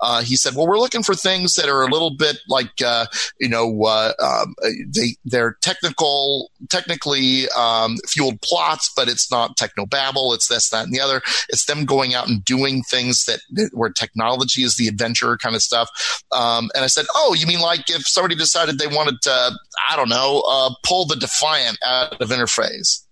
uh, 0.00 0.22
he 0.22 0.36
said, 0.36 0.54
"Well, 0.54 0.66
we're 0.66 0.78
looking 0.78 1.02
for 1.02 1.14
things 1.14 1.54
that 1.54 1.68
are 1.68 1.82
a 1.82 1.90
little 1.90 2.10
bit 2.16 2.38
like 2.48 2.82
uh, 2.84 3.06
you 3.40 3.48
know 3.48 3.84
uh, 3.84 4.12
um, 4.22 4.54
they 4.88 5.16
they're 5.24 5.56
technical, 5.62 6.50
technically 6.70 7.48
um, 7.56 7.96
fueled 8.08 8.40
plots, 8.42 8.92
but 8.94 9.08
it's 9.08 9.30
not 9.30 9.56
techno 9.56 9.86
babble. 9.86 10.32
It's 10.32 10.48
this, 10.48 10.70
that, 10.70 10.84
and 10.84 10.94
the 10.94 11.00
other. 11.00 11.22
It's 11.48 11.66
them 11.66 11.84
going 11.84 12.14
out 12.14 12.28
and 12.28 12.44
doing 12.44 12.82
things 12.82 13.24
that 13.24 13.40
where 13.72 13.90
technology 13.90 14.62
is 14.62 14.76
the 14.76 14.88
adventure 14.88 15.36
kind 15.36 15.54
of 15.54 15.62
stuff." 15.62 15.90
Um, 16.32 16.70
and 16.74 16.84
I 16.84 16.88
said, 16.88 17.06
"Oh, 17.14 17.34
you 17.34 17.46
mean 17.46 17.60
like 17.60 17.88
if 17.88 18.06
somebody 18.06 18.34
decided 18.34 18.78
they 18.78 18.86
wanted 18.86 19.20
to, 19.22 19.52
I 19.90 19.96
don't 19.96 20.08
know, 20.08 20.42
uh, 20.48 20.70
pull 20.82 21.06
the 21.06 21.16
Defiant 21.16 21.78
out 21.84 22.20
of 22.20 22.30
interface?" 22.30 23.05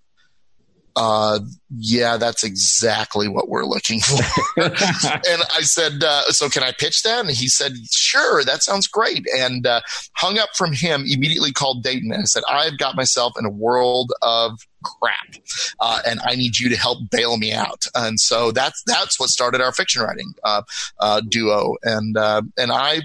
Uh, 0.96 1.40
yeah, 1.76 2.16
that's 2.16 2.44
exactly 2.44 3.26
what 3.26 3.48
we're 3.48 3.64
looking 3.64 4.00
for. 4.00 4.22
and 4.62 5.42
I 5.52 5.62
said, 5.62 6.04
uh, 6.04 6.30
so 6.30 6.48
can 6.48 6.62
I 6.62 6.72
pitch 6.72 7.02
that? 7.02 7.20
And 7.20 7.30
he 7.30 7.48
said, 7.48 7.72
sure, 7.90 8.44
that 8.44 8.62
sounds 8.62 8.87
great. 8.87 9.26
And 9.37 9.66
uh, 9.66 9.80
hung 10.14 10.38
up 10.38 10.50
from 10.54 10.72
him, 10.72 11.04
immediately 11.07 11.52
called 11.52 11.83
Dayton 11.83 12.12
and 12.12 12.28
said, 12.28 12.44
I've 12.48 12.78
got 12.78 12.94
myself 12.94 13.33
in 13.38 13.44
a 13.44 13.50
world 13.50 14.12
of 14.22 14.61
crap, 14.85 15.35
uh, 15.80 16.00
and 16.07 16.20
I 16.24 16.37
need 16.37 16.59
you 16.59 16.68
to 16.68 16.76
help 16.76 17.11
bail 17.11 17.38
me 17.38 17.52
out. 17.52 17.87
And 17.94 18.20
so 18.20 18.52
that's 18.52 18.83
that's 18.87 19.18
what 19.18 19.30
started 19.30 19.61
our 19.61 19.72
fiction 19.72 20.02
writing 20.02 20.35
uh, 20.44 20.62
uh, 21.00 21.22
duo. 21.28 21.74
And 21.83 22.16
uh, 22.16 22.42
and 22.57 22.70
I 22.70 23.00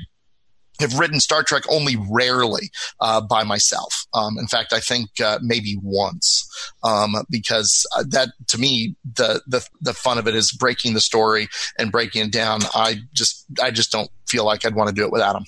have 0.79 0.97
written 0.97 1.19
Star 1.19 1.43
Trek 1.43 1.63
only 1.69 1.95
rarely 2.09 2.71
uh, 2.99 3.21
by 3.21 3.43
myself. 3.43 4.05
Um, 4.13 4.37
in 4.37 4.47
fact, 4.47 4.73
I 4.73 4.79
think 4.79 5.09
uh, 5.23 5.39
maybe 5.41 5.77
once, 5.81 6.47
um, 6.83 7.15
because 7.29 7.85
uh, 7.97 8.03
that 8.09 8.29
to 8.47 8.57
me 8.57 8.95
the, 9.15 9.41
the 9.47 9.67
the 9.81 9.93
fun 9.93 10.17
of 10.17 10.27
it 10.27 10.35
is 10.35 10.51
breaking 10.51 10.93
the 10.93 11.01
story 11.01 11.47
and 11.77 11.91
breaking 11.91 12.25
it 12.25 12.31
down. 12.31 12.61
I 12.73 13.01
just 13.13 13.45
I 13.61 13.71
just 13.71 13.91
don't 13.91 14.09
feel 14.27 14.45
like 14.45 14.65
I'd 14.65 14.75
want 14.75 14.89
to 14.89 14.95
do 14.95 15.03
it 15.03 15.11
without 15.11 15.35
him. 15.35 15.45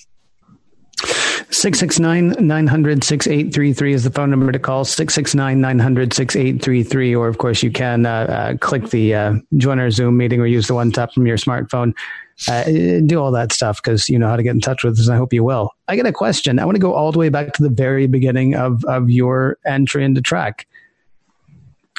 669 1.50 2.46
900 2.46 3.04
6833 3.04 3.92
is 3.92 4.04
the 4.04 4.10
phone 4.10 4.30
number 4.30 4.52
to 4.52 4.58
call 4.58 4.84
669 4.84 5.60
900 5.60 6.12
6833. 6.12 7.14
Or, 7.14 7.28
of 7.28 7.38
course, 7.38 7.62
you 7.62 7.70
can 7.70 8.06
uh, 8.06 8.10
uh, 8.10 8.56
click 8.58 8.90
the 8.90 9.14
uh, 9.14 9.34
join 9.56 9.78
our 9.78 9.90
Zoom 9.90 10.16
meeting 10.16 10.40
or 10.40 10.46
use 10.46 10.66
the 10.66 10.74
one 10.74 10.92
tap 10.92 11.12
from 11.12 11.26
your 11.26 11.36
smartphone 11.36 11.92
uh, 12.48 12.64
do 13.06 13.20
all 13.20 13.30
that 13.32 13.52
stuff 13.52 13.82
because 13.82 14.08
you 14.08 14.18
know 14.18 14.28
how 14.28 14.36
to 14.36 14.42
get 14.42 14.54
in 14.54 14.60
touch 14.60 14.84
with 14.84 14.98
us. 14.98 15.06
And 15.06 15.14
I 15.14 15.18
hope 15.18 15.32
you 15.32 15.44
will. 15.44 15.74
I 15.88 15.96
get 15.96 16.06
a 16.06 16.12
question. 16.12 16.58
I 16.58 16.64
want 16.64 16.76
to 16.76 16.80
go 16.80 16.94
all 16.94 17.12
the 17.12 17.18
way 17.18 17.28
back 17.28 17.52
to 17.54 17.62
the 17.62 17.70
very 17.70 18.06
beginning 18.06 18.54
of 18.54 18.84
of 18.84 19.10
your 19.10 19.58
entry 19.66 20.04
into 20.04 20.20
Trek. 20.20 20.66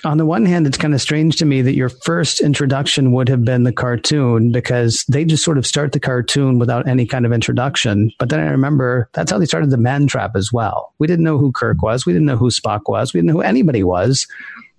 On 0.05 0.17
the 0.17 0.25
one 0.25 0.45
hand, 0.45 0.67
it's 0.67 0.77
kind 0.77 0.93
of 0.93 0.99
strange 0.99 1.37
to 1.37 1.45
me 1.45 1.61
that 1.61 1.75
your 1.75 1.87
first 1.87 2.41
introduction 2.41 3.13
would 3.13 3.29
have 3.29 3.45
been 3.45 3.63
the 3.63 3.71
cartoon 3.71 4.51
because 4.51 5.05
they 5.07 5.23
just 5.23 5.45
sort 5.45 5.57
of 5.57 5.65
start 5.65 5.93
the 5.93 5.99
cartoon 5.99 6.59
without 6.59 6.89
any 6.89 7.05
kind 7.05 7.25
of 7.25 7.31
introduction. 7.31 8.11
But 8.19 8.27
then 8.27 8.41
I 8.41 8.51
remember 8.51 9.09
that's 9.13 9.31
how 9.31 9.37
they 9.37 9.45
started 9.45 9.69
the 9.69 9.77
Man 9.77 10.07
Trap 10.07 10.31
as 10.35 10.51
well. 10.51 10.93
We 10.99 11.07
didn't 11.07 11.23
know 11.23 11.37
who 11.37 11.53
Kirk 11.53 11.81
was. 11.81 12.05
We 12.05 12.11
didn't 12.11 12.25
know 12.25 12.35
who 12.35 12.49
Spock 12.49 12.81
was. 12.87 13.13
We 13.13 13.19
didn't 13.19 13.27
know 13.27 13.35
who 13.35 13.41
anybody 13.41 13.81
was 13.81 14.27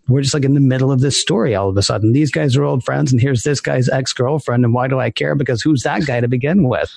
we're 0.08 0.22
just 0.22 0.34
like 0.34 0.44
in 0.44 0.54
the 0.54 0.60
middle 0.60 0.92
of 0.92 1.00
this 1.00 1.20
story 1.20 1.54
all 1.54 1.68
of 1.68 1.76
a 1.76 1.82
sudden. 1.82 2.12
These 2.12 2.30
guys 2.30 2.56
are 2.56 2.64
old 2.64 2.84
friends, 2.84 3.12
and 3.12 3.20
here's 3.20 3.42
this 3.42 3.60
guy's 3.60 3.88
ex 3.88 4.12
girlfriend. 4.12 4.64
And 4.64 4.74
why 4.74 4.88
do 4.88 5.00
I 5.00 5.10
care? 5.10 5.34
Because 5.34 5.62
who's 5.62 5.82
that 5.82 6.06
guy 6.06 6.20
to 6.20 6.28
begin 6.28 6.68
with? 6.68 6.92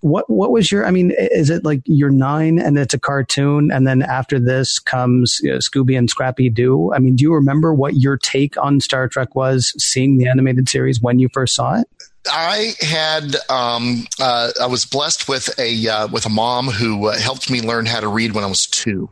What 0.00 0.28
what 0.28 0.50
was 0.50 0.70
your? 0.70 0.86
I 0.86 0.90
mean, 0.90 1.12
is 1.16 1.50
it 1.50 1.64
like 1.64 1.80
you're 1.84 2.10
nine 2.10 2.58
and 2.58 2.78
it's 2.78 2.94
a 2.94 2.98
cartoon, 2.98 3.70
and 3.70 3.86
then 3.86 4.02
after 4.02 4.38
this 4.38 4.78
comes 4.78 5.40
you 5.42 5.52
know, 5.52 5.58
Scooby 5.58 5.96
and 5.96 6.10
Scrappy 6.10 6.50
Doo? 6.50 6.92
I 6.92 6.98
mean, 6.98 7.16
do 7.16 7.22
you 7.22 7.32
remember 7.32 7.72
what 7.72 7.94
your 7.94 8.16
take 8.16 8.56
on 8.62 8.80
Star 8.80 9.08
Trek 9.08 9.34
was 9.34 9.72
seeing 9.82 10.18
the 10.18 10.28
animated 10.28 10.68
series 10.68 11.00
when 11.00 11.18
you 11.18 11.28
first 11.32 11.54
saw 11.54 11.80
it? 11.80 11.88
I 12.28 12.74
had 12.80 13.36
um, 13.48 14.06
uh, 14.20 14.50
I 14.60 14.66
was 14.66 14.84
blessed 14.84 15.28
with 15.28 15.58
a 15.58 15.88
uh, 15.88 16.08
with 16.08 16.26
a 16.26 16.30
mom 16.30 16.66
who 16.66 17.06
uh, 17.06 17.16
helped 17.16 17.50
me 17.50 17.62
learn 17.62 17.86
how 17.86 18.00
to 18.00 18.08
read 18.08 18.32
when 18.32 18.44
I 18.44 18.48
was 18.48 18.66
two 18.66 19.08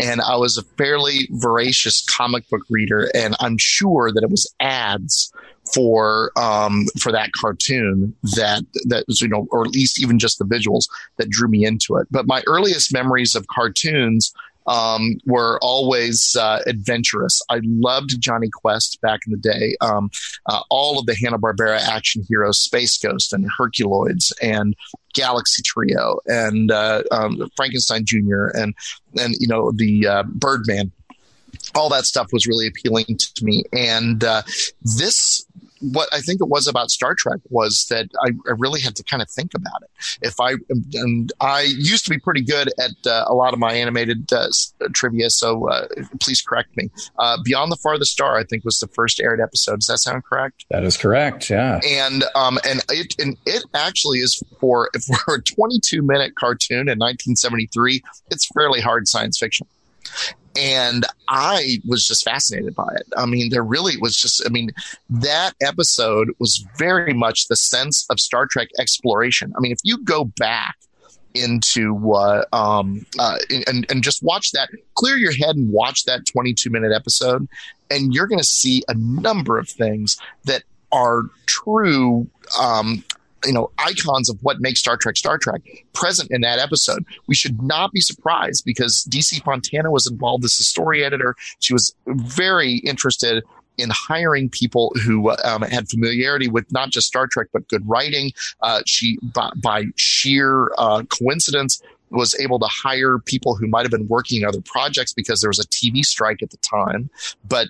and 0.00 0.20
I 0.20 0.36
was 0.36 0.56
a 0.56 0.62
fairly 0.76 1.28
voracious 1.32 2.02
comic 2.02 2.48
book 2.48 2.62
reader, 2.70 3.10
and 3.14 3.36
I'm 3.40 3.58
sure 3.58 4.10
that 4.12 4.22
it 4.22 4.30
was 4.30 4.52
ads 4.60 5.32
for 5.72 6.32
um, 6.36 6.86
for 7.00 7.12
that 7.12 7.32
cartoon 7.32 8.14
that 8.22 8.64
that 8.86 9.04
was 9.06 9.20
you 9.20 9.28
know, 9.28 9.46
or 9.50 9.62
at 9.62 9.70
least 9.70 10.00
even 10.00 10.18
just 10.18 10.38
the 10.38 10.44
visuals 10.44 10.88
that 11.16 11.30
drew 11.30 11.48
me 11.48 11.64
into 11.64 11.96
it. 11.96 12.06
But 12.10 12.26
my 12.26 12.42
earliest 12.46 12.92
memories 12.92 13.34
of 13.34 13.46
cartoons 13.48 14.32
um, 14.66 15.18
were 15.26 15.58
always 15.62 16.36
uh, 16.38 16.60
adventurous. 16.66 17.40
I 17.48 17.60
loved 17.64 18.20
Jonny 18.20 18.48
Quest 18.52 19.00
back 19.00 19.20
in 19.26 19.32
the 19.32 19.38
day. 19.38 19.76
Um, 19.80 20.10
uh, 20.46 20.60
all 20.70 20.98
of 20.98 21.06
the 21.06 21.16
Hanna 21.16 21.38
Barbera 21.38 21.78
action 21.80 22.24
heroes, 22.28 22.58
Space 22.58 22.98
Ghost 22.98 23.32
and 23.32 23.48
Herculoids 23.58 24.32
and 24.40 24.74
Galaxy 25.14 25.62
Trio 25.62 26.20
and 26.26 26.70
uh, 26.70 27.02
um, 27.10 27.50
Frankenstein 27.56 28.04
Jr. 28.04 28.46
and 28.54 28.74
and 29.18 29.34
you 29.38 29.46
know 29.46 29.72
the 29.72 30.06
uh, 30.06 30.22
Birdman 30.24 30.92
all 31.74 31.88
that 31.90 32.04
stuff 32.04 32.28
was 32.32 32.46
really 32.46 32.66
appealing 32.66 33.04
to 33.18 33.44
me. 33.44 33.64
And 33.72 34.22
uh, 34.24 34.42
this 34.82 35.46
what 35.82 36.08
I 36.12 36.20
think 36.20 36.40
it 36.40 36.48
was 36.48 36.66
about 36.66 36.90
Star 36.90 37.14
Trek 37.14 37.40
was 37.50 37.86
that 37.90 38.08
I, 38.24 38.30
I, 38.48 38.54
really 38.56 38.80
had 38.80 38.94
to 38.96 39.02
kind 39.02 39.20
of 39.20 39.28
think 39.28 39.52
about 39.54 39.82
it. 39.82 39.90
If 40.22 40.40
I 40.40 40.54
and 40.94 41.32
I 41.40 41.62
used 41.62 42.04
to 42.04 42.10
be 42.10 42.18
pretty 42.18 42.42
good 42.42 42.68
at 42.78 42.92
uh, 43.06 43.24
a 43.26 43.34
lot 43.34 43.52
of 43.52 43.58
my 43.58 43.72
animated 43.72 44.32
uh, 44.32 44.48
trivia, 44.92 45.28
so 45.30 45.68
uh, 45.68 45.88
please 46.20 46.40
correct 46.40 46.76
me. 46.76 46.90
Uh, 47.18 47.38
Beyond 47.42 47.72
the 47.72 47.76
Farthest 47.76 48.12
Star, 48.12 48.38
I 48.38 48.44
think, 48.44 48.64
was 48.64 48.78
the 48.78 48.86
first 48.88 49.20
aired 49.20 49.40
episode. 49.40 49.80
Does 49.80 49.86
that 49.88 49.98
sound 49.98 50.24
correct? 50.24 50.64
That 50.70 50.84
is 50.84 50.96
correct. 50.96 51.50
Yeah. 51.50 51.80
And 51.84 52.24
um 52.34 52.58
and 52.64 52.80
it 52.88 53.14
and 53.18 53.36
it 53.46 53.64
actually 53.74 54.18
is 54.18 54.42
for 54.60 54.90
for 55.26 55.34
a 55.34 55.42
22 55.42 56.02
minute 56.02 56.34
cartoon 56.36 56.88
in 56.88 56.98
1973. 56.98 58.02
It's 58.30 58.46
fairly 58.54 58.80
hard 58.80 59.08
science 59.08 59.38
fiction 59.38 59.66
and 60.56 61.04
I 61.28 61.78
was 61.86 62.06
just 62.06 62.24
fascinated 62.24 62.74
by 62.74 62.88
it. 62.96 63.06
I 63.16 63.26
mean, 63.26 63.50
there 63.50 63.64
really 63.64 63.96
was 63.96 64.16
just, 64.16 64.44
I 64.46 64.50
mean, 64.50 64.70
that 65.08 65.52
episode 65.62 66.30
was 66.38 66.64
very 66.76 67.14
much 67.14 67.48
the 67.48 67.56
sense 67.56 68.06
of 68.10 68.20
Star 68.20 68.46
Trek 68.46 68.68
exploration. 68.78 69.52
I 69.56 69.60
mean, 69.60 69.72
if 69.72 69.80
you 69.82 70.02
go 70.04 70.24
back 70.24 70.76
into 71.34 72.12
uh, 72.12 72.44
um, 72.52 73.06
uh, 73.18 73.38
and 73.66 73.90
and 73.90 74.02
just 74.02 74.22
watch 74.22 74.52
that, 74.52 74.68
clear 74.94 75.16
your 75.16 75.32
head 75.32 75.56
and 75.56 75.72
watch 75.72 76.04
that 76.04 76.26
22 76.26 76.68
minute 76.68 76.92
episode, 76.94 77.48
and 77.90 78.12
you're 78.12 78.26
going 78.26 78.38
to 78.38 78.44
see 78.44 78.82
a 78.88 78.94
number 78.94 79.58
of 79.58 79.68
things 79.68 80.18
that 80.44 80.62
are 80.90 81.22
true 81.46 82.26
um, 82.60 83.02
you 83.44 83.52
know 83.52 83.70
icons 83.78 84.28
of 84.28 84.38
what 84.42 84.60
makes 84.60 84.80
Star 84.80 84.96
Trek 84.96 85.16
Star 85.16 85.38
Trek 85.38 85.62
present 85.92 86.30
in 86.30 86.40
that 86.42 86.58
episode. 86.58 87.04
We 87.26 87.34
should 87.34 87.62
not 87.62 87.92
be 87.92 88.00
surprised 88.00 88.64
because 88.64 89.06
DC 89.10 89.42
Fontana 89.42 89.90
was 89.90 90.06
involved 90.06 90.44
as 90.44 90.58
a 90.58 90.64
story 90.64 91.04
editor. 91.04 91.34
She 91.60 91.72
was 91.72 91.94
very 92.06 92.76
interested 92.78 93.42
in 93.78 93.90
hiring 93.90 94.48
people 94.50 94.92
who 95.04 95.30
um, 95.44 95.62
had 95.62 95.88
familiarity 95.88 96.48
with 96.48 96.70
not 96.72 96.90
just 96.90 97.06
Star 97.06 97.26
Trek 97.26 97.48
but 97.52 97.66
good 97.68 97.88
writing. 97.88 98.32
Uh, 98.60 98.82
she, 98.86 99.18
by, 99.22 99.50
by 99.62 99.84
sheer 99.96 100.70
uh, 100.78 101.02
coincidence, 101.04 101.82
was 102.10 102.38
able 102.38 102.58
to 102.58 102.66
hire 102.66 103.18
people 103.18 103.54
who 103.56 103.66
might 103.66 103.82
have 103.82 103.90
been 103.90 104.08
working 104.08 104.42
in 104.42 104.48
other 104.48 104.60
projects 104.60 105.12
because 105.12 105.40
there 105.40 105.48
was 105.48 105.58
a 105.58 105.66
TV 105.68 106.04
strike 106.04 106.42
at 106.42 106.50
the 106.50 106.58
time. 106.58 107.10
But 107.48 107.68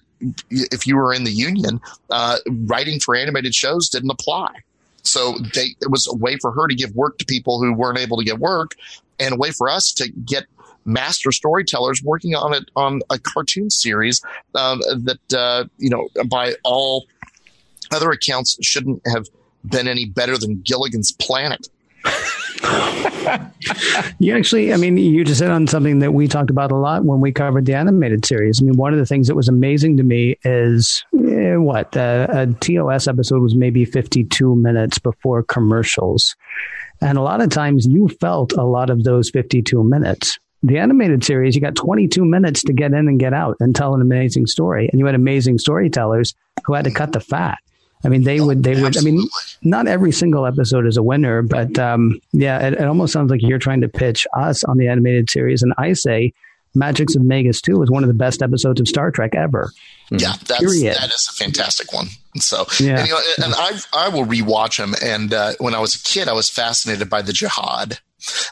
if 0.50 0.86
you 0.86 0.96
were 0.96 1.14
in 1.14 1.24
the 1.24 1.30
union, 1.30 1.80
uh, 2.10 2.38
writing 2.66 2.98
for 2.98 3.14
animated 3.14 3.54
shows 3.54 3.88
didn't 3.88 4.10
apply. 4.10 4.48
So 5.02 5.36
they, 5.54 5.74
it 5.80 5.90
was 5.90 6.06
a 6.06 6.16
way 6.16 6.36
for 6.36 6.52
her 6.52 6.68
to 6.68 6.74
give 6.74 6.94
work 6.94 7.18
to 7.18 7.24
people 7.24 7.60
who 7.60 7.72
weren't 7.72 7.98
able 7.98 8.18
to 8.18 8.24
get 8.24 8.38
work 8.38 8.76
and 9.18 9.34
a 9.34 9.36
way 9.36 9.50
for 9.50 9.68
us 9.68 9.92
to 9.94 10.08
get 10.08 10.46
master 10.84 11.30
storytellers 11.32 12.02
working 12.02 12.34
on 12.34 12.54
it 12.54 12.70
on 12.74 13.02
a 13.10 13.18
cartoon 13.18 13.70
series 13.70 14.20
um, 14.54 14.80
that, 14.80 15.32
uh, 15.36 15.64
you 15.78 15.90
know, 15.90 16.08
by 16.28 16.54
all 16.64 17.06
other 17.92 18.10
accounts 18.10 18.56
shouldn't 18.62 19.02
have 19.06 19.26
been 19.64 19.86
any 19.86 20.06
better 20.06 20.36
than 20.36 20.60
Gilligan's 20.60 21.12
Planet. 21.12 21.68
you 24.18 24.36
actually, 24.36 24.72
I 24.72 24.76
mean, 24.76 24.96
you 24.96 25.24
just 25.24 25.40
hit 25.40 25.50
on 25.50 25.66
something 25.66 25.98
that 26.00 26.12
we 26.12 26.28
talked 26.28 26.50
about 26.50 26.70
a 26.70 26.76
lot 26.76 27.04
when 27.04 27.20
we 27.20 27.32
covered 27.32 27.66
the 27.66 27.74
animated 27.74 28.24
series. 28.24 28.60
I 28.60 28.64
mean, 28.64 28.76
one 28.76 28.92
of 28.92 28.98
the 28.98 29.06
things 29.06 29.28
that 29.28 29.34
was 29.34 29.48
amazing 29.48 29.96
to 29.96 30.02
me 30.02 30.36
is 30.44 31.04
eh, 31.14 31.56
what 31.56 31.96
uh, 31.96 32.26
a 32.30 32.46
TOS 32.46 33.08
episode 33.08 33.42
was 33.42 33.54
maybe 33.54 33.84
52 33.84 34.54
minutes 34.56 34.98
before 34.98 35.42
commercials. 35.42 36.36
And 37.00 37.18
a 37.18 37.22
lot 37.22 37.40
of 37.40 37.50
times 37.50 37.86
you 37.86 38.08
felt 38.20 38.52
a 38.52 38.64
lot 38.64 38.90
of 38.90 39.02
those 39.02 39.30
52 39.30 39.82
minutes. 39.82 40.38
The 40.62 40.78
animated 40.78 41.24
series, 41.24 41.56
you 41.56 41.60
got 41.60 41.74
22 41.74 42.24
minutes 42.24 42.62
to 42.64 42.72
get 42.72 42.92
in 42.92 43.08
and 43.08 43.18
get 43.18 43.32
out 43.32 43.56
and 43.58 43.74
tell 43.74 43.94
an 43.94 44.00
amazing 44.00 44.46
story. 44.46 44.88
And 44.90 45.00
you 45.00 45.06
had 45.06 45.16
amazing 45.16 45.58
storytellers 45.58 46.34
who 46.64 46.74
had 46.74 46.84
to 46.84 46.92
cut 46.92 47.12
the 47.12 47.20
fat. 47.20 47.58
I 48.04 48.08
mean, 48.08 48.24
they 48.24 48.40
would, 48.40 48.62
they 48.62 48.80
would, 48.80 48.96
I 48.96 49.00
mean, 49.00 49.28
not 49.62 49.86
every 49.86 50.12
single 50.12 50.46
episode 50.46 50.86
is 50.86 50.96
a 50.96 51.02
winner, 51.02 51.42
but 51.42 51.78
um, 51.78 52.20
yeah, 52.32 52.66
it, 52.66 52.74
it, 52.74 52.84
almost 52.84 53.12
sounds 53.12 53.30
like 53.30 53.40
you're 53.42 53.58
trying 53.58 53.80
to 53.82 53.88
pitch 53.88 54.26
us 54.36 54.64
on 54.64 54.76
the 54.76 54.88
animated 54.88 55.30
series. 55.30 55.62
And 55.62 55.72
I 55.78 55.92
say 55.92 56.32
Magicks 56.76 57.14
of 57.14 57.22
Megas-Tu 57.22 57.80
is 57.82 57.90
one 57.90 58.02
of 58.02 58.08
the 58.08 58.14
best 58.14 58.42
episodes 58.42 58.80
of 58.80 58.88
Star 58.88 59.10
Trek 59.10 59.34
ever. 59.34 59.72
Yeah, 60.10 60.34
that's, 60.46 60.60
Period. 60.60 60.96
that 60.96 61.12
is 61.14 61.28
a 61.30 61.44
fantastic 61.44 61.92
one. 61.92 62.08
So, 62.36 62.66
yeah. 62.80 62.98
and, 62.98 63.08
you 63.08 63.14
know, 63.14 63.20
and 63.44 63.54
I, 63.56 63.78
I 63.92 64.08
will 64.08 64.24
rewatch 64.24 64.78
them. 64.78 64.94
And 65.02 65.32
uh, 65.32 65.52
when 65.58 65.74
I 65.74 65.78
was 65.78 65.94
a 65.94 66.02
kid, 66.02 66.28
I 66.28 66.32
was 66.32 66.50
fascinated 66.50 67.08
by 67.08 67.22
the 67.22 67.32
jihad 67.32 67.98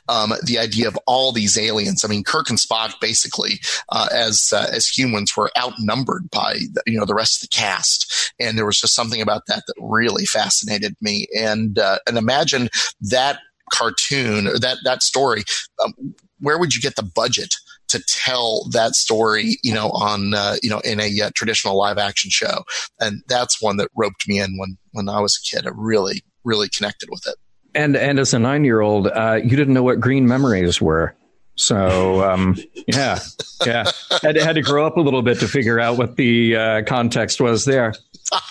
um, 0.08 0.32
the 0.44 0.58
idea 0.58 0.88
of 0.88 0.98
all 1.06 1.32
these 1.32 1.58
aliens. 1.58 2.04
I 2.04 2.08
mean, 2.08 2.24
Kirk 2.24 2.50
and 2.50 2.58
Spock 2.58 3.00
basically, 3.00 3.60
uh, 3.90 4.08
as 4.12 4.52
uh, 4.54 4.66
as 4.72 4.88
humans, 4.88 5.36
were 5.36 5.50
outnumbered 5.58 6.30
by 6.30 6.54
the, 6.72 6.82
you 6.86 6.98
know 6.98 7.06
the 7.06 7.14
rest 7.14 7.42
of 7.42 7.48
the 7.48 7.56
cast, 7.56 8.32
and 8.38 8.56
there 8.56 8.66
was 8.66 8.78
just 8.78 8.94
something 8.94 9.20
about 9.20 9.46
that 9.46 9.62
that 9.66 9.74
really 9.80 10.24
fascinated 10.24 10.96
me. 11.00 11.26
And 11.36 11.78
uh, 11.78 11.98
and 12.06 12.18
imagine 12.18 12.68
that 13.02 13.38
cartoon 13.72 14.46
or 14.46 14.58
that 14.58 14.78
that 14.84 15.02
story. 15.02 15.44
Um, 15.82 16.14
where 16.40 16.58
would 16.58 16.74
you 16.74 16.80
get 16.80 16.96
the 16.96 17.02
budget 17.02 17.54
to 17.88 18.02
tell 18.06 18.68
that 18.70 18.94
story, 18.94 19.58
you 19.62 19.74
know, 19.74 19.90
on 19.90 20.34
uh, 20.34 20.56
you 20.62 20.70
know 20.70 20.80
in 20.80 21.00
a 21.00 21.20
uh, 21.20 21.30
traditional 21.34 21.76
live 21.76 21.98
action 21.98 22.30
show, 22.30 22.64
and 23.00 23.22
that's 23.28 23.60
one 23.60 23.76
that 23.78 23.90
roped 23.96 24.28
me 24.28 24.40
in 24.40 24.56
when 24.58 24.78
when 24.92 25.08
I 25.08 25.20
was 25.20 25.38
a 25.38 25.56
kid. 25.56 25.66
I 25.66 25.70
really 25.74 26.22
really 26.44 26.68
connected 26.68 27.08
with 27.10 27.26
it. 27.26 27.36
And 27.74 27.96
and 27.96 28.18
as 28.18 28.34
a 28.34 28.38
nine 28.38 28.64
year 28.64 28.80
old, 28.80 29.06
uh, 29.06 29.40
you 29.42 29.56
didn't 29.56 29.74
know 29.74 29.82
what 29.82 30.00
green 30.00 30.26
memories 30.26 30.80
were. 30.80 31.14
So 31.60 32.22
um, 32.28 32.56
yeah, 32.86 33.18
yeah, 33.64 33.90
had, 34.22 34.36
had 34.36 34.54
to 34.54 34.62
grow 34.62 34.86
up 34.86 34.96
a 34.96 35.00
little 35.00 35.22
bit 35.22 35.40
to 35.40 35.48
figure 35.48 35.78
out 35.78 35.98
what 35.98 36.16
the 36.16 36.56
uh, 36.56 36.82
context 36.84 37.40
was 37.40 37.64
there. 37.64 37.94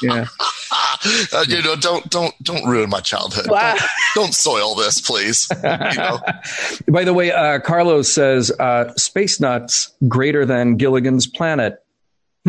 Yeah, 0.02 0.28
uh, 1.34 1.46
you 1.48 1.62
know, 1.62 1.76
don't 1.76 2.10
don't 2.10 2.34
don't 2.44 2.66
ruin 2.68 2.90
my 2.90 3.00
childhood. 3.00 3.46
Don't, 3.46 3.82
don't 4.16 4.34
soil 4.34 4.76
this, 4.76 5.02
please. 5.02 5.48
You 5.64 5.98
know? 5.98 6.20
By 6.88 7.04
the 7.04 7.14
way, 7.14 7.32
uh, 7.32 7.60
Carlos 7.60 8.10
says 8.10 8.52
uh, 8.60 8.94
space 8.96 9.40
nuts 9.40 9.92
greater 10.08 10.46
than 10.46 10.78
Gilligan's 10.78 11.28
Planet. 11.28 11.84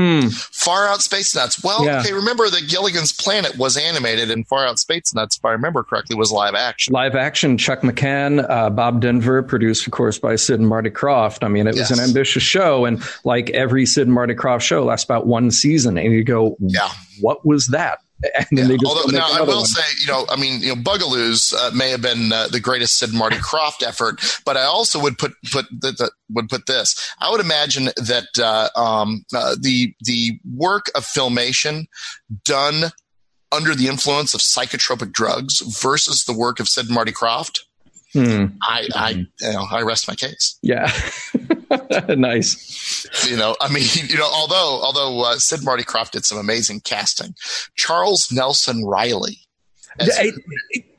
Hmm. 0.01 0.29
Far 0.29 0.89
Out 0.89 1.03
Space 1.03 1.35
Nuts. 1.35 1.63
Well, 1.63 1.85
Yeah. 1.85 2.01
okay, 2.01 2.13
remember 2.15 2.49
that 2.49 2.69
Gilligan's 2.69 3.13
Planet 3.13 3.59
was 3.59 3.77
animated 3.77 4.31
and 4.31 4.47
Far 4.49 4.67
Out 4.67 4.79
Space 4.79 5.13
Nuts, 5.15 5.37
if 5.37 5.45
I 5.45 5.51
remember 5.51 5.83
correctly, 5.83 6.17
was 6.17 6.33
live 6.33 6.55
action. 6.55 6.93
Live 6.95 7.15
action, 7.15 7.59
Chuck 7.59 7.81
McCann, 7.81 8.49
uh, 8.49 8.71
Bob 8.71 9.03
Denver, 9.03 9.43
produced, 9.43 9.87
of 9.87 9.93
course, 9.93 10.19
by 10.19 10.37
Sid 10.37 10.59
and 10.59 10.69
Marty 10.69 10.89
Krofft. 10.91 11.45
I 11.45 11.49
mean, 11.49 11.67
it 11.67 11.75
was 11.75 11.91
an 11.91 12.01
ambitious 12.01 12.43
show. 12.43 12.87
And 12.87 13.03
like 13.25 13.51
every 13.51 13.85
Sid 13.85 14.07
and 14.07 14.15
Marty 14.15 14.35
Krofft 14.35 14.63
show, 14.63 14.85
lasts 14.85 15.05
about 15.05 15.27
one 15.27 15.51
season. 15.51 15.99
And 15.99 16.13
you 16.13 16.25
go, 16.25 16.57
Yeah. 16.61 16.89
what 17.21 17.45
was 17.45 17.67
that? 17.69 17.99
And 18.35 18.59
then 18.59 18.69
they 18.69 18.77
just 18.77 18.85
Although 18.85 19.17
now 19.17 19.29
I 19.31 19.41
will 19.41 19.59
one. 19.59 19.65
say, 19.65 19.83
you 20.01 20.07
know, 20.07 20.27
I 20.29 20.37
mean, 20.37 20.61
you 20.61 20.75
know, 20.75 20.83
Bugaloos 20.83 21.55
uh, 21.55 21.71
may 21.75 21.91
have 21.91 22.03
been 22.03 22.33
uh, 22.33 22.49
the 22.49 22.61
greatest 22.61 22.99
Sid 22.99 23.15
Marty 23.15 23.37
Krofft 23.37 23.83
effort, 23.83 24.21
but 24.45 24.57
I 24.57 24.65
also 24.65 25.01
would 25.01 25.17
put 25.17 25.33
put 25.51 25.67
the, 25.71 25.93
the, 25.93 26.11
would 26.31 26.49
put 26.49 26.67
this. 26.67 27.15
I 27.21 27.31
would 27.31 27.41
imagine 27.41 27.87
that 27.97 28.39
uh, 28.39 28.69
um, 28.79 29.25
uh, 29.35 29.57
the 29.61 29.95
the 30.01 30.39
work 30.55 30.91
of 30.95 31.05
filmation 31.05 31.87
done 32.45 32.91
under 33.53 33.75
the 33.75 33.89
influence 33.89 34.35
of 34.35 34.41
psychotropic 34.41 35.13
drugs 35.13 35.61
versus 35.81 36.25
the 36.25 36.33
work 36.33 36.61
of 36.61 36.69
Sid 36.69 36.91
Marty 36.91 37.13
Krofft. 37.13 37.61
Hmm. 38.13 38.47
I, 38.63 38.89
I, 38.95 39.11
you 39.11 39.53
know, 39.53 39.67
I 39.71 39.83
rest 39.83 40.09
my 40.09 40.15
case. 40.15 40.59
Yeah. 40.63 40.91
nice. 42.09 43.07
You 43.31 43.37
know, 43.37 43.57
I 43.61 43.73
mean, 43.73 43.85
you 44.09 44.17
know, 44.17 44.29
although 44.33 44.81
although 44.83 45.23
uh, 45.25 45.35
Sid 45.39 45.61
Marty 45.65 45.85
Krofft 45.85 46.13
did 46.13 46.25
some 46.25 46.39
amazing 46.39 46.81
casting, 46.81 47.35
Charles 47.77 48.31
Nelson 48.33 48.85
Reilly. 48.87 49.39
as- 49.99 50.11
I- 50.19 50.33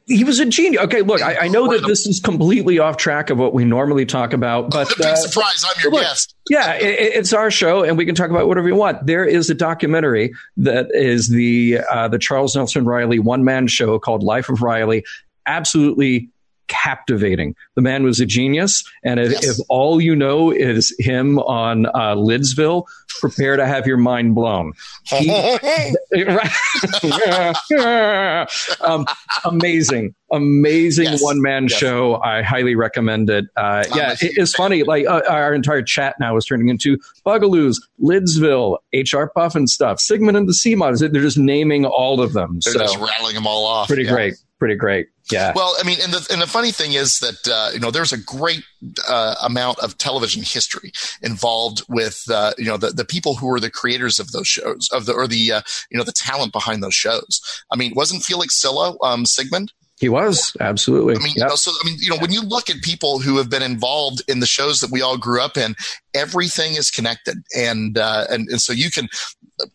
he 0.08 0.26
was 0.26 0.40
a 0.40 0.46
genius. 0.46 0.84
Okay, 0.84 1.04
look, 1.04 1.22
I, 1.22 1.46
I 1.46 1.48
know 1.48 1.72
that 1.72 1.88
this 1.88 2.06
is 2.06 2.20
completely 2.20 2.80
off 2.80 2.98
track 2.98 3.30
of 3.30 3.38
what 3.38 3.54
we 3.54 3.64
normally 3.64 4.06
talk 4.06 4.34
about, 4.34 4.70
but 4.70 4.90
big 4.98 5.06
uh, 5.06 5.16
surprise! 5.16 5.64
I'm 5.66 5.82
your 5.82 5.92
look, 5.94 6.02
guest. 6.02 6.36
yeah, 6.50 6.74
it, 6.74 7.14
it's 7.14 7.32
our 7.32 7.50
show, 7.50 7.84
and 7.84 7.98
we 7.98 8.06
can 8.06 8.14
talk 8.14 8.30
about 8.30 8.48
whatever 8.48 8.66
we 8.66 8.74
want. 8.74 9.06
There 9.06 9.24
is 9.24 9.50
a 9.50 9.54
documentary 9.54 10.34
that 10.58 10.88
is 10.92 11.30
the 11.30 11.80
uh, 11.90 12.10
the 12.10 12.20
Charles 12.20 12.56
Nelson 12.56 12.84
Reilly 12.84 13.20
one 13.20 13.46
man 13.46 13.68
show 13.68 14.00
called 14.00 14.22
Life 14.22 14.50
of 14.50 14.62
Reilly. 14.62 15.06
Absolutely 15.46 16.30
captivating. 16.72 17.54
The 17.76 17.82
man 17.82 18.04
was 18.04 18.20
a 18.22 18.26
genius, 18.26 18.84
and 19.04 19.20
if, 19.20 19.32
Yes. 19.34 19.60
if 19.60 19.66
all 19.70 20.00
you 20.02 20.16
know 20.16 20.52
is 20.52 20.96
him 21.00 21.38
on 21.40 21.86
uh, 21.88 22.16
Lidsville, 22.16 22.86
prepare 23.20 23.58
to 23.58 23.66
have 23.68 23.86
your 23.86 23.98
mind 23.98 24.34
blown. 24.36 24.72
He, 25.06 25.30
um, 28.82 29.06
amazing, 29.46 30.16
amazing 30.32 31.06
Yes. 31.06 31.24
one 31.24 31.42
man 31.42 31.64
Yes. 31.70 31.80
show. 31.80 32.22
I 32.24 32.42
highly 32.42 32.76
recommend 32.76 33.30
it. 33.30 33.46
Uh, 33.56 33.84
yeah, 33.96 34.14
it- 34.14 34.38
it's 34.38 34.54
funny. 34.54 34.84
Like 34.84 35.06
uh, 35.06 35.22
our 35.30 35.54
entire 35.54 35.82
chat 35.82 36.16
now 36.20 36.36
is 36.38 36.46
turning 36.46 36.70
into 36.70 36.98
Bugaloos, 37.26 37.78
Lidsville, 38.02 38.78
HR 38.94 39.32
Pufnstuf, 39.36 40.00
Sigmund 40.00 40.38
and 40.38 40.48
the 40.48 40.54
Sea 40.54 40.76
Mods. 40.76 41.00
They're 41.02 41.10
just 41.10 41.38
naming 41.38 41.86
all 41.86 42.22
of 42.22 42.34
them. 42.34 42.60
They're 42.64 42.74
so 42.74 42.80
just 42.80 42.98
rattling 42.98 43.36
them 43.36 43.48
all 43.48 43.66
off. 43.66 43.88
pretty 43.88 44.04
Yeah. 44.04 44.12
great, 44.14 44.34
pretty 44.62 44.76
great. 44.76 45.08
Yeah. 45.32 45.54
Well, 45.56 45.76
I 45.80 45.84
mean, 45.84 45.98
and 46.04 46.14
the 46.14 46.28
and 46.32 46.40
the 46.40 46.46
funny 46.46 46.72
thing 46.72 46.94
is 46.94 47.18
that 47.18 47.48
uh, 47.52 47.72
you 47.74 47.80
know 47.80 47.90
there's 47.90 48.14
a 48.14 48.18
great 48.24 48.64
uh, 49.08 49.34
amount 49.44 49.80
of 49.80 49.98
television 49.98 50.44
history 50.44 50.92
involved 51.24 51.82
with 51.90 52.24
uh, 52.30 52.54
you 52.60 52.66
know 52.66 52.78
the, 52.78 52.92
the 52.92 53.04
people 53.04 53.34
who 53.34 53.48
were 53.48 53.60
the 53.60 53.72
creators 53.72 54.20
of 54.20 54.32
those 54.34 54.48
shows 54.48 54.88
of 54.94 55.08
the 55.08 55.14
or 55.14 55.26
the 55.26 55.52
uh, 55.52 55.62
you 55.90 55.98
know 55.98 56.04
the 56.04 56.12
talent 56.12 56.54
behind 56.54 56.84
those 56.84 56.94
shows. 56.94 57.42
I 57.72 57.76
mean, 57.76 57.94
wasn't 57.96 58.22
Felix 58.22 58.62
Silla 58.62 58.96
um, 59.02 59.26
Sigmund? 59.26 59.74
he 60.02 60.10
was 60.10 60.58
absolutely. 60.60 61.16
I 61.16 61.20
mean, 61.20 61.34
you 61.36 61.44
know, 61.46 61.56
so 61.56 61.72
I 61.72 61.86
mean, 61.86 61.98
you 62.00 62.10
know, 62.10 62.18
when 62.18 62.32
you 62.32 62.42
look 62.42 62.72
at 62.72 62.82
people 62.82 63.20
who 63.20 63.38
have 63.38 63.52
been 63.52 63.62
involved 63.62 64.24
in 64.28 64.40
the 64.40 64.48
shows 64.48 64.80
that 64.82 64.90
we 64.90 65.00
all 65.00 65.16
grew 65.16 65.40
up 65.40 65.58
in, 65.58 65.76
everything 66.16 66.74
is 66.74 66.90
connected, 66.90 67.38
and 67.56 68.00
uh, 68.00 68.26
and 68.30 68.50
and 68.50 68.60
so 68.60 68.74
you 68.74 68.90
can. 68.90 69.08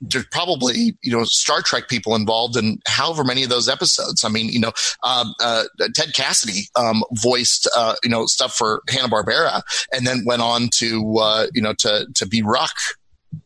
There's 0.01 0.27
probably 0.27 0.97
you 1.03 1.13
know 1.13 1.25
Star 1.25 1.63
Trek 1.63 1.89
people 1.89 2.15
involved 2.15 2.57
in 2.57 2.81
however 2.87 3.25
many 3.25 3.43
of 3.43 3.49
those 3.49 3.69
episodes. 3.69 4.25
I 4.25 4.29
mean, 4.29 4.49
you 4.49 4.61
know, 4.61 4.73
um, 5.03 5.35
uh, 5.41 5.65
Ted 5.95 6.15
Cassidy 6.15 6.69
um, 6.77 7.03
voiced 7.13 7.69
uh, 7.77 7.95
you 8.03 8.11
know 8.11 8.27
stuff 8.27 8.55
for 8.55 8.83
Hanna 8.89 9.09
Barbera, 9.09 9.63
and 9.93 10.07
then 10.07 10.25
went 10.25 10.43
on 10.43 10.69
to 10.75 11.17
uh, 11.19 11.47
you 11.55 11.63
know 11.63 11.75
to 11.75 12.07
to 12.15 12.27
be 12.27 12.43
Ruk. 12.43 12.75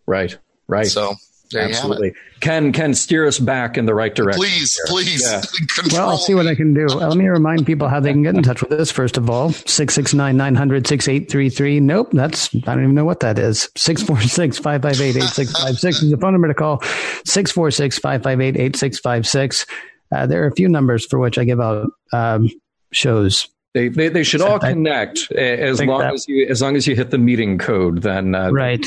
right, 0.07 0.37
right. 0.69 0.87
So 0.87 1.15
there 1.51 1.63
absolutely. 1.63 2.15
Can 2.41 2.73
can 2.73 2.95
steer 2.95 3.27
us 3.27 3.39
back 3.39 3.77
in 3.77 3.87
the 3.87 3.95
right 3.95 4.15
direction. 4.15 4.41
Please, 4.41 4.79
please, 4.87 5.23
Yeah. 5.23 5.43
Well, 5.93 6.11
I'll 6.11 6.19
see 6.19 6.35
what 6.35 6.47
I 6.47 6.55
can 6.55 6.73
do. 6.75 6.87
Let 6.87 7.17
me 7.17 7.27
remind 7.27 7.67
people 7.67 7.89
how 7.89 8.01
they 8.01 8.13
can 8.13 8.23
get 8.23 8.35
in 8.35 8.43
touch 8.43 8.63
with 8.63 8.73
us, 8.73 8.91
first 8.91 9.17
of 9.17 9.29
all. 9.29 9.51
669 9.53 10.37
900 10.37 10.87
6833. 10.87 11.81
Nope, 11.81 12.09
that's, 12.13 12.55
I 12.55 12.59
don't 12.61 12.83
even 12.83 12.95
know 12.95 13.05
what 13.05 13.21
that 13.21 13.39
is. 13.39 13.69
646 13.77 14.59
558 14.59 15.17
8656 15.17 16.03
is 16.03 16.11
the 16.11 16.17
phone 16.19 16.33
number 16.33 16.49
to 16.49 16.55
call. 16.55 16.81
646 17.25 17.99
558 17.99 18.57
8656. 18.57 19.67
Uh, 20.13 20.27
There 20.27 20.43
are 20.43 20.47
a 20.47 20.55
few 20.55 20.69
numbers 20.69 21.07
for 21.07 21.19
which 21.19 21.39
I 21.39 21.45
give 21.45 21.61
out 21.61 21.89
um, 22.13 22.49
shows. 22.93 23.49
They, 23.73 23.87
they, 23.87 24.09
they 24.09 24.25
should 24.25 24.41
all 24.41 24.59
connect 24.59 25.31
a- 25.31 25.61
as 25.63 25.81
long 25.81 26.01
that- 26.01 26.13
as 26.15 26.27
you 26.27 26.45
as 26.49 26.61
long 26.61 26.75
as 26.75 26.89
you 26.89 26.97
hit 26.97 27.11
the 27.11 27.19
meeting 27.19 27.57
code. 27.57 28.03
Then 28.03 28.35
uh, 28.35 28.51
Right. 28.51 28.85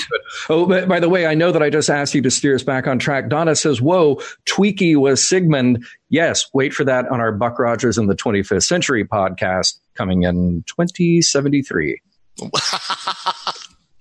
Oh, 0.49 0.65
but 0.65 0.89
by 0.89 0.99
the 0.99 1.07
way, 1.07 1.25
I 1.25 1.35
know 1.35 1.53
that 1.53 1.63
I 1.63 1.69
just 1.69 1.89
asked 1.89 2.13
you 2.13 2.21
to 2.23 2.29
steer 2.29 2.53
us 2.53 2.63
back 2.63 2.85
on 2.85 2.99
track. 2.99 3.29
Donna 3.29 3.55
says, 3.55 3.81
"Whoa, 3.81 4.15
Twiki 4.45 4.95
was 4.97 5.25
Sigmund." 5.25 5.85
Yes, 6.09 6.45
wait 6.53 6.73
for 6.73 6.83
that 6.83 7.07
on 7.09 7.21
our 7.21 7.31
Buck 7.31 7.59
Rogers 7.59 7.97
in 7.97 8.07
the 8.07 8.15
25th 8.15 8.63
Century 8.63 9.05
podcast 9.05 9.77
coming 9.95 10.23
in 10.23 10.63
2073. 10.67 12.01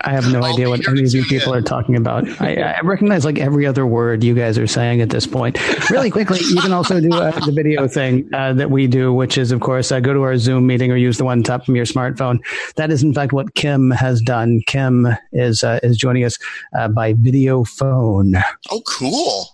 I 0.05 0.11
have 0.13 0.33
no 0.33 0.41
I'll 0.41 0.53
idea 0.53 0.69
what 0.69 0.87
any 0.89 1.03
of 1.05 1.15
you 1.15 1.25
people 1.25 1.53
in. 1.53 1.59
are 1.59 1.63
talking 1.63 1.97
about. 1.97 2.29
I, 2.41 2.55
I 2.57 2.81
recognize 2.81 3.25
like 3.25 3.39
every 3.39 3.67
other 3.67 3.87
word 3.87 4.23
you 4.25 4.35
guys 4.35 4.59
are 4.59 4.67
saying 4.67 5.01
at 5.01 5.11
this 5.11 5.27
point. 5.27 5.59
Really 5.91 6.11
quickly, 6.11 6.41
you 6.43 6.61
can 6.61 6.73
also 6.73 7.01
do 7.01 7.13
uh, 7.13 7.31
the 7.47 7.53
video 7.53 7.87
thing 7.89 8.29
uh, 8.35 8.53
that 8.55 8.71
we 8.71 8.87
do, 8.87 9.13
which 9.13 9.39
is, 9.39 9.53
of 9.53 9.61
course, 9.61 9.93
uh, 9.93 10.01
go 10.01 10.13
to 10.13 10.23
our 10.23 10.37
Zoom 10.37 10.67
meeting 10.67 10.91
or 10.91 10.97
use 10.97 11.19
the 11.19 11.25
one 11.25 11.43
tap 11.43 11.65
from 11.65 11.77
your 11.77 11.85
smartphone. 11.87 12.39
That 12.77 12.91
is, 12.91 13.03
in 13.03 13.15
fact, 13.15 13.33
what 13.33 13.55
Kim 13.55 13.91
has 13.93 14.21
done. 14.21 14.61
Kim 14.67 15.07
is 15.33 15.63
uh, 15.65 15.79
is 15.83 15.97
joining 15.97 16.25
us 16.25 16.39
uh, 16.77 16.89
by 16.89 17.13
video 17.15 17.65
phone. 17.65 18.35
oh, 18.71 18.83
cool. 18.87 19.49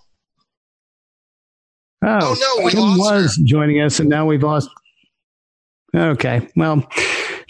Oh, 2.01 2.19
Oh, 2.21 2.35
no, 2.57 2.65
we 2.65 2.71
Kim 2.71 2.79
lost 2.97 2.99
was 2.99 3.37
joining 3.43 3.81
us, 3.81 3.99
and 3.99 4.07
now 4.09 4.25
we've 4.25 4.41
lost. 4.43 4.69
Okay, 5.93 6.47
well, 6.55 6.87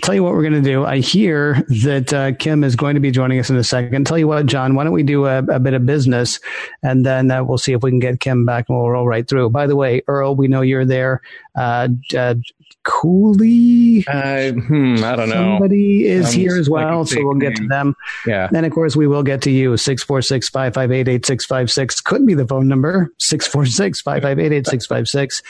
tell 0.02 0.16
you 0.16 0.24
what 0.24 0.34
we're 0.34 0.42
going 0.42 0.54
to 0.54 0.62
do. 0.62 0.86
I 0.86 1.00
hear 1.00 1.66
that 1.84 2.14
uh, 2.14 2.32
Kim 2.34 2.64
is 2.64 2.76
going 2.76 2.96
to 2.96 3.00
be 3.00 3.12
joining 3.12 3.40
us 3.40 3.50
in 3.50 3.56
a 3.58 3.64
second. 3.64 4.06
Tell 4.08 4.18
you 4.18 4.28
what, 4.28 4.46
John, 4.46 4.76
why 4.76 4.84
don't 4.84 4.94
we 4.94 5.04
do 5.04 5.26
a, 5.26 5.40
a 5.40 5.60
bit 5.60 5.74
of 5.74 5.86
business, 5.86 6.40
and 6.84 7.06
then 7.06 7.32
uh, 7.32 7.44
we'll 7.44 7.58
see 7.58 7.74
if 7.74 7.84
we 7.84 7.92
can 7.92 8.00
get 8.00 8.20
Kim 8.20 8.46
back, 8.46 8.66
and 8.70 8.78
we'll 8.78 8.90
roll 8.90 9.08
right 9.08 9.28
through. 9.28 9.50
By 9.50 9.68
the 9.68 9.76
way, 9.76 10.02
Earl, 10.08 10.36
we 10.36 10.48
know 10.48 10.62
you're 10.62 10.86
there. 10.86 11.22
Uh, 11.56 11.90
uh, 12.18 12.36
Cooley, 12.84 14.06
Uh, 14.08 14.52
hmm, 14.52 15.04
I 15.04 15.16
don't 15.16 15.30
know. 15.30 15.36
somebody 15.58 16.06
is 16.08 16.26
Sounds 16.26 16.34
here 16.36 16.58
as 16.58 16.70
well, 16.70 17.06
so 17.06 17.18
we'll 17.24 17.36
get 17.36 17.56
to 17.58 17.68
them. 17.68 17.94
Yeah, 18.26 18.48
Then, 18.52 18.64
of 18.66 18.72
course, 18.72 18.96
we 18.96 19.06
will 19.06 19.22
get 19.22 19.42
to 19.44 19.52
you. 19.52 19.76
646 19.78 20.50
558 20.50 21.08
8656 21.08 22.02
could 22.02 22.26
be 22.26 22.34
the 22.34 22.48
phone 22.48 22.68
number 22.68 23.12
646 23.18 24.02
558 24.02 24.56
8656. 24.58 25.44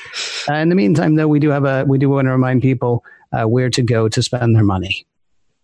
Uh, 0.50 0.54
In 0.56 0.70
the 0.70 0.76
meantime, 0.76 1.16
though, 1.16 1.28
we 1.28 1.40
do 1.40 1.50
have 1.50 1.66
a, 1.66 1.86
we 1.86 1.98
do 1.98 2.10
want 2.10 2.26
to 2.26 2.32
remind 2.32 2.62
people 2.62 3.04
uh, 3.32 3.46
where 3.46 3.70
to 3.70 3.82
go 3.82 4.08
to 4.10 4.22
spend 4.22 4.56
their 4.56 4.64
money. 4.64 5.06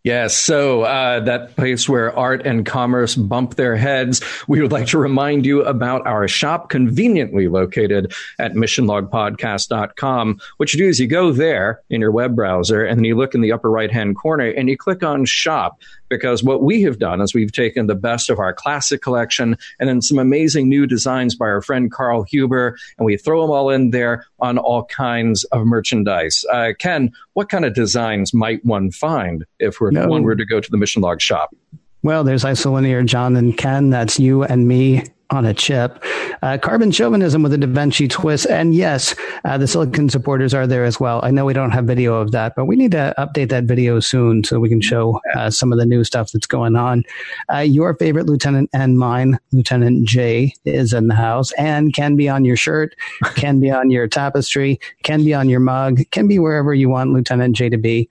Yes, 0.05 0.37
so 0.37 0.83
uh, 0.83 1.21
that 1.21 1.55
place 1.55 1.89
where 1.89 2.15
art 2.15 2.45
and 2.45 2.63
commerce 2.63 3.15
bump 3.15 3.55
their 3.55 3.75
heads, 3.75 4.21
we 4.47 4.61
would 4.61 4.71
like 4.71 4.85
to 4.89 4.99
remind 4.99 5.47
you 5.47 5.63
about 5.63 6.05
our 6.05 6.27
shop 6.27 6.69
conveniently 6.69 7.47
located 7.47 8.13
at 8.37 8.53
missionlogpodcast.com. 8.53 10.39
What 10.57 10.73
you 10.73 10.77
do 10.77 10.87
is 10.87 10.99
you 10.99 11.07
go 11.07 11.31
there 11.31 11.81
in 11.89 12.01
your 12.01 12.11
web 12.11 12.35
browser 12.35 12.85
and 12.85 12.99
then 12.99 13.03
you 13.03 13.15
look 13.15 13.33
in 13.33 13.41
the 13.41 13.51
upper 13.51 13.71
right 13.71 13.91
hand 13.91 14.15
corner 14.15 14.45
and 14.45 14.69
you 14.69 14.77
click 14.77 15.01
on 15.01 15.25
shop. 15.25 15.81
Because 16.09 16.43
what 16.43 16.63
we 16.63 16.81
have 16.83 16.99
done 16.99 17.21
is 17.21 17.33
we've 17.33 17.51
taken 17.51 17.87
the 17.87 17.95
best 17.95 18.29
of 18.29 18.39
our 18.39 18.53
classic 18.53 19.01
collection 19.01 19.57
and 19.79 19.89
then 19.89 20.01
some 20.01 20.19
amazing 20.19 20.69
new 20.69 20.85
designs 20.85 21.35
by 21.35 21.45
our 21.45 21.61
friend 21.61 21.91
Carl 21.91 22.23
Huber, 22.23 22.77
and 22.97 23.05
we 23.05 23.17
throw 23.17 23.41
them 23.41 23.51
all 23.51 23.69
in 23.69 23.91
there 23.91 24.25
on 24.39 24.57
all 24.57 24.85
kinds 24.85 25.43
of 25.45 25.65
merchandise. 25.65 26.45
Uh, 26.51 26.73
Ken, 26.77 27.11
what 27.33 27.49
kind 27.49 27.65
of 27.65 27.73
designs 27.73 28.33
might 28.33 28.63
one 28.65 28.91
find 28.91 29.45
if 29.59 29.77
no. 29.81 30.07
one 30.07 30.23
were 30.23 30.35
to 30.35 30.45
go 30.45 30.59
to 30.59 30.71
the 30.71 30.77
Mission 30.77 31.01
Log 31.01 31.21
shop? 31.21 31.55
Well, 32.03 32.23
there's 32.23 32.43
isolinear 32.43 33.03
John 33.05 33.35
and 33.35 33.57
Ken. 33.57 33.89
That's 33.89 34.19
you 34.19 34.43
and 34.43 34.67
me 34.67 35.03
on 35.29 35.45
a 35.45 35.53
chip. 35.53 36.03
Uh, 36.41 36.57
carbon 36.57 36.91
chauvinism 36.91 37.41
with 37.41 37.53
a 37.53 37.57
Da 37.57 37.67
Vinci 37.67 38.07
twist. 38.07 38.45
And 38.47 38.73
yes, 38.73 39.15
uh, 39.43 39.57
the 39.57 39.67
silicon 39.67 40.09
supporters 40.09 40.53
are 40.53 40.67
there 40.67 40.85
as 40.85 40.99
well. 40.99 41.19
I 41.23 41.31
know 41.31 41.45
we 41.45 41.53
don't 41.53 41.71
have 41.71 41.85
video 41.85 42.15
of 42.15 42.31
that, 42.31 42.53
but 42.55 42.65
we 42.65 42.75
need 42.75 42.91
to 42.91 43.13
update 43.17 43.49
that 43.49 43.63
video 43.63 43.99
soon 43.99 44.43
so 44.43 44.59
we 44.59 44.69
can 44.69 44.81
show 44.81 45.19
uh, 45.35 45.49
some 45.49 45.71
of 45.71 45.79
the 45.79 45.85
new 45.85 46.03
stuff 46.03 46.31
that's 46.31 46.47
going 46.47 46.75
on. 46.75 47.03
Uh, 47.51 47.59
your 47.59 47.95
favorite 47.95 48.27
lieutenant 48.27 48.69
and 48.73 48.97
mine, 48.97 49.39
Lieutenant 49.51 50.07
J, 50.07 50.53
is 50.65 50.93
in 50.93 51.07
the 51.07 51.15
house 51.15 51.51
and 51.53 51.93
can 51.93 52.15
be 52.15 52.29
on 52.29 52.45
your 52.45 52.57
shirt, 52.57 52.95
can 53.35 53.59
be 53.59 53.71
on 53.71 53.89
your 53.89 54.07
tapestry, 54.07 54.79
can 55.03 55.23
be 55.23 55.33
on 55.33 55.49
your 55.49 55.59
mug, 55.59 56.01
can 56.11 56.27
be 56.27 56.39
wherever 56.39 56.73
you 56.73 56.89
want 56.89 57.13
Lieutenant 57.13 57.55
J 57.55 57.69
to 57.69 57.77
be. 57.77 58.09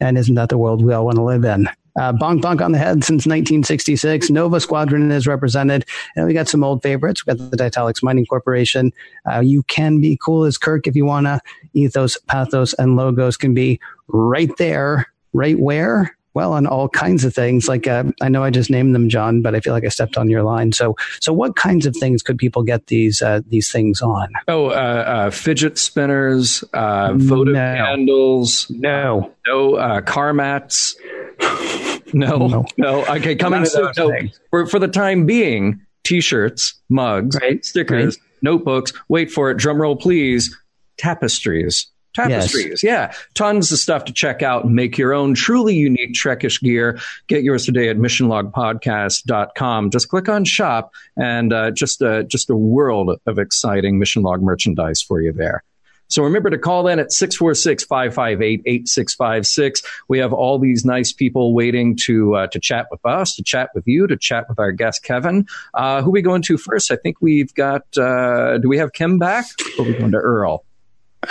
And 0.00 0.16
isn't 0.16 0.34
that 0.34 0.48
the 0.48 0.58
world 0.58 0.82
we 0.82 0.92
all 0.92 1.04
want 1.04 1.16
to 1.16 1.22
live 1.22 1.44
in? 1.44 1.68
Uh, 2.00 2.14
bonk 2.14 2.40
bonk 2.40 2.62
on 2.62 2.72
the 2.72 2.78
head 2.78 3.04
since 3.04 3.26
1966. 3.26 4.30
Nova 4.30 4.58
Squadron 4.58 5.12
is 5.12 5.26
represented. 5.26 5.84
And 6.16 6.26
we 6.26 6.32
got 6.32 6.48
some 6.48 6.64
old 6.64 6.82
favorites. 6.82 7.26
We 7.26 7.34
got 7.34 7.50
the 7.50 7.56
Ditalics 7.58 8.02
Mining 8.02 8.24
Corporation. 8.24 8.90
Uh, 9.30 9.40
you 9.40 9.64
can 9.64 10.00
be 10.00 10.16
cool 10.16 10.44
as 10.44 10.56
Kirk 10.56 10.86
if 10.86 10.96
you 10.96 11.04
want 11.04 11.26
to. 11.26 11.42
Ethos, 11.74 12.16
pathos, 12.26 12.72
and 12.78 12.96
logos 12.96 13.36
can 13.36 13.52
be 13.52 13.78
right 14.08 14.50
there. 14.56 15.12
Right 15.34 15.60
where? 15.60 16.16
Well, 16.32 16.52
on 16.52 16.66
all 16.66 16.88
kinds 16.88 17.24
of 17.24 17.34
things. 17.34 17.66
Like 17.66 17.86
uh, 17.86 18.04
I 18.20 18.28
know 18.28 18.44
I 18.44 18.50
just 18.50 18.70
named 18.70 18.94
them, 18.94 19.08
John, 19.08 19.42
but 19.42 19.54
I 19.54 19.60
feel 19.60 19.72
like 19.72 19.84
I 19.84 19.88
stepped 19.88 20.16
on 20.16 20.30
your 20.30 20.42
line. 20.42 20.72
So, 20.72 20.96
so 21.20 21.32
what 21.32 21.56
kinds 21.56 21.86
of 21.86 21.96
things 21.96 22.22
could 22.22 22.38
people 22.38 22.62
get 22.62 22.86
these 22.86 23.20
uh, 23.20 23.40
these 23.48 23.70
things 23.72 24.00
on? 24.00 24.28
Oh, 24.46 24.66
uh, 24.66 24.70
uh 24.70 25.30
fidget 25.30 25.78
spinners, 25.78 26.62
uh, 26.72 27.18
photo 27.18 27.52
no. 27.52 27.76
candles, 27.76 28.70
no, 28.70 29.32
no 29.46 30.00
car 30.02 30.32
mats. 30.32 30.96
No, 32.12 32.48
no, 32.48 32.66
no. 32.76 33.06
Okay, 33.06 33.36
coming 33.36 33.64
soon. 33.64 33.92
No, 33.96 34.12
for, 34.50 34.66
for 34.66 34.78
the 34.78 34.88
time 34.88 35.26
being, 35.26 35.80
t-shirts, 36.04 36.74
mugs, 36.88 37.36
right. 37.40 37.64
stickers, 37.64 38.18
right. 38.18 38.42
notebooks. 38.42 38.92
Wait 39.08 39.30
for 39.30 39.50
it. 39.50 39.58
Drum 39.58 39.80
roll, 39.80 39.96
please. 39.96 40.56
Tapestries. 40.96 41.86
Tapestries, 42.14 42.82
yes. 42.82 42.84
yeah. 42.84 43.14
Tons 43.34 43.70
of 43.70 43.78
stuff 43.78 44.04
to 44.06 44.12
check 44.12 44.42
out 44.42 44.64
and 44.64 44.74
make 44.74 44.98
your 44.98 45.12
own 45.14 45.34
truly 45.34 45.74
unique 45.74 46.14
Trekish 46.14 46.60
gear. 46.60 46.98
Get 47.28 47.44
yours 47.44 47.64
today 47.64 47.88
at 47.88 47.96
missionlogpodcast.com. 47.96 49.90
Just 49.90 50.08
click 50.08 50.28
on 50.28 50.44
shop 50.44 50.92
and 51.16 51.52
uh, 51.52 51.70
just, 51.70 52.02
uh, 52.02 52.24
just 52.24 52.50
a 52.50 52.56
world 52.56 53.18
of 53.26 53.38
exciting 53.38 53.98
Mission 53.98 54.22
Log 54.22 54.42
merchandise 54.42 55.02
for 55.02 55.20
you 55.20 55.32
there. 55.32 55.62
So 56.10 56.24
remember 56.24 56.50
to 56.50 56.58
call 56.58 56.88
in 56.88 56.98
at 56.98 57.12
646 57.12 57.84
558 57.84 58.62
8656. 58.66 59.82
We 60.08 60.18
have 60.18 60.32
all 60.32 60.58
these 60.58 60.84
nice 60.84 61.12
people 61.12 61.54
waiting 61.54 61.96
to 62.06 62.34
uh, 62.34 62.46
to 62.48 62.58
chat 62.58 62.88
with 62.90 63.00
us, 63.06 63.36
to 63.36 63.44
chat 63.44 63.70
with 63.76 63.86
you, 63.86 64.08
to 64.08 64.16
chat 64.16 64.48
with 64.48 64.58
our 64.58 64.72
guest, 64.72 65.04
Kevin. 65.04 65.46
Uh, 65.72 66.02
who 66.02 66.10
we 66.10 66.20
going 66.20 66.42
to 66.42 66.58
first? 66.58 66.90
I 66.90 66.96
think 66.96 67.18
we've 67.20 67.54
got, 67.54 67.84
uh, 67.96 68.58
do 68.58 68.68
we 68.68 68.76
have 68.78 68.92
Kim 68.92 69.18
back? 69.18 69.44
Or 69.78 69.84
we 69.84 69.92
going 69.92 70.10
to 70.10 70.18
Earl? 70.18 70.64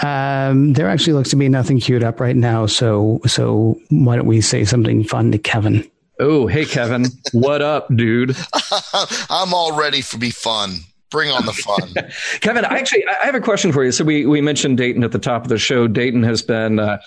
Um, 0.04 0.74
there 0.74 0.88
actually 0.88 1.14
looks 1.14 1.30
to 1.30 1.36
be 1.36 1.50
nothing 1.50 1.80
queued 1.80 2.04
up 2.04 2.20
right 2.20 2.36
now. 2.36 2.66
So, 2.66 3.20
so 3.26 3.80
why 3.90 4.16
don't 4.16 4.28
we 4.28 4.42
say 4.42 4.66
something 4.66 5.04
fun 5.04 5.32
to 5.32 5.38
Kevin? 5.38 5.90
Oh, 6.20 6.48
hey, 6.48 6.66
Kevin. 6.66 7.06
what 7.32 7.62
up, 7.62 7.88
dude? 7.96 8.36
I'm 9.30 9.54
all 9.54 9.78
ready 9.78 10.02
for 10.02 10.18
be 10.18 10.32
fun. 10.32 10.80
Bring 11.10 11.32
on 11.32 11.46
the 11.46 11.54
fun. 11.54 11.94
Kevin, 12.42 12.66
I 12.66 12.78
actually 12.78 13.04
I 13.08 13.26
have 13.26 13.36
a 13.36 13.42
question 13.42 13.72
for 13.72 13.84
you. 13.84 13.92
So 13.92 14.04
we, 14.04 14.26
we 14.28 14.42
mentioned 14.42 14.78
Dayton 14.78 15.04
at 15.04 15.12
the 15.12 15.20
top 15.20 15.44
of 15.44 15.50
the 15.50 15.58
show. 15.58 15.88
Dayton 15.88 16.22
has 16.24 16.44
been 16.44 16.78
uh, 16.78 17.00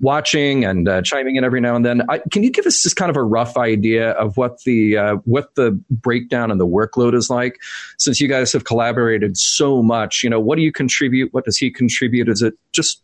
watching 0.00 0.64
and 0.64 0.88
uh, 0.88 1.02
chiming 1.02 1.36
in 1.36 1.44
every 1.44 1.60
now 1.60 1.76
and 1.76 1.84
then. 1.84 2.02
I, 2.08 2.20
can 2.30 2.42
you 2.42 2.50
give 2.50 2.66
us 2.66 2.82
just 2.82 2.96
kind 2.96 3.10
of 3.10 3.16
a 3.16 3.22
rough 3.22 3.56
idea 3.56 4.10
of 4.12 4.36
what 4.36 4.62
the 4.64 4.96
uh, 4.96 5.16
what 5.24 5.54
the 5.54 5.72
breakdown 5.90 6.50
and 6.50 6.60
the 6.60 6.66
workload 6.66 7.14
is 7.14 7.30
like? 7.30 7.58
Since 7.98 8.20
you 8.20 8.28
guys 8.28 8.52
have 8.52 8.64
collaborated 8.64 9.36
so 9.36 9.82
much, 9.82 10.22
you 10.22 10.30
know, 10.30 10.40
what 10.40 10.56
do 10.56 10.62
you 10.62 10.72
contribute? 10.72 11.32
What 11.32 11.44
does 11.44 11.56
he 11.56 11.70
contribute? 11.70 12.28
Is 12.28 12.42
it 12.42 12.54
just 12.72 13.02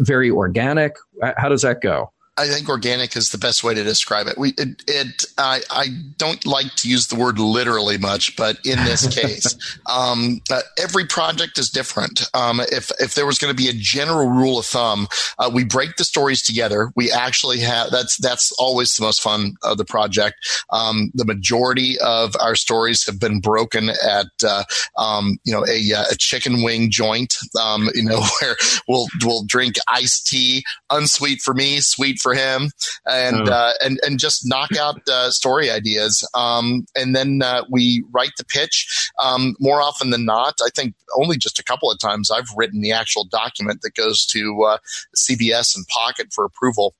very 0.00 0.30
organic? 0.30 0.96
How 1.36 1.48
does 1.48 1.62
that 1.62 1.80
go? 1.80 2.12
I 2.38 2.46
think 2.46 2.68
organic 2.68 3.16
is 3.16 3.30
the 3.30 3.38
best 3.38 3.64
way 3.64 3.74
to 3.74 3.82
describe 3.82 4.28
it. 4.28 4.38
We 4.38 4.50
it, 4.50 4.82
it 4.86 5.24
I 5.36 5.60
I 5.70 5.88
don't 6.16 6.46
like 6.46 6.72
to 6.76 6.88
use 6.88 7.08
the 7.08 7.16
word 7.16 7.40
literally 7.40 7.98
much, 7.98 8.36
but 8.36 8.58
in 8.64 8.82
this 8.84 9.12
case, 9.14 9.56
um, 9.92 10.40
uh, 10.50 10.60
every 10.78 11.04
project 11.04 11.58
is 11.58 11.68
different. 11.68 12.22
Um, 12.34 12.60
if 12.60 12.92
if 13.00 13.14
there 13.14 13.26
was 13.26 13.38
going 13.38 13.52
to 13.52 13.56
be 13.56 13.68
a 13.68 13.72
general 13.72 14.28
rule 14.28 14.60
of 14.60 14.66
thumb, 14.66 15.08
uh, 15.38 15.50
we 15.52 15.64
break 15.64 15.96
the 15.96 16.04
stories 16.04 16.42
together. 16.42 16.92
We 16.94 17.10
actually 17.10 17.58
have 17.60 17.90
that's 17.90 18.16
that's 18.18 18.52
always 18.52 18.94
the 18.94 19.04
most 19.04 19.20
fun 19.20 19.56
of 19.64 19.76
the 19.76 19.84
project. 19.84 20.36
Um, 20.70 21.10
the 21.14 21.24
majority 21.24 21.98
of 21.98 22.34
our 22.40 22.54
stories 22.54 23.04
have 23.06 23.18
been 23.18 23.40
broken 23.40 23.90
at 23.90 24.26
uh, 24.46 24.62
um, 24.96 25.38
you 25.42 25.52
know 25.52 25.66
a, 25.66 25.90
a, 26.08 26.14
chicken 26.16 26.62
wing 26.62 26.90
joint. 26.90 27.34
Um, 27.60 27.90
you 27.94 28.04
know 28.04 28.22
where 28.40 28.56
we'll 28.86 29.08
we'll 29.24 29.42
drink 29.44 29.74
iced 29.88 30.28
tea, 30.28 30.64
unsweet 30.88 31.40
for 31.42 31.52
me, 31.54 31.80
sweet 31.80 32.20
for 32.20 32.27
for 32.28 32.34
him, 32.34 32.70
and 33.06 33.48
oh. 33.48 33.52
uh, 33.52 33.72
and 33.82 33.98
and 34.04 34.18
just 34.18 34.42
knock 34.44 34.76
out 34.76 35.00
uh, 35.08 35.30
story 35.30 35.70
ideas. 35.70 36.28
Um, 36.34 36.86
and 36.94 37.14
then 37.14 37.40
uh, 37.42 37.64
we 37.70 38.04
write 38.12 38.32
the 38.36 38.44
pitch. 38.44 39.10
Um, 39.22 39.56
more 39.60 39.80
often 39.80 40.10
than 40.10 40.24
not, 40.24 40.54
I 40.64 40.68
think 40.74 40.94
only 41.16 41.36
just 41.38 41.58
a 41.58 41.64
couple 41.64 41.90
of 41.90 41.98
times 41.98 42.30
I've 42.30 42.48
written 42.56 42.80
the 42.80 42.92
actual 42.92 43.24
document 43.24 43.80
that 43.82 43.94
goes 43.94 44.26
to 44.26 44.62
uh, 44.64 44.78
CBS 45.16 45.76
and 45.76 45.86
Pocket 45.88 46.28
for 46.32 46.44
approval. 46.44 46.94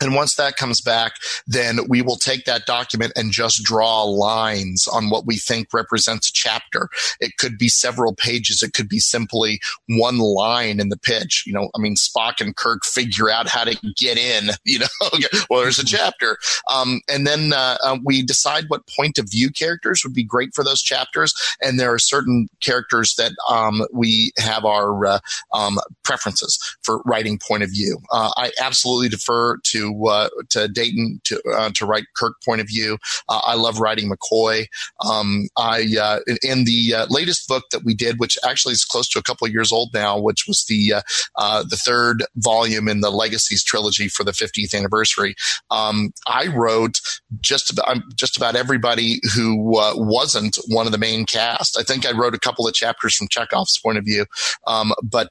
And 0.00 0.14
once 0.14 0.34
that 0.34 0.56
comes 0.56 0.80
back, 0.80 1.14
then 1.46 1.80
we 1.88 2.02
will 2.02 2.16
take 2.16 2.44
that 2.44 2.66
document 2.66 3.12
and 3.16 3.32
just 3.32 3.62
draw 3.62 4.02
lines 4.02 4.86
on 4.88 5.10
what 5.10 5.26
we 5.26 5.36
think 5.36 5.72
represents 5.72 6.28
a 6.28 6.32
chapter. 6.32 6.88
It 7.20 7.36
could 7.38 7.58
be 7.58 7.68
several 7.68 8.14
pages. 8.14 8.62
It 8.62 8.72
could 8.72 8.88
be 8.88 8.98
simply 8.98 9.60
one 9.88 10.18
line 10.18 10.80
in 10.80 10.88
the 10.88 10.98
pitch. 10.98 11.44
You 11.46 11.52
know, 11.52 11.70
I 11.74 11.78
mean, 11.78 11.94
Spock 11.94 12.40
and 12.40 12.54
Kirk 12.56 12.84
figure 12.84 13.30
out 13.30 13.48
how 13.48 13.64
to 13.64 13.76
get 13.96 14.18
in, 14.18 14.50
you 14.64 14.80
know, 14.80 14.86
well, 15.50 15.62
there's 15.62 15.78
a 15.78 15.84
chapter. 15.84 16.38
Um, 16.72 17.00
and 17.08 17.26
then 17.26 17.52
uh, 17.52 17.78
uh, 17.82 17.98
we 18.04 18.22
decide 18.22 18.64
what 18.68 18.86
point 18.86 19.18
of 19.18 19.30
view 19.30 19.50
characters 19.50 20.02
would 20.04 20.14
be 20.14 20.24
great 20.24 20.54
for 20.54 20.64
those 20.64 20.82
chapters. 20.82 21.34
And 21.62 21.78
there 21.78 21.92
are 21.92 21.98
certain 21.98 22.48
characters 22.60 23.14
that 23.16 23.32
um, 23.48 23.86
we 23.92 24.32
have 24.38 24.64
our 24.64 25.06
uh, 25.06 25.18
um, 25.52 25.78
preferences 26.02 26.58
for 26.82 27.02
writing 27.06 27.38
point 27.38 27.62
of 27.62 27.70
view. 27.70 27.98
Uh, 28.12 28.30
I 28.36 28.52
absolutely 28.60 29.08
defer 29.08 29.58
to 29.58 29.85
uh, 30.08 30.28
to 30.50 30.68
Dayton 30.68 31.20
to 31.24 31.40
uh, 31.54 31.70
to 31.74 31.86
write 31.86 32.04
Kirk 32.16 32.34
point 32.44 32.60
of 32.60 32.68
view. 32.68 32.98
Uh, 33.28 33.40
I 33.44 33.54
love 33.54 33.80
writing 33.80 34.10
McCoy. 34.10 34.66
Um, 35.04 35.48
I 35.56 35.86
uh, 36.00 36.20
in 36.42 36.64
the 36.64 36.94
uh, 36.94 37.06
latest 37.08 37.48
book 37.48 37.64
that 37.72 37.84
we 37.84 37.94
did, 37.94 38.18
which 38.18 38.38
actually 38.44 38.72
is 38.72 38.84
close 38.84 39.08
to 39.10 39.18
a 39.18 39.22
couple 39.22 39.46
of 39.46 39.52
years 39.52 39.72
old 39.72 39.90
now, 39.92 40.18
which 40.18 40.46
was 40.46 40.64
the 40.64 40.94
the 41.36 41.76
third 41.76 42.24
volume 42.36 42.88
in 42.88 43.00
the 43.00 43.10
Legacies 43.10 43.64
trilogy 43.64 44.08
for 44.08 44.24
the 44.24 44.32
50th 44.32 44.74
anniversary. 44.74 45.34
Um, 45.70 46.12
I 46.26 46.48
wrote 46.48 47.00
just 47.40 47.70
about 47.72 47.88
um, 47.88 48.04
just 48.14 48.36
about 48.36 48.56
everybody 48.56 49.20
who 49.34 49.56
wasn't 49.56 50.58
one 50.68 50.86
of 50.86 50.92
the 50.92 50.98
main 50.98 51.26
cast. 51.26 51.78
I 51.78 51.82
think 51.82 52.06
I 52.06 52.12
wrote 52.12 52.34
a 52.34 52.38
couple 52.40 52.66
of 52.66 52.74
chapters 52.74 53.14
from 53.14 53.28
Chekov's 53.28 53.78
point 53.78 53.98
of 53.98 54.04
view, 54.04 54.26
um, 54.66 54.92
but 55.02 55.30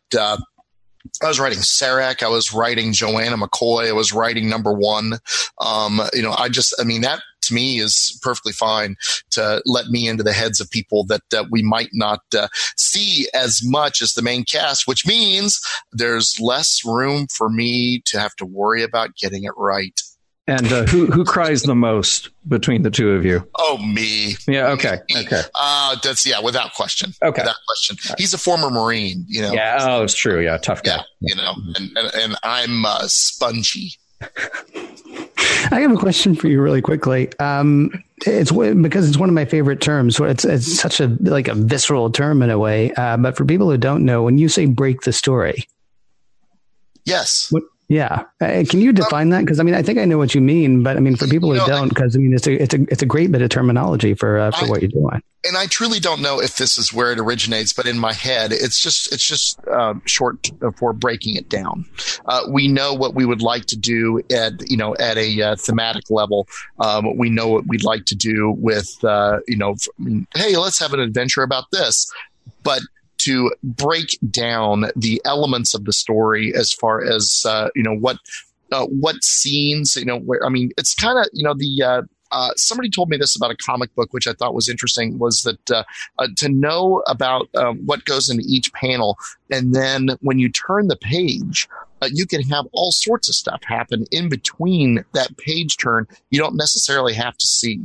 I 1.24 1.28
was 1.28 1.40
writing 1.40 1.60
Sarek. 1.60 2.24
I 2.24 2.30
was 2.30 2.54
writing 2.54 2.94
Joanna 2.94 3.38
McCoy. 3.38 3.88
I 3.88 3.94
was 3.94 4.14
writing 4.14 4.50
number 4.50 4.74
one. 4.74 5.14
Um, 5.60 6.02
you 6.14 6.22
know, 6.22 6.36
I 6.38 6.50
just, 6.50 6.74
I 6.80 6.84
mean, 6.84 7.02
that 7.02 7.22
to 7.44 7.54
me 7.54 7.80
is 7.80 8.20
perfectly 8.22 8.52
fine 8.52 8.96
to 9.32 9.62
let 9.66 9.88
me 9.88 10.08
into 10.08 10.24
the 10.24 10.34
heads 10.34 10.60
of 10.60 10.70
people 10.70 11.06
that 11.06 11.22
uh, 11.34 11.46
we 11.50 11.62
might 11.62 11.90
not 11.94 12.22
uh, 12.38 12.48
see 12.76 13.28
as 13.34 13.62
much 13.64 14.02
as 14.02 14.14
the 14.14 14.22
main 14.22 14.44
cast, 14.44 14.88
which 14.88 15.06
means 15.06 15.62
there's 15.92 16.40
less 16.40 16.84
room 16.86 17.28
for 17.28 17.50
me 17.50 18.02
to 18.06 18.20
have 18.20 18.36
to 18.36 18.46
worry 18.46 18.84
about 18.84 19.16
getting 19.16 19.44
it 19.44 19.54
right. 19.58 20.02
And 20.48 20.72
uh, 20.72 20.86
who 20.86 21.08
who 21.08 21.26
cries 21.26 21.64
the 21.64 21.74
most 21.74 22.30
between 22.48 22.84
the 22.84 22.92
two 22.92 23.12
of 23.12 23.26
you? 23.26 23.48
Oh, 23.58 23.80
me. 23.80 24.36
Yeah. 24.48 24.70
Okay. 24.74 25.00
Okay. 25.16 25.42
Uh, 25.56 25.96
that's 26.04 26.24
yeah, 26.26 26.40
without 26.40 26.74
question. 26.76 27.14
Okay. 27.24 27.42
Without 27.42 27.56
question. 27.68 27.98
Right. 28.08 28.20
He's 28.20 28.34
a 28.34 28.38
former 28.38 28.70
Marine. 28.70 29.26
You 29.28 29.42
know. 29.42 29.54
Yeah. 29.54 29.78
Oh, 29.82 30.04
it's 30.04 30.14
true. 30.14 30.44
Yeah. 30.44 30.58
Tough 30.58 30.84
guy. 30.84 30.98
Yeah. 30.98 31.02
You 31.22 31.36
know, 31.36 31.54
and 31.76 31.98
and, 31.98 32.16
and 32.16 32.36
I'm 32.44 32.86
uh, 32.86 33.08
spongy. 33.08 33.94
I 35.72 35.80
have 35.82 35.92
a 35.92 35.98
question 35.98 36.36
for 36.36 36.48
you, 36.48 36.62
really 36.62 36.82
quickly. 36.82 37.30
Um, 37.40 37.92
it's 38.26 38.52
because 38.52 39.08
it's 39.10 39.18
one 39.18 39.30
of 39.30 39.36
my 39.36 39.46
favorite 39.46 39.82
terms. 39.82 40.20
It's 40.20 40.46
it's 40.46 40.80
such 40.80 41.00
a 41.00 41.08
like 41.22 41.48
a 41.48 41.56
visceral 41.56 42.12
term 42.12 42.42
in 42.44 42.50
a 42.50 42.60
way. 42.60 42.92
Uh, 42.94 43.18
but 43.18 43.36
for 43.36 43.46
people 43.46 43.70
who 43.70 43.78
don't 43.78 44.06
know, 44.06 44.22
when 44.24 44.38
you 44.38 44.48
say 44.48 44.68
break 44.68 45.02
the 45.02 45.12
story, 45.12 45.68
yes, 47.04 47.52
what 47.52 47.64
Yeah, 47.88 48.24
uh, 48.42 48.64
can 48.68 48.82
you 48.82 48.92
define 48.92 49.30
that? 49.30 49.42
Because 49.42 49.60
I 49.60 49.64
mean, 49.64 49.76
I 49.76 49.84
think 49.84 50.00
I 50.00 50.06
know 50.06 50.18
what 50.18 50.34
you 50.34 50.42
mean, 50.42 50.82
but 50.82 50.98
I 50.98 51.00
mean, 51.00 51.16
for 51.16 51.28
people 51.28 51.52
who 51.52 51.58
know, 51.58 51.68
don't, 51.68 51.90
because 51.90 52.16
I 52.16 52.20
mean, 52.20 52.34
it's 52.34 52.48
a 52.48 52.54
it's 52.62 52.74
a 52.74 52.82
it's 52.90 53.04
a 53.04 53.06
great 53.06 53.32
bit 53.32 53.44
of 53.44 53.50
terminology 53.50 54.16
for 54.16 54.40
uh, 54.40 54.52
for 54.52 54.66
I, 54.66 54.70
what 54.70 54.82
you're 54.82 54.90
doing. 54.90 55.22
And 55.48 55.56
I 55.56 55.68
truly 55.68 56.00
don't 56.00 56.24
know 56.24 56.42
if 56.42 56.58
this 56.58 56.80
is 56.80 56.92
where 56.92 57.12
it 57.12 57.20
originates, 57.20 57.74
but 57.74 57.86
in 57.86 58.00
my 58.00 58.14
head, 58.14 58.52
it's 58.52 58.80
just 58.80 59.14
it's 59.14 59.28
just 59.28 59.60
uh, 59.68 59.94
short 60.06 60.50
for 60.78 60.94
breaking 60.94 61.36
it 61.36 61.48
down. 61.48 61.86
Uh, 62.26 62.42
we 62.50 62.68
know 62.68 62.96
what 62.96 63.14
we 63.14 63.24
would 63.24 63.44
like 63.44 63.66
to 63.68 63.78
do 63.78 64.20
at 64.32 64.54
you 64.68 64.78
know 64.78 64.96
at 64.96 65.20
a 65.20 65.42
uh, 65.42 65.56
thematic 65.56 66.10
level. 66.10 66.48
Um, 66.80 67.16
we 67.16 67.30
know 67.30 67.50
what 67.50 67.68
we'd 67.68 67.84
like 67.84 68.06
to 68.06 68.16
do 68.16 68.56
with 68.58 68.92
uh, 69.04 69.42
you 69.48 69.58
know, 69.58 69.76
hey, 70.34 70.58
let's 70.58 70.80
have 70.80 70.94
an 70.94 71.00
adventure 71.00 71.44
about 71.44 71.66
this, 71.72 72.12
but 72.64 72.82
to 73.26 73.52
break 73.64 74.18
down 74.30 74.86
the 74.96 75.22
elements 75.26 75.74
of 75.74 75.86
the 75.86 75.94
story 75.94 76.54
as 76.56 76.72
far 76.72 77.04
as 77.04 77.44
uh, 77.48 77.70
you 77.76 77.84
know 77.84 77.96
what 77.96 78.18
uh, 78.72 78.86
what 78.86 79.24
scenes 79.24 79.96
you 79.96 80.06
know 80.06 80.20
where 80.20 80.44
I 80.46 80.50
mean 80.50 80.72
it's 80.78 80.94
kind 80.94 81.20
of 81.20 81.28
you 81.34 81.44
know 81.44 81.54
the 81.54 81.84
uh, 81.84 82.02
uh, 82.32 82.50
somebody 82.56 82.90
told 82.90 83.10
me 83.10 83.18
this 83.18 83.36
about 83.36 83.52
a 83.52 83.56
comic 83.56 83.94
book, 83.96 84.12
which 84.12 84.28
I 84.28 84.34
thought 84.34 84.54
was 84.54 84.68
interesting, 84.68 85.18
was 85.20 85.44
that 85.44 85.72
uh, 85.72 85.84
uh, 86.20 86.28
to 86.38 86.50
know 86.50 87.02
about 87.08 87.48
um, 87.56 87.78
what 87.86 88.04
goes 88.06 88.30
into 88.30 88.44
each 88.48 88.74
panel, 88.74 89.18
and 89.50 89.74
then 89.74 90.10
when 90.22 90.40
you 90.40 90.50
turn 90.50 90.88
the 90.88 90.98
page, 90.98 91.68
uh, 92.02 92.10
you 92.12 92.26
can 92.26 92.42
have 92.44 92.68
all 92.74 92.92
sorts 92.92 93.30
of 93.30 93.36
stuff 93.36 93.64
happen 93.64 94.06
in 94.12 94.28
between 94.28 95.06
that 95.14 95.38
page 95.38 95.78
turn 95.78 96.08
you 96.30 96.40
don't 96.40 96.58
necessarily 96.58 97.14
have 97.14 97.38
to 97.38 97.48
see. 97.48 97.80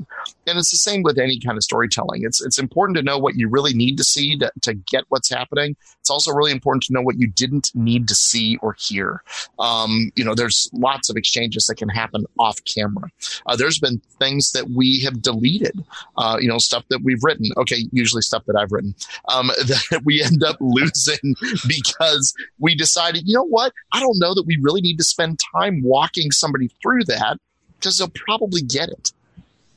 And 0.50 0.58
it's 0.58 0.70
the 0.70 0.76
same 0.76 1.02
with 1.02 1.18
any 1.18 1.38
kind 1.38 1.56
of 1.56 1.62
storytelling. 1.62 2.24
It's 2.24 2.44
it's 2.44 2.58
important 2.58 2.96
to 2.96 3.02
know 3.02 3.18
what 3.18 3.36
you 3.36 3.48
really 3.48 3.72
need 3.72 3.96
to 3.98 4.04
see 4.04 4.36
to, 4.38 4.50
to 4.62 4.74
get 4.74 5.04
what's 5.08 5.30
happening. 5.30 5.76
It's 6.00 6.10
also 6.10 6.32
really 6.32 6.50
important 6.50 6.82
to 6.84 6.92
know 6.92 7.02
what 7.02 7.18
you 7.18 7.28
didn't 7.28 7.70
need 7.74 8.08
to 8.08 8.14
see 8.14 8.56
or 8.56 8.74
hear. 8.78 9.22
Um, 9.58 10.10
you 10.16 10.24
know, 10.24 10.34
there's 10.34 10.68
lots 10.72 11.08
of 11.08 11.16
exchanges 11.16 11.66
that 11.66 11.76
can 11.76 11.88
happen 11.88 12.26
off 12.38 12.58
camera. 12.64 13.08
Uh, 13.46 13.54
there's 13.56 13.78
been 13.78 14.00
things 14.18 14.52
that 14.52 14.70
we 14.70 15.00
have 15.00 15.22
deleted, 15.22 15.84
uh, 16.16 16.36
you 16.40 16.48
know, 16.48 16.58
stuff 16.58 16.84
that 16.90 17.02
we've 17.04 17.22
written. 17.22 17.50
Okay, 17.56 17.86
usually 17.92 18.22
stuff 18.22 18.44
that 18.46 18.56
I've 18.56 18.72
written 18.72 18.94
um, 19.28 19.46
that 19.66 20.02
we 20.04 20.22
end 20.22 20.42
up 20.42 20.56
losing 20.60 21.36
because 21.68 22.34
we 22.58 22.74
decided, 22.74 23.22
you 23.26 23.34
know 23.34 23.46
what, 23.46 23.72
I 23.92 24.00
don't 24.00 24.18
know 24.18 24.34
that 24.34 24.46
we 24.46 24.58
really 24.60 24.80
need 24.80 24.98
to 24.98 25.04
spend 25.04 25.38
time 25.54 25.82
walking 25.82 26.32
somebody 26.32 26.70
through 26.82 27.04
that 27.04 27.38
because 27.78 27.98
they'll 27.98 28.10
probably 28.10 28.62
get 28.62 28.88
it 28.88 29.12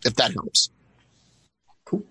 if 0.06 0.16
that 0.16 0.34
helps. 0.34 0.70
Cool. 1.86 2.04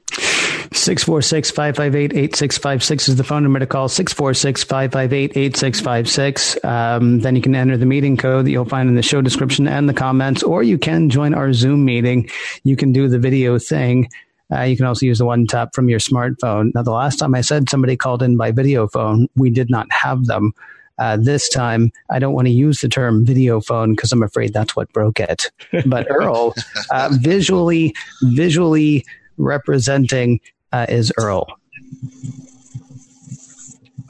646 0.73 1.51
558 1.51 2.13
8656 2.13 3.09
is 3.09 3.17
the 3.17 3.25
phone 3.25 3.43
number 3.43 3.59
to 3.59 3.67
call 3.67 3.89
646 3.89 4.65
558 4.65 5.37
8656. 5.37 6.65
Um, 6.65 7.21
then 7.21 7.37
you 7.37 7.43
can 7.43 7.55
enter 7.55 7.77
the 7.77 7.87
meeting 7.87 8.17
code 8.17 8.47
that 8.47 8.51
you'll 8.51 8.65
find 8.65 8.89
in 8.89 8.95
the 8.95 9.03
show 9.03 9.21
description 9.21 9.69
and 9.69 9.89
the 9.89 9.95
comments, 9.95 10.43
or 10.43 10.63
you 10.63 10.79
can 10.79 11.11
join 11.11 11.35
our 11.35 11.53
Zoom 11.53 11.85
meeting. 11.85 12.29
You 12.65 12.77
can 12.77 12.93
do 12.93 13.09
the 13.09 13.19
video 13.19 13.59
thing. 13.59 14.09
Uh, 14.53 14.63
you 14.63 14.77
can 14.77 14.87
also 14.87 15.07
use 15.07 15.19
the 15.19 15.25
one 15.25 15.47
tap 15.47 15.71
from 15.75 15.89
your 15.89 15.99
smartphone. 15.99 16.75
Now, 16.75 16.83
the 16.83 16.91
last 16.91 17.19
time 17.19 17.35
I 17.35 17.41
said 17.41 17.71
somebody 17.71 17.97
called 17.97 18.23
in 18.23 18.37
by 18.37 18.51
video 18.51 18.87
phone, 18.87 19.29
we 19.35 19.51
did 19.51 19.71
not 19.71 19.91
have 19.91 20.27
them. 20.27 20.53
Uh, 20.99 21.17
this 21.17 21.49
time, 21.49 21.91
I 22.11 22.19
don't 22.19 22.35
want 22.35 22.47
to 22.47 22.53
use 22.53 22.81
the 22.81 22.89
term 22.89 23.25
video 23.25 23.61
phone 23.61 23.95
because 23.95 24.13
I'm 24.13 24.23
afraid 24.23 24.53
that's 24.53 24.77
what 24.77 24.93
broke 24.93 25.21
it. 25.21 25.51
But 25.87 26.07
Earl, 26.11 26.55
uh, 26.91 27.11
visually, 27.21 27.95
visually 28.23 29.05
representing 29.37 30.41
uh, 30.73 30.87
is 30.89 31.13
Earl. 31.19 31.47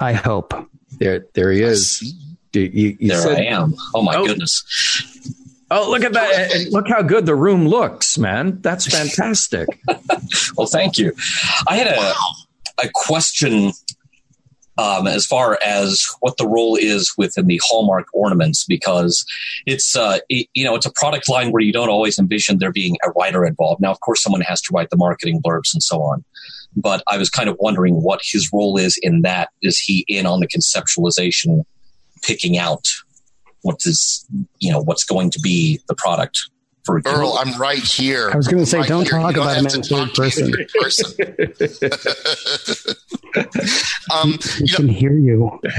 I 0.01 0.12
hope. 0.12 0.53
There, 0.99 1.26
there 1.35 1.53
he 1.53 1.62
is. 1.62 2.03
You, 2.53 2.62
you, 2.62 2.97
you 3.01 3.09
there 3.09 3.20
said, 3.20 3.39
I 3.39 3.45
am. 3.45 3.74
Oh 3.95 4.03
my 4.03 4.16
oh. 4.16 4.26
goodness. 4.26 4.64
Oh, 5.70 5.91
look 5.91 6.05
at 6.05 6.12
that. 6.12 6.53
And 6.53 6.70
look 6.70 6.87
how 6.87 7.01
good 7.01 7.24
the 7.24 7.35
room 7.35 7.66
looks, 7.66 8.18
man. 8.18 8.61
That's 8.61 8.87
fantastic. 8.87 9.68
well, 10.57 10.66
thank 10.66 10.99
you. 10.99 11.14
I 11.66 11.76
had 11.76 11.87
a, 11.87 11.97
wow. 11.97 12.14
a 12.83 12.91
question 12.93 13.72
um, 14.79 15.07
as 15.07 15.27
far 15.27 15.59
as 15.64 16.07
what 16.20 16.37
the 16.39 16.49
role 16.49 16.77
is 16.77 17.12
within 17.18 17.47
the 17.47 17.61
Hallmark 17.64 18.07
ornaments, 18.14 18.64
because 18.64 19.25
it's 19.66 19.95
uh, 19.95 20.18
it, 20.29 20.49
you 20.55 20.64
know 20.64 20.75
it's 20.75 20.87
a 20.87 20.93
product 20.93 21.29
line 21.29 21.53
where 21.53 21.62
you 21.62 21.73
don't 21.73 21.91
always 21.91 22.18
envision 22.18 22.59
there 22.59 22.73
being 22.73 22.97
a 23.05 23.11
writer 23.11 23.45
involved. 23.45 23.81
Now, 23.81 23.91
of 23.91 24.01
course, 24.01 24.23
someone 24.23 24.41
has 24.43 24.61
to 24.62 24.73
write 24.73 24.91
the 24.91 24.97
marketing 24.97 25.41
blurbs 25.43 25.73
and 25.73 25.83
so 25.83 26.03
on. 26.03 26.25
But 26.75 27.03
I 27.07 27.18
was 27.18 27.29
kind 27.29 27.51
of 27.51 27.57
wondering 27.61 28.03
what 28.03 28.20
his 28.25 28.51
role 28.53 28.79
is 28.79 28.99
in 29.03 29.23
that. 29.23 29.51
Is 29.61 29.79
he 29.79 30.07
in 30.09 30.25
on 30.25 30.41
the 30.41 30.49
conceptualization, 30.49 31.64
picking 32.23 32.57
out 32.57 32.87
what 33.61 33.81
is 33.85 34.27
you 34.59 34.73
know 34.73 34.81
what's 34.81 35.05
going 35.05 35.31
to 35.31 35.41
be 35.41 35.81
the 35.89 35.95
product? 35.95 36.51
For 36.85 37.01
Earl, 37.05 37.39
I'm 37.39 37.59
right 37.61 37.78
here. 37.78 38.30
I 38.33 38.37
was 38.37 38.49
going 38.49 38.62
to 38.62 38.66
say, 38.66 38.78
right 38.78 38.89
don't 38.89 39.09
here. 39.09 39.18
talk 39.20 39.37
about 39.37 39.57
him 39.57 39.66
in 39.66 39.83
third 39.83 40.14
person. 40.14 40.53
person. 40.80 41.14
um, 44.12 44.39
you 44.59 44.74
can 44.74 44.87
know, 44.87 44.93
hear 44.93 45.12
you. 45.12 45.61
in 45.64 45.70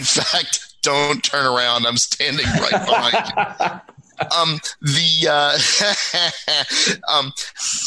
fact, 0.00 0.74
don't 0.82 1.22
turn 1.22 1.46
around. 1.46 1.86
I'm 1.86 1.96
standing 1.96 2.46
right 2.46 2.70
behind 2.70 3.14
you 3.14 3.94
um, 4.36 4.58
the 4.80 5.28
uh, 5.30 7.12
um, 7.12 7.32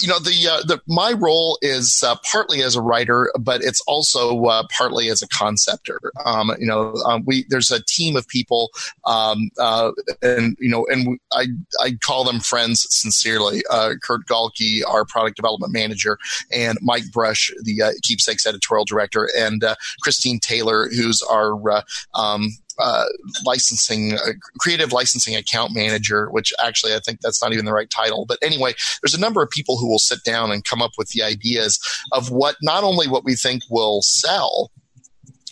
you 0.02 0.08
know 0.08 0.20
the 0.20 0.48
uh, 0.50 0.64
the 0.66 0.82
my 0.88 1.14
role 1.14 1.58
is 1.62 2.04
uh, 2.06 2.16
partly 2.30 2.64
as 2.64 2.76
a 2.76 2.82
writer, 2.82 3.32
but 3.40 3.64
it's 3.64 3.82
also 3.88 4.46
uh, 4.46 4.64
partly 4.76 5.10
as 5.10 5.22
a 5.22 5.28
conceptor. 5.28 6.00
Um, 6.26 6.52
you 6.60 6.68
know, 6.68 6.94
um, 7.06 7.24
we 7.26 7.46
there's 7.50 7.72
a 7.72 7.84
team 7.84 8.16
of 8.16 8.28
people, 8.28 8.70
um, 9.06 9.50
uh, 9.60 9.92
and 10.22 10.58
you 10.60 10.70
know, 10.70 10.86
and 10.90 11.20
I 11.32 11.48
I 11.80 11.94
call 12.02 12.24
them 12.24 12.40
friends 12.40 12.88
sincerely. 12.90 13.62
Uh, 13.70 13.94
Kurt 14.02 14.26
Galke, 14.26 14.82
our 14.88 15.06
product 15.06 15.36
development 15.36 15.74
manager, 15.74 16.18
and 16.52 16.78
Mike 16.82 17.12
Brush, 17.12 17.52
the 17.64 17.96
Keepsakes 18.04 18.46
editorial 18.46 18.86
director, 18.86 19.30
and 19.38 19.64
Christine 20.02 20.40
Taylor, 20.40 20.90
who's 20.90 21.22
our 21.22 21.84
um, 22.14 22.50
uh, 22.80 23.06
licensing, 23.46 24.14
uh, 24.14 24.34
creative 24.60 24.92
licensing 24.92 25.36
account 25.36 25.74
manager, 25.74 26.30
which 26.32 26.54
actually 26.64 26.94
I 26.94 27.00
think 27.00 27.22
that's 27.22 27.42
not 27.42 27.54
even 27.54 27.66
the 27.66 27.74
right 27.74 27.90
title. 27.90 28.26
But 28.28 28.40
anyway, 28.42 28.74
there's 29.02 29.14
a 29.14 29.20
number 29.20 29.42
of 29.42 29.50
people 29.50 29.78
who 29.78 29.88
will 29.88 30.00
sit 30.00 30.24
down 30.24 30.52
and 30.52 30.64
come 30.64 30.82
up 30.82 30.92
with 30.98 31.10
the 31.10 31.24
ideas 31.24 31.80
of 32.12 32.32
what 32.32 32.56
not 32.62 32.84
only 32.84 33.08
what 33.08 33.24
we 33.24 33.36
think 33.36 33.64
will 33.70 34.02
sell, 34.02 34.72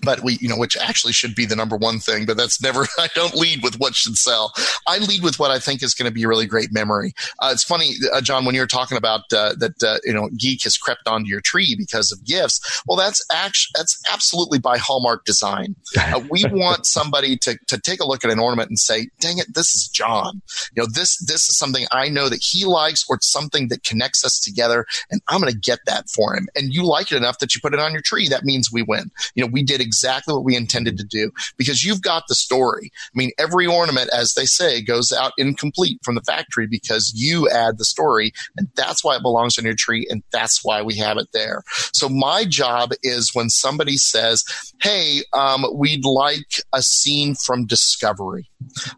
but 0.03 0.23
we, 0.23 0.37
you 0.41 0.47
know, 0.47 0.57
which 0.57 0.77
actually 0.77 1.13
should 1.13 1.35
be 1.35 1.45
the 1.45 1.55
number 1.55 1.75
one 1.75 1.99
thing, 1.99 2.25
but 2.25 2.37
that's 2.37 2.61
never, 2.61 2.87
I 2.99 3.07
don't 3.15 3.35
lead 3.35 3.63
with 3.63 3.79
what 3.79 3.95
should 3.95 4.15
sell. 4.15 4.53
I 4.87 4.99
lead 4.99 5.23
with 5.23 5.39
what 5.39 5.51
I 5.51 5.59
think 5.59 5.83
is 5.83 5.93
going 5.93 6.09
to 6.09 6.13
be 6.13 6.23
a 6.23 6.27
really 6.27 6.45
great 6.45 6.71
memory. 6.71 7.13
Uh, 7.39 7.49
it's 7.51 7.63
funny, 7.63 7.93
uh, 8.13 8.21
John, 8.21 8.45
when 8.45 8.55
you're 8.55 8.67
talking 8.67 8.97
about 8.97 9.21
uh, 9.33 9.55
that, 9.59 9.83
uh, 9.83 9.97
you 10.03 10.13
know, 10.13 10.29
geek 10.37 10.63
has 10.63 10.77
crept 10.77 11.07
onto 11.07 11.29
your 11.29 11.41
tree 11.41 11.75
because 11.77 12.11
of 12.11 12.23
gifts. 12.25 12.81
Well, 12.87 12.97
that's 12.97 13.23
actually, 13.31 13.71
that's 13.75 14.01
absolutely 14.11 14.59
by 14.59 14.77
Hallmark 14.77 15.25
design. 15.25 15.75
Uh, 16.09 16.21
we 16.31 16.43
want 16.45 16.87
somebody 16.87 17.37
to, 17.37 17.55
to 17.67 17.77
take 17.77 17.99
a 17.99 18.07
look 18.07 18.25
at 18.25 18.31
an 18.31 18.39
ornament 18.39 18.69
and 18.69 18.79
say, 18.79 19.09
dang 19.19 19.37
it, 19.37 19.53
this 19.53 19.75
is 19.75 19.87
John. 19.87 20.41
You 20.75 20.81
know, 20.81 20.87
this, 20.91 21.17
this 21.17 21.47
is 21.47 21.57
something 21.57 21.85
I 21.91 22.09
know 22.09 22.29
that 22.29 22.41
he 22.41 22.65
likes 22.65 23.05
or 23.07 23.17
it's 23.17 23.29
something 23.29 23.67
that 23.67 23.83
connects 23.83 24.25
us 24.25 24.39
together 24.39 24.87
and 25.11 25.21
I'm 25.27 25.39
going 25.39 25.51
to 25.51 25.59
get 25.59 25.79
that 25.85 26.09
for 26.09 26.35
him. 26.35 26.47
And 26.55 26.73
you 26.73 26.83
like 26.83 27.11
it 27.11 27.17
enough 27.17 27.39
that 27.39 27.53
you 27.53 27.61
put 27.61 27.73
it 27.73 27.79
on 27.79 27.91
your 27.91 28.01
tree. 28.01 28.27
That 28.27 28.43
means 28.43 28.71
we 28.71 28.81
win. 28.81 29.11
You 29.35 29.45
know, 29.45 29.51
we 29.51 29.61
did 29.61 29.81
exactly 29.89 30.35
what 30.35 30.43
we 30.43 30.55
intended 30.55 30.97
to 30.97 31.03
do 31.03 31.31
because 31.57 31.83
you've 31.83 32.03
got 32.03 32.23
the 32.27 32.35
story. 32.35 32.91
I 32.93 33.15
mean, 33.17 33.31
every 33.39 33.65
ornament, 33.65 34.11
as 34.13 34.35
they 34.35 34.45
say, 34.45 34.83
goes 34.83 35.11
out 35.11 35.31
incomplete 35.37 35.99
from 36.03 36.13
the 36.13 36.21
factory 36.21 36.67
because 36.67 37.11
you 37.15 37.49
add 37.49 37.79
the 37.79 37.85
story, 37.85 38.31
and 38.55 38.67
that's 38.75 39.03
why 39.03 39.15
it 39.15 39.23
belongs 39.23 39.57
on 39.57 39.65
your 39.65 39.73
tree, 39.73 40.05
and 40.07 40.21
that's 40.31 40.63
why 40.63 40.83
we 40.83 40.95
have 40.97 41.17
it 41.17 41.29
there. 41.33 41.63
So 41.91 42.07
my 42.07 42.45
job 42.45 42.91
is 43.01 43.33
when 43.33 43.49
somebody 43.49 43.97
says, 43.97 44.43
"Hey, 44.79 45.23
um, 45.33 45.65
we'd 45.73 46.05
like 46.05 46.61
a 46.71 46.83
scene 46.83 47.33
from 47.33 47.65
Discovery," 47.65 48.47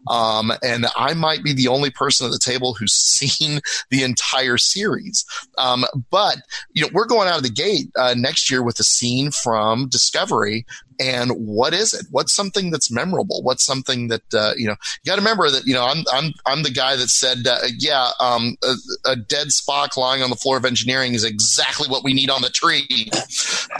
um, 0.08 0.52
and 0.62 0.86
I 0.96 1.14
might 1.14 1.42
be 1.42 1.52
the 1.52 1.68
only 1.68 1.90
person 1.90 2.26
at 2.26 2.32
the 2.32 2.38
table 2.38 2.74
who's 2.74 2.92
seen 3.12 3.60
the 3.90 4.02
entire 4.02 4.58
series, 4.58 5.24
um, 5.58 5.84
but 6.10 6.38
you 6.72 6.82
know, 6.82 6.88
we're 6.92 7.06
going 7.06 7.28
out 7.28 7.36
of 7.36 7.42
the 7.42 7.50
gate 7.50 7.90
uh, 7.96 8.14
next 8.16 8.50
year 8.50 8.62
with 8.62 8.78
a 8.80 8.84
scene 8.84 9.30
from 9.30 9.88
Discovery 9.88 10.66
and 11.00 11.30
what 11.32 11.74
is 11.74 11.94
it? 11.94 12.06
What's 12.10 12.34
something 12.34 12.70
that's 12.70 12.90
memorable? 12.90 13.42
What's 13.42 13.64
something 13.64 14.08
that 14.08 14.22
uh, 14.34 14.52
you 14.56 14.66
know? 14.66 14.76
You 15.02 15.10
got 15.10 15.16
to 15.16 15.20
remember 15.20 15.50
that 15.50 15.66
you 15.66 15.74
know 15.74 15.84
I'm 15.84 16.04
I'm 16.12 16.32
I'm 16.46 16.62
the 16.62 16.70
guy 16.70 16.96
that 16.96 17.08
said, 17.08 17.46
uh, 17.46 17.58
yeah, 17.78 18.10
um, 18.20 18.56
a, 18.62 18.74
a, 19.10 19.16
dead 19.16 19.48
Spock 19.48 19.96
lying 19.96 20.22
on 20.22 20.30
the 20.30 20.36
floor 20.36 20.56
of 20.56 20.64
engineering 20.64 21.14
is 21.14 21.24
exactly 21.24 21.88
what 21.88 22.04
we 22.04 22.12
need 22.12 22.30
on 22.30 22.42
the 22.42 22.50
tree. 22.50 23.10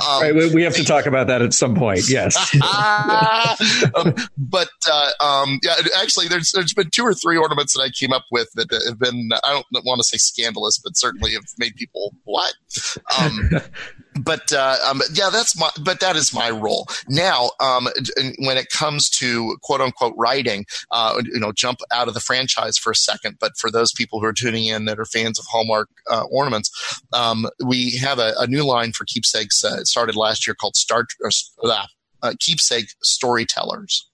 Um, 0.06 0.22
right, 0.22 0.54
we 0.54 0.62
have 0.62 0.74
to 0.76 0.84
talk 0.84 1.06
about 1.06 1.26
that 1.26 1.42
at 1.42 1.54
some 1.54 1.74
point. 1.74 2.08
Yes, 2.08 2.36
um, 3.94 4.14
but 4.38 4.70
uh, 4.90 5.10
um, 5.20 5.60
yeah, 5.62 5.74
actually, 6.00 6.28
there's 6.28 6.52
there's 6.52 6.74
been 6.74 6.90
two 6.90 7.04
or 7.04 7.14
three 7.14 7.36
ornaments 7.36 7.74
that 7.74 7.82
I 7.82 7.90
came 7.90 8.12
up 8.12 8.24
with 8.30 8.50
that 8.54 8.70
have 8.86 8.98
been 8.98 9.30
I 9.44 9.62
don't 9.72 9.84
want 9.84 10.00
to 10.00 10.04
say 10.04 10.18
scandalous, 10.18 10.78
but 10.78 10.96
certainly 10.96 11.32
have 11.32 11.44
made 11.58 11.76
people 11.76 12.14
what. 12.24 12.54
But 14.20 14.52
uh, 14.52 14.76
um, 14.86 15.00
yeah, 15.14 15.30
that's 15.30 15.58
my. 15.58 15.70
But 15.82 16.00
that 16.00 16.16
is 16.16 16.34
my 16.34 16.50
role 16.50 16.86
now. 17.08 17.50
Um, 17.60 17.88
when 18.38 18.58
it 18.58 18.68
comes 18.68 19.08
to 19.10 19.56
quote 19.62 19.80
unquote 19.80 20.14
writing, 20.16 20.66
uh, 20.90 21.22
you 21.24 21.40
know, 21.40 21.52
jump 21.52 21.80
out 21.92 22.08
of 22.08 22.14
the 22.14 22.20
franchise 22.20 22.76
for 22.76 22.90
a 22.90 22.94
second. 22.94 23.38
But 23.40 23.56
for 23.56 23.70
those 23.70 23.92
people 23.92 24.20
who 24.20 24.26
are 24.26 24.32
tuning 24.32 24.66
in 24.66 24.84
that 24.84 24.98
are 24.98 25.06
fans 25.06 25.38
of 25.38 25.46
Hallmark 25.46 25.88
uh, 26.10 26.24
ornaments, 26.30 26.70
um, 27.12 27.46
we 27.64 27.96
have 27.96 28.18
a, 28.18 28.34
a, 28.38 28.46
new 28.46 28.64
line 28.64 28.92
for 28.92 29.04
keepsakes. 29.06 29.64
Uh, 29.64 29.84
started 29.84 30.14
last 30.14 30.46
year 30.46 30.54
called 30.54 30.76
Star 30.76 31.06
uh, 31.64 31.86
uh, 32.22 32.34
Keepsake 32.38 32.88
Storytellers. 33.02 34.08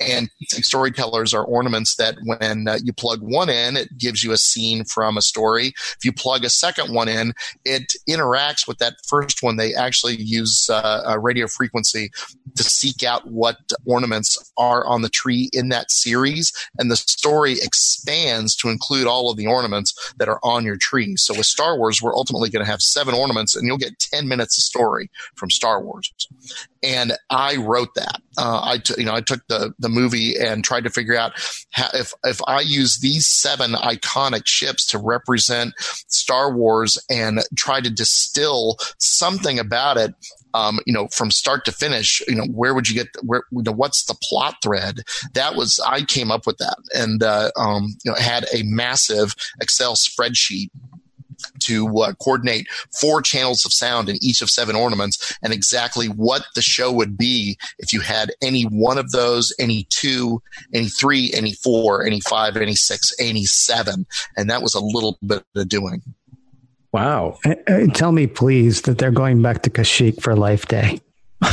And 0.00 0.28
storytellers 0.48 1.34
are 1.34 1.44
ornaments 1.44 1.96
that 1.96 2.16
when 2.24 2.68
uh, 2.68 2.78
you 2.82 2.92
plug 2.92 3.20
one 3.22 3.48
in, 3.48 3.76
it 3.76 3.96
gives 3.98 4.22
you 4.22 4.32
a 4.32 4.36
scene 4.36 4.84
from 4.84 5.16
a 5.16 5.22
story. 5.22 5.68
If 5.68 6.04
you 6.04 6.12
plug 6.12 6.44
a 6.44 6.50
second 6.50 6.94
one 6.94 7.08
in, 7.08 7.32
it 7.64 7.94
interacts 8.08 8.66
with 8.66 8.78
that 8.78 8.94
first 9.06 9.42
one. 9.42 9.56
They 9.56 9.74
actually 9.74 10.16
use 10.16 10.68
uh, 10.70 11.02
a 11.06 11.18
radio 11.18 11.46
frequency 11.46 12.10
to 12.56 12.62
seek 12.62 13.02
out 13.02 13.30
what 13.30 13.56
ornaments 13.86 14.52
are 14.56 14.86
on 14.86 15.02
the 15.02 15.08
tree 15.08 15.50
in 15.52 15.68
that 15.68 15.90
series. 15.90 16.52
And 16.78 16.90
the 16.90 16.96
story 16.96 17.52
expands 17.52 18.56
to 18.56 18.68
include 18.68 19.06
all 19.06 19.30
of 19.30 19.36
the 19.36 19.46
ornaments 19.46 19.94
that 20.18 20.28
are 20.28 20.40
on 20.42 20.64
your 20.64 20.76
tree. 20.76 21.16
So 21.16 21.34
with 21.34 21.46
Star 21.46 21.76
Wars, 21.76 22.00
we're 22.02 22.16
ultimately 22.16 22.50
going 22.50 22.64
to 22.64 22.70
have 22.70 22.80
seven 22.80 23.14
ornaments 23.14 23.56
and 23.56 23.66
you'll 23.66 23.78
get 23.78 23.98
10 23.98 24.28
minutes 24.28 24.58
of 24.58 24.64
story 24.64 25.10
from 25.34 25.50
Star 25.50 25.82
Wars. 25.82 26.12
And 26.82 27.12
I 27.28 27.56
wrote 27.56 27.94
that. 27.94 28.20
Uh, 28.38 28.60
I, 28.62 28.78
t- 28.78 28.94
you 28.98 29.04
know, 29.04 29.14
I 29.14 29.20
took 29.20 29.46
the 29.48 29.74
the 29.78 29.88
movie 29.88 30.36
and 30.38 30.64
tried 30.64 30.84
to 30.84 30.90
figure 30.90 31.16
out 31.16 31.32
how, 31.70 31.88
if 31.94 32.12
if 32.24 32.40
I 32.46 32.60
use 32.60 32.98
these 32.98 33.26
seven 33.26 33.72
iconic 33.72 34.46
ships 34.46 34.86
to 34.86 34.98
represent 34.98 35.74
Star 35.78 36.54
Wars 36.54 36.98
and 37.10 37.40
try 37.56 37.80
to 37.80 37.90
distill 37.90 38.78
something 38.98 39.58
about 39.58 39.98
it 39.98 40.14
um, 40.54 40.80
you 40.86 40.92
know, 40.92 41.08
from 41.08 41.30
start 41.30 41.64
to 41.64 41.72
finish, 41.72 42.22
you 42.26 42.34
know, 42.34 42.46
where 42.46 42.74
would 42.74 42.88
you 42.88 42.94
get, 42.94 43.08
where, 43.22 43.44
you 43.50 43.62
know, 43.62 43.72
what's 43.72 44.04
the 44.04 44.18
plot 44.22 44.56
thread? 44.62 45.02
That 45.34 45.54
was, 45.54 45.80
I 45.86 46.02
came 46.02 46.30
up 46.30 46.46
with 46.46 46.58
that 46.58 46.76
and, 46.94 47.22
uh, 47.22 47.50
um, 47.56 47.96
you 48.04 48.10
know, 48.10 48.16
had 48.16 48.46
a 48.52 48.62
massive 48.64 49.34
Excel 49.60 49.94
spreadsheet 49.94 50.70
to 51.70 51.98
uh, 51.98 52.12
coordinate 52.14 52.66
four 53.00 53.22
channels 53.22 53.64
of 53.64 53.72
sound 53.72 54.08
in 54.08 54.16
each 54.20 54.42
of 54.42 54.50
seven 54.50 54.74
ornaments 54.74 55.36
and 55.42 55.52
exactly 55.52 56.06
what 56.06 56.42
the 56.54 56.62
show 56.62 56.90
would 56.90 57.16
be 57.16 57.56
if 57.78 57.92
you 57.92 58.00
had 58.00 58.32
any 58.42 58.64
one 58.64 58.98
of 58.98 59.12
those, 59.12 59.54
any 59.58 59.86
two, 59.90 60.42
any 60.74 60.88
three, 60.88 61.30
any 61.32 61.52
four, 61.52 62.04
any 62.04 62.20
five, 62.20 62.56
any 62.56 62.74
six, 62.74 63.12
any 63.20 63.44
seven. 63.44 64.06
And 64.36 64.50
that 64.50 64.62
was 64.62 64.74
a 64.74 64.80
little 64.80 65.18
bit 65.24 65.44
of 65.54 65.68
doing. 65.68 66.02
Wow. 66.92 67.38
Uh, 67.44 67.86
tell 67.94 68.10
me, 68.10 68.26
please, 68.26 68.82
that 68.82 68.98
they're 68.98 69.12
going 69.12 69.42
back 69.42 69.62
to 69.62 69.70
Kashyyyk 69.70 70.20
for 70.20 70.34
Life 70.34 70.66
Day. 70.66 71.00
You 71.42 71.50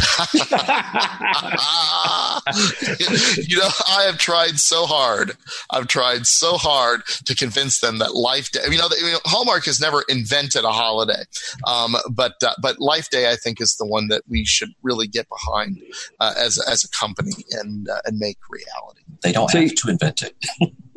know, 3.57 3.69
I 3.88 4.03
have 4.05 4.17
tried 4.17 4.59
so 4.59 4.85
hard. 4.85 5.31
I've 5.69 5.88
tried 5.88 6.27
so 6.27 6.57
hard 6.57 7.05
to 7.25 7.35
convince 7.35 7.79
them 7.79 7.99
that 7.99 8.13
Life 8.13 8.51
Day. 8.51 8.59
You 8.69 8.77
know, 8.77 8.89
you 8.99 9.13
know 9.13 9.19
Hallmark 9.25 9.65
has 9.65 9.79
never 9.79 10.03
invented 10.09 10.65
a 10.65 10.71
holiday, 10.71 11.23
um, 11.65 11.95
but 12.11 12.33
uh, 12.43 12.53
but 12.61 12.79
Life 12.79 13.09
Day, 13.09 13.31
I 13.31 13.35
think, 13.35 13.61
is 13.61 13.77
the 13.77 13.85
one 13.85 14.09
that 14.09 14.23
we 14.27 14.43
should 14.45 14.73
really 14.83 15.07
get 15.07 15.27
behind 15.29 15.79
uh, 16.19 16.33
as 16.38 16.59
as 16.67 16.83
a 16.83 16.89
company 16.89 17.31
and 17.51 17.88
uh, 17.88 18.01
and 18.05 18.19
make 18.19 18.38
reality. 18.49 19.01
They 19.23 19.31
don't 19.31 19.51
have 19.53 19.73
to 19.73 19.89
invent 19.89 20.21
it. 20.21 20.35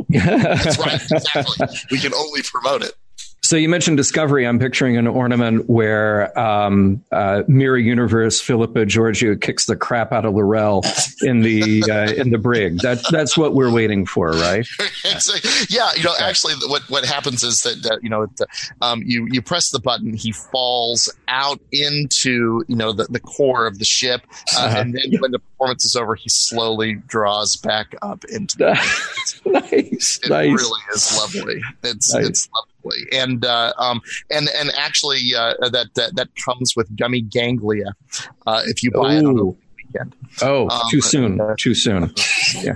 That's 0.08 0.78
right. 0.78 1.00
Exactly. 1.00 1.68
We 1.90 1.98
can 1.98 2.14
only 2.14 2.42
promote 2.42 2.82
it. 2.82 2.94
So 3.50 3.56
you 3.56 3.68
mentioned 3.68 3.96
Discovery. 3.96 4.46
I'm 4.46 4.60
picturing 4.60 4.96
an 4.96 5.08
ornament 5.08 5.68
where 5.68 6.38
um, 6.38 7.02
uh, 7.10 7.42
Mirror 7.48 7.78
Universe 7.78 8.40
Philippa 8.40 8.86
Georgiou 8.86 9.40
kicks 9.40 9.66
the 9.66 9.74
crap 9.74 10.12
out 10.12 10.24
of 10.24 10.34
Lorca 10.34 10.88
in 11.22 11.40
the 11.40 11.82
uh, 11.90 12.12
in 12.12 12.30
the 12.30 12.38
brig. 12.38 12.78
That 12.82 13.02
that's 13.10 13.36
what 13.36 13.54
we're 13.54 13.72
waiting 13.72 14.06
for, 14.06 14.30
right? 14.30 14.64
yeah, 15.68 15.90
you 15.96 16.04
know, 16.04 16.14
actually, 16.20 16.54
what 16.66 16.82
what 16.90 17.04
happens 17.04 17.42
is 17.42 17.62
that, 17.62 17.82
that 17.82 17.98
you 18.04 18.08
know, 18.08 18.28
um, 18.82 19.02
you 19.04 19.26
you 19.32 19.42
press 19.42 19.70
the 19.70 19.80
button, 19.80 20.14
he 20.14 20.30
falls 20.30 21.12
out 21.26 21.58
into 21.72 22.64
you 22.68 22.76
know 22.76 22.92
the, 22.92 23.06
the 23.10 23.18
core 23.18 23.66
of 23.66 23.80
the 23.80 23.84
ship, 23.84 24.24
uh, 24.56 24.60
uh-huh. 24.60 24.78
and 24.78 24.94
then 24.94 25.18
when 25.18 25.32
the 25.32 25.40
performance 25.40 25.84
is 25.84 25.96
over, 25.96 26.14
he 26.14 26.28
slowly 26.28 26.94
draws 27.08 27.56
back 27.56 27.96
up 28.00 28.24
into. 28.26 28.56
The 29.44 29.50
nice, 29.50 30.20
it 30.22 30.30
nice. 30.30 30.48
really 30.48 30.80
is 30.94 31.16
lovely. 31.16 31.60
It's 31.82 32.14
nice. 32.14 32.28
it's 32.28 32.48
lovely 32.54 32.69
and 33.12 33.44
uh, 33.44 33.72
um, 33.78 34.00
and 34.30 34.48
and 34.56 34.70
actually 34.76 35.34
uh, 35.36 35.54
that, 35.60 35.88
that 35.94 36.16
that 36.16 36.28
comes 36.44 36.74
with 36.76 36.94
gummy 36.96 37.20
ganglia 37.20 37.94
uh, 38.46 38.62
if 38.66 38.82
you 38.82 38.90
buy 38.90 39.14
Ooh. 39.14 39.18
it 39.18 39.24
on 39.24 39.36
the 39.36 39.44
weekend. 39.44 40.16
Oh, 40.42 40.68
um, 40.68 40.82
too 40.90 41.00
soon. 41.00 41.40
Uh, 41.40 41.54
too 41.58 41.74
soon. 41.74 42.12
yeah. 42.62 42.74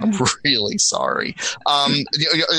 I'm 0.00 0.12
really 0.44 0.78
sorry. 0.78 1.36
Um, 1.66 2.04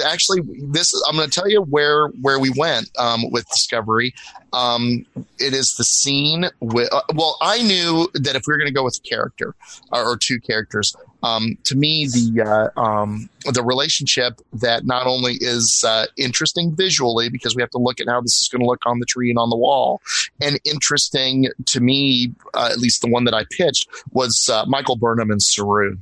actually, 0.05 0.41
this 0.61 0.93
I'm 1.07 1.15
going 1.15 1.29
to 1.29 1.33
tell 1.33 1.49
you 1.49 1.61
where 1.63 2.07
where 2.21 2.39
we 2.39 2.51
went 2.55 2.89
um, 2.97 3.31
with 3.31 3.47
Discovery. 3.49 4.13
Um, 4.53 5.05
it 5.39 5.53
is 5.53 5.73
the 5.73 5.83
scene 5.83 6.49
with. 6.59 6.93
Uh, 6.93 7.01
well, 7.15 7.37
I 7.41 7.61
knew 7.63 8.09
that 8.13 8.35
if 8.35 8.43
we 8.47 8.53
were 8.53 8.57
going 8.57 8.67
to 8.67 8.73
go 8.73 8.83
with 8.83 8.99
a 9.03 9.07
character 9.07 9.55
or, 9.91 10.11
or 10.11 10.17
two 10.17 10.39
characters, 10.39 10.95
um, 11.23 11.57
to 11.65 11.75
me 11.75 12.07
the 12.07 12.71
uh, 12.75 12.79
um, 12.79 13.29
the 13.45 13.63
relationship 13.63 14.41
that 14.53 14.85
not 14.85 15.07
only 15.07 15.35
is 15.41 15.83
uh, 15.87 16.05
interesting 16.17 16.75
visually 16.75 17.29
because 17.29 17.55
we 17.55 17.61
have 17.61 17.69
to 17.71 17.77
look 17.77 17.99
at 17.99 18.07
how 18.07 18.21
this 18.21 18.39
is 18.39 18.47
going 18.47 18.61
to 18.61 18.65
look 18.65 18.85
on 18.85 18.99
the 18.99 19.05
tree 19.05 19.29
and 19.29 19.39
on 19.39 19.49
the 19.49 19.57
wall, 19.57 20.01
and 20.41 20.59
interesting 20.65 21.47
to 21.67 21.79
me, 21.79 22.33
uh, 22.53 22.69
at 22.71 22.77
least 22.77 23.01
the 23.01 23.09
one 23.09 23.25
that 23.25 23.33
I 23.33 23.45
pitched 23.51 23.87
was 24.11 24.49
uh, 24.51 24.65
Michael 24.67 24.95
Burnham 24.95 25.31
and 25.31 25.41
Saru. 25.41 25.97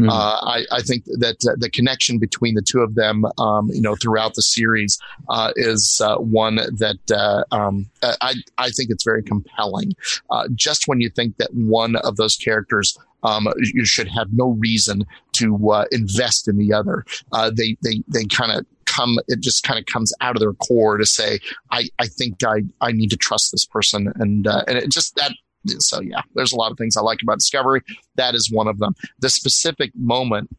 Mm. 0.00 0.08
Uh, 0.08 0.12
I, 0.46 0.64
I, 0.72 0.82
think 0.82 1.04
that 1.04 1.36
uh, 1.48 1.56
the 1.56 1.70
connection 1.70 2.18
between 2.18 2.54
the 2.54 2.62
two 2.62 2.80
of 2.80 2.94
them, 2.94 3.24
um, 3.38 3.68
you 3.72 3.80
know, 3.80 3.96
throughout 3.96 4.34
the 4.34 4.42
series, 4.42 4.98
uh, 5.28 5.52
is 5.56 6.00
uh, 6.04 6.16
one 6.16 6.56
that 6.56 6.98
uh, 7.10 7.44
um, 7.54 7.90
I, 8.02 8.34
I 8.58 8.70
think 8.70 8.90
it's 8.90 9.04
very 9.04 9.22
compelling. 9.22 9.92
Uh, 10.30 10.48
just 10.54 10.88
when 10.88 11.00
you 11.00 11.10
think 11.10 11.36
that 11.38 11.54
one 11.54 11.96
of 11.96 12.16
those 12.16 12.36
characters 12.36 12.98
um, 13.24 13.48
you 13.74 13.84
should 13.84 14.06
have 14.08 14.28
no 14.32 14.50
reason 14.50 15.04
to 15.32 15.84
invest 15.90 16.46
in 16.46 16.56
the 16.56 16.72
other, 16.72 17.04
they 17.52 17.76
they 17.82 18.02
they 18.06 18.24
kind 18.26 18.52
of 18.52 18.64
come 18.88 19.18
it 19.28 19.40
just 19.40 19.64
kind 19.64 19.78
of 19.78 19.86
comes 19.86 20.12
out 20.20 20.34
of 20.34 20.40
their 20.40 20.54
core 20.54 20.96
to 20.96 21.04
say 21.04 21.38
i 21.70 21.88
i 21.98 22.06
think 22.06 22.42
i 22.44 22.62
i 22.80 22.90
need 22.90 23.10
to 23.10 23.16
trust 23.16 23.52
this 23.52 23.66
person 23.66 24.10
and 24.16 24.46
uh, 24.46 24.64
and 24.66 24.78
it 24.78 24.90
just 24.90 25.14
that 25.16 25.32
so 25.78 26.00
yeah, 26.00 26.22
there's 26.34 26.52
a 26.52 26.56
lot 26.56 26.70
of 26.70 26.78
things 26.78 26.96
I 26.96 27.00
like 27.00 27.22
about 27.22 27.38
Discovery. 27.38 27.82
That 28.16 28.34
is 28.34 28.50
one 28.50 28.68
of 28.68 28.78
them. 28.78 28.94
The 29.20 29.30
specific 29.30 29.92
moment 29.94 30.50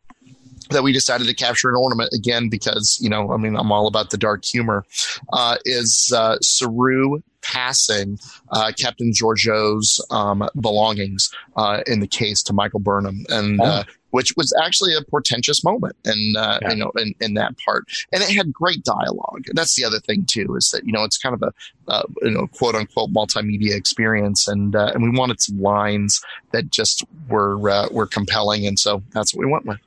that 0.70 0.84
we 0.84 0.94
decided 0.94 1.28
to 1.28 1.34
capture 1.34 1.70
an 1.70 1.76
ornament 1.76 2.12
again 2.14 2.50
because 2.50 2.98
you 3.02 3.10
know 3.10 3.32
I 3.32 3.38
mean 3.38 3.56
I'm 3.56 3.72
all 3.72 3.88
about 3.88 4.12
the 4.12 4.18
dark 4.18 4.46
humor 4.46 4.86
uh, 5.34 5.58
is 5.66 6.14
uh, 6.16 6.38
Saru 6.42 7.22
passing 7.42 8.20
uh, 8.52 8.72
Captain 8.78 9.12
Georgiou's 9.12 10.06
um, 10.12 10.48
belongings 10.60 11.32
uh, 11.56 11.82
in 11.88 12.00
the 12.00 12.08
case 12.08 12.44
to 12.44 12.54
Michael 12.54 12.80
Burnham 12.80 13.26
and. 13.30 13.60
Oh 13.62 13.84
which 14.12 14.34
was 14.36 14.54
actually 14.64 14.96
a 14.96 15.02
portentous 15.02 15.64
moment 15.64 15.96
and 16.06 16.38
uh, 16.38 16.60
yeah. 16.62 16.70
you 16.72 16.76
know 16.76 16.92
in, 16.98 17.14
in 17.22 17.34
that 17.36 17.56
part. 17.66 17.86
And 18.12 18.24
it 18.24 18.36
had 18.36 18.52
great 18.54 18.84
dialogue. 18.84 19.46
That's 19.54 19.76
the 19.76 19.86
other 19.86 20.00
thing 20.00 20.26
too 20.26 20.56
is 20.56 20.70
that 20.70 20.86
you 20.86 20.92
know 20.92 21.04
it's 21.04 21.18
kind 21.18 21.36
of 21.36 21.44
a 21.44 21.54
uh, 21.92 22.04
you 22.22 22.32
know 22.32 22.48
quote 22.48 22.76
unquote 22.76 23.12
multimedia 23.12 23.76
experience. 23.76 24.48
And 24.48 24.76
uh, 24.76 24.92
and 24.94 25.04
we 25.04 25.18
wanted 25.18 25.42
some 25.42 25.62
lines 25.62 26.22
that 26.52 26.72
just 26.72 27.04
were 27.28 27.70
uh, 27.70 27.90
were 27.92 28.08
compelling. 28.08 28.66
And 28.68 28.78
so 28.78 29.04
that's 29.12 29.34
what 29.34 29.46
we 29.46 29.52
went 29.52 29.66
with. 29.66 29.80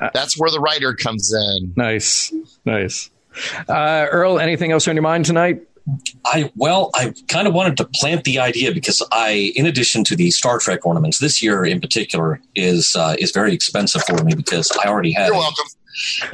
Uh, 0.00 0.10
that's 0.14 0.38
where 0.38 0.50
the 0.50 0.60
writer 0.60 0.94
comes 0.94 1.32
in. 1.32 1.72
Nice. 1.76 2.32
Nice. 2.64 3.10
Uh, 3.68 4.06
earl 4.10 4.38
anything 4.38 4.72
else 4.72 4.88
on 4.88 4.96
your 4.96 5.02
mind 5.02 5.26
tonight 5.26 5.60
I 6.24 6.50
well, 6.56 6.90
I 6.94 7.14
kind 7.28 7.46
of 7.46 7.54
wanted 7.54 7.76
to 7.78 7.84
plant 7.84 8.24
the 8.24 8.38
idea 8.38 8.72
because 8.72 9.06
I, 9.12 9.52
in 9.54 9.66
addition 9.66 10.02
to 10.04 10.16
the 10.16 10.30
Star 10.30 10.58
Trek 10.58 10.84
ornaments, 10.84 11.18
this 11.18 11.42
year 11.42 11.64
in 11.64 11.80
particular 11.80 12.40
is 12.54 12.94
uh, 12.96 13.14
is 13.18 13.30
very 13.30 13.52
expensive 13.52 14.02
for 14.04 14.22
me 14.24 14.34
because 14.34 14.70
I 14.84 14.88
already 14.88 15.12
have. 15.12 15.28
You're 15.28 15.36
welcome. 15.36 15.66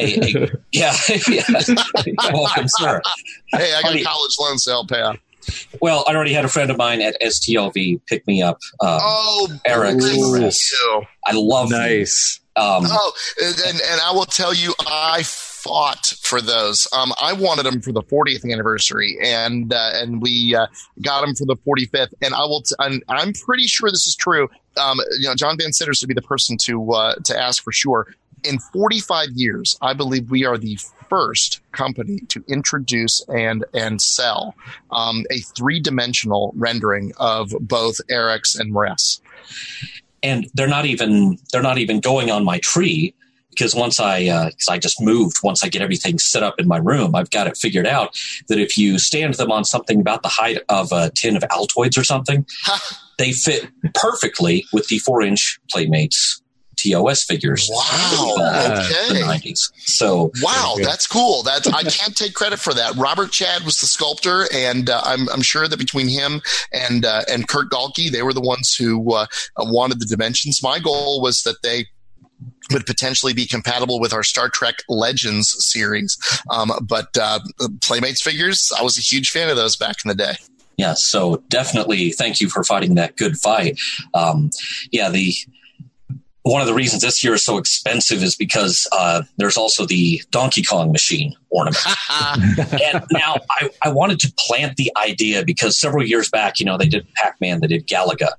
A, 0.01 0.45
a, 0.45 0.51
yeah, 0.73 0.95
yeah. 1.29 1.45
Welcome, 2.33 2.69
sir. 2.69 3.01
Hey, 3.49 3.75
I 3.75 3.83
got 3.83 3.85
already, 3.85 4.05
college 4.05 4.37
loan 4.41 4.59
sale 4.59 4.87
help. 4.89 5.19
Well, 5.81 6.05
I 6.07 6.15
already 6.15 6.33
had 6.33 6.45
a 6.45 6.49
friend 6.49 6.71
of 6.71 6.77
mine 6.77 7.03
at 7.03 7.21
STLV 7.21 8.01
pick 8.07 8.27
me 8.27 8.43
up. 8.43 8.59
Um, 8.81 9.01
oh, 9.03 9.49
Arex. 9.67 10.73
I 11.27 11.33
love 11.33 11.71
nice. 11.71 12.41
Um, 12.55 12.85
oh, 12.87 13.13
and, 13.43 13.81
and 13.81 14.01
I 14.03 14.13
will 14.13 14.25
tell 14.25 14.55
you, 14.55 14.75
I 14.87 15.23
fought 15.63 16.15
for 16.21 16.41
those. 16.41 16.87
Um, 16.93 17.13
I 17.21 17.33
wanted 17.33 17.65
them 17.65 17.81
for 17.81 17.93
the 17.93 18.03
40th 18.03 18.51
anniversary, 18.51 19.17
and 19.23 19.73
uh, 19.73 19.91
and 19.95 20.21
we 20.21 20.55
uh, 20.55 20.67
got 21.01 21.21
them 21.23 21.35
for 21.35 21.45
the 21.45 21.57
45th. 21.57 22.15
And 22.23 22.35
I 22.35 22.45
will. 22.45 22.63
T- 22.63 22.75
I'm, 22.79 23.01
I'm 23.09 23.33
pretty 23.33 23.65
sure 23.65 23.91
this 23.91 24.07
is 24.07 24.17
true. 24.17 24.49
Um, 24.77 24.99
you 25.19 25.29
know, 25.29 25.35
John 25.35 25.57
Van 25.59 25.73
Citters 25.73 26.01
would 26.03 26.09
be 26.09 26.15
the 26.15 26.23
person 26.23 26.57
to 26.63 26.93
uh, 26.93 27.15
to 27.25 27.39
ask 27.39 27.63
for 27.63 27.73
sure. 27.73 28.15
in 28.45 28.59
45 28.59 29.29
years, 29.35 29.77
I 29.81 29.95
believe 29.95 30.31
we 30.31 30.45
are 30.45 30.59
the 30.59 30.79
first 31.09 31.61
company 31.73 32.21
to 32.29 32.43
introduce 32.49 33.23
and 33.29 33.65
and 33.75 34.01
sell 34.01 34.55
um, 34.91 35.25
a 35.31 35.39
three 35.41 35.81
dimensional 35.81 36.53
rendering 36.57 37.13
of 37.19 37.55
both 37.61 38.01
Arex's 38.11 38.57
and 38.57 38.73
M'Ress. 38.73 39.21
And 40.23 40.49
they're 40.55 40.69
not 40.69 40.87
even 40.87 41.39
they're 41.53 41.63
not 41.63 41.79
even 41.79 42.01
going 42.01 42.31
on 42.31 42.45
my 42.45 42.59
tree 42.61 43.15
because 43.53 43.75
once 43.75 44.01
I 44.01 44.27
uh, 44.27 44.51
I 44.69 44.79
just 44.79 45.01
moved, 45.01 45.37
once 45.43 45.63
I 45.63 45.69
get 45.69 45.83
everything 45.83 46.19
set 46.19 46.43
up 46.43 46.59
in 46.59 46.67
my 46.67 46.79
room, 46.79 47.15
I've 47.15 47.31
got 47.31 47.47
it 47.47 47.57
figured 47.57 47.87
out 47.87 48.19
that 48.49 48.59
if 48.59 48.77
you 48.77 48.99
stand 48.99 49.35
them 49.35 49.53
on 49.53 49.65
something 49.65 50.01
about 50.01 50.23
the 50.23 50.29
height 50.29 50.59
of 50.69 50.91
a 50.93 51.11
tin 51.11 51.37
of 51.37 51.43
Altoids 51.45 51.99
or 51.99 52.05
something, 52.05 52.47
they 53.19 53.33
fit 53.33 53.69
perfectly 53.95 54.65
with 54.73 54.89
the 54.89 54.99
four 54.99 55.23
inch 55.23 55.61
Playmates 55.71 56.43
TOS 56.77 57.25
figures. 57.25 57.69
Wow. 57.71 58.35
Uh, 58.39 58.87
okay. 58.91 59.21
The 59.21 59.25
90s. 59.25 59.73
So 59.79 60.31
wow, 60.43 60.77
that's 60.83 61.07
cool. 61.07 61.43
That's 61.43 61.69
I 61.69 61.83
can't 61.83 62.17
take 62.17 62.35
credit 62.35 62.59
for 62.59 62.75
that. 62.75 62.97
Robert 62.97 63.31
Chad 63.31 63.65
was 63.65 63.81
the 63.81 63.87
sculptor, 63.87 64.47
and 64.53 64.89
uh, 64.89 65.01
I'm 65.05 65.29
I'm 65.29 65.43
sure 65.43 65.69
that 65.69 65.79
between 65.79 66.09
him 66.09 66.41
and 66.73 67.05
uh, 67.05 67.23
and 67.31 67.47
Kurt 67.47 67.71
Galke, 67.71 68.11
they 68.11 68.23
were 68.23 68.33
the 68.33 68.41
ones 68.41 68.75
who 68.75 69.13
uh, 69.15 69.27
wanted 69.59 70.01
the 70.01 70.07
dimensions. 70.07 70.63
My 70.63 70.79
goal 70.79 71.21
was 71.21 71.43
that 71.43 71.63
they 71.63 71.87
would 72.73 72.87
potentially 72.87 73.33
be 73.33 73.47
compatible 73.47 74.01
with 74.01 74.13
our 74.13 74.23
Star 74.23 74.49
Trek 74.49 74.83
Legends 74.89 75.55
series. 75.59 76.19
Um, 76.51 76.73
but 76.83 77.17
uh, 77.19 77.41
Playmates 77.81 78.23
figures, 78.23 78.73
I 78.79 78.83
was 78.83 78.99
a 78.99 79.03
huge 79.03 79.31
fan 79.31 79.49
of 79.49 79.57
those 79.57 79.77
back 79.77 79.97
in 80.05 80.09
the 80.09 80.15
day. 80.15 80.35
Yeah, 80.77 80.95
so 80.95 81.43
definitely 81.49 82.11
thank 82.11 82.41
you 82.41 82.49
for 82.49 82.65
fighting 82.65 82.95
that 82.95 83.17
good 83.17 83.37
fight. 83.37 83.79
Um, 84.15 84.51
yeah, 84.91 85.11
the 85.11 85.35
one 86.43 86.61
of 86.61 86.67
the 86.67 86.75
reasons 86.75 87.03
this 87.03 87.23
year 87.23 87.35
is 87.35 87.45
so 87.45 87.57
expensive 87.57 88.23
is 88.23 88.35
because 88.35 88.89
uh, 88.93 89.23
there's 89.37 89.57
also 89.57 89.87
the 89.87 90.21
Donkey 90.31 90.63
Kong 90.63 90.91
machine 90.91 91.35
ornament. 91.51 91.85
and 92.11 93.05
now 93.13 93.37
I, 93.61 93.71
I 93.83 93.91
wanted 93.91 94.19
to 94.21 94.33
plant 94.39 94.77
the 94.77 94.91
idea 94.97 95.45
because 95.45 95.79
several 95.79 96.05
years 96.05 96.29
back, 96.31 96.59
you 96.59 96.67
know, 96.67 96.77
they 96.77 96.89
did 96.89 97.07
Pac 97.15 97.41
Man, 97.41 97.61
they 97.61 97.69
did 97.69 97.87
Galaga. 97.87 98.31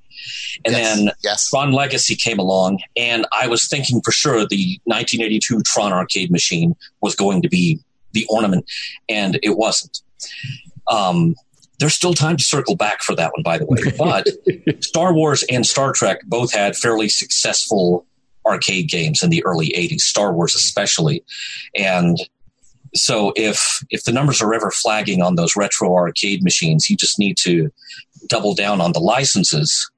And 0.64 0.74
Yes, 0.74 0.96
then 0.96 1.10
yes. 1.22 1.50
Tron 1.50 1.72
Legacy 1.72 2.14
came 2.14 2.38
along, 2.38 2.80
and 2.96 3.26
I 3.38 3.48
was 3.48 3.66
thinking 3.66 4.00
for 4.02 4.12
sure 4.12 4.46
the 4.46 4.80
1982 4.84 5.62
Tron 5.62 5.92
arcade 5.92 6.30
machine 6.30 6.76
was 7.00 7.14
going 7.14 7.42
to 7.42 7.48
be 7.48 7.80
the 8.12 8.26
ornament, 8.28 8.64
and 9.08 9.38
it 9.42 9.56
wasn't. 9.56 10.00
Um, 10.90 11.34
there's 11.84 11.94
still 11.94 12.14
time 12.14 12.38
to 12.38 12.42
circle 12.42 12.76
back 12.76 13.02
for 13.02 13.14
that 13.14 13.30
one, 13.34 13.42
by 13.42 13.58
the 13.58 13.66
way. 13.66 13.76
But 13.98 14.82
Star 14.82 15.12
Wars 15.12 15.44
and 15.50 15.66
Star 15.66 15.92
Trek 15.92 16.20
both 16.24 16.50
had 16.50 16.76
fairly 16.76 17.10
successful 17.10 18.06
arcade 18.46 18.88
games 18.88 19.22
in 19.22 19.28
the 19.28 19.44
early 19.44 19.68
80s, 19.76 20.00
Star 20.00 20.32
Wars 20.32 20.54
especially. 20.54 21.22
And 21.76 22.16
so 22.94 23.34
if 23.36 23.84
if 23.90 24.04
the 24.04 24.12
numbers 24.12 24.40
are 24.40 24.54
ever 24.54 24.70
flagging 24.70 25.20
on 25.20 25.34
those 25.34 25.56
retro 25.56 25.94
arcade 25.94 26.42
machines, 26.42 26.88
you 26.88 26.96
just 26.96 27.18
need 27.18 27.36
to 27.40 27.70
double 28.28 28.54
down 28.54 28.80
on 28.80 28.92
the 28.92 29.00
licenses 29.00 29.90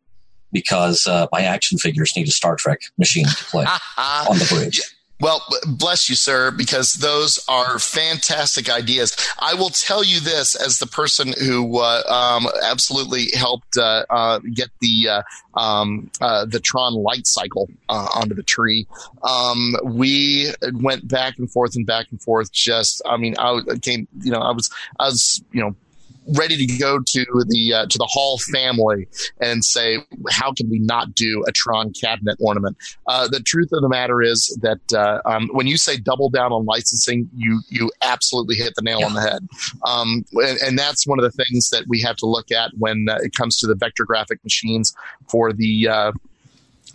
because 0.51 1.07
uh, 1.07 1.29
my 1.31 1.43
action 1.43 1.79
figures 1.79 2.17
need 2.17 2.27
a 2.27 2.33
Star 2.33 2.57
Trek 2.57 2.81
machine 2.99 3.27
to 3.27 3.45
play 3.45 3.65
on 3.97 4.41
the 4.41 4.47
bridge. 4.53 4.81
Well, 5.19 5.43
bless 5.67 6.11
you, 6.11 6.15
sir, 6.15 6.51
because 6.51 6.95
those 6.95 7.43
are 7.49 7.79
fantastic 7.79 8.69
ideas. 8.69 9.17
I 9.39 9.55
will 9.55 9.71
tell 9.71 10.05
you 10.05 10.21
this 10.21 10.55
as 10.55 10.79
the 10.79 10.87
person 10.87 11.33
who 11.33 11.79
uh, 11.79 12.03
um, 12.07 12.47
absolutely 12.63 13.29
helped 13.35 13.79
uh, 13.79 14.05
uh, 14.11 14.41
get 14.53 14.69
the 14.81 15.09
uh, 15.09 15.59
um, 15.59 16.11
uh, 16.21 16.45
the 16.45 16.61
Tron 16.61 16.95
light 16.95 17.27
cycle 17.27 17.71
uh, 17.89 18.09
onto 18.15 18.35
the 18.35 18.43
tree. 18.43 18.87
Um, 19.23 19.77
we 19.85 20.53
went 20.75 21.09
back 21.09 21.39
and 21.39 21.51
forth 21.51 21.77
and 21.77 21.87
back 21.87 22.09
and 22.11 22.21
forth. 22.21 22.53
Just, 22.53 23.01
I 23.07 23.17
mean, 23.17 23.37
I 23.39 23.61
came, 23.81 24.07
you 24.21 24.31
know, 24.31 24.41
I 24.41 24.53
was, 24.53 24.71
I 25.01 25.07
was, 25.07 25.43
you 25.51 25.63
know, 25.63 25.75
ready 26.35 26.57
to 26.57 26.79
go 26.79 26.99
to 26.99 27.25
the 27.49 27.73
uh, 27.73 27.87
to 27.87 27.99
the 27.99 28.07
Hall 28.11 28.39
family 28.53 29.07
and 29.41 29.65
say, 29.65 29.99
how 30.31 30.53
can 30.53 30.69
we 30.69 30.79
not 30.79 31.15
do 31.15 31.45
a 31.47 31.53
Tron 31.53 31.93
cabinet 31.93 32.37
ornament? 32.41 32.77
Uh, 33.07 33.29
the 33.29 33.41
truth 33.41 33.69
of 33.73 33.83
the 33.83 33.89
matter 33.89 34.23
is 34.23 34.59
that 34.63 34.93
uh, 34.93 35.21
um, 35.25 35.49
when 35.53 35.67
you 35.67 35.77
say 35.77 35.97
double 35.97 36.29
down 36.31 36.53
on 36.53 36.65
licensing, 36.65 37.29
you 37.37 37.61
you 37.69 37.91
absolutely 38.03 38.57
hit 38.57 38.75
the 38.75 38.83
nail 38.83 39.05
on 39.05 39.15
the 39.15 39.21
head, 39.21 39.47
um, 39.85 40.25
and, 40.33 40.59
and 40.61 40.79
that's 40.79 41.07
one 41.07 41.19
of 41.19 41.25
the 41.25 41.45
things 41.45 41.69
that 41.71 41.85
we 41.89 42.01
have 42.01 42.17
to 42.17 42.27
look 42.27 42.51
at 42.51 42.71
when 42.79 43.07
uh, 43.09 43.19
it 43.23 43.35
comes 43.35 43.57
to 43.59 43.67
the 43.67 43.75
vector 43.75 44.05
graphic 44.05 44.43
machines 44.45 44.95
for 45.29 45.53
the. 45.53 45.89
Uh, 45.89 46.13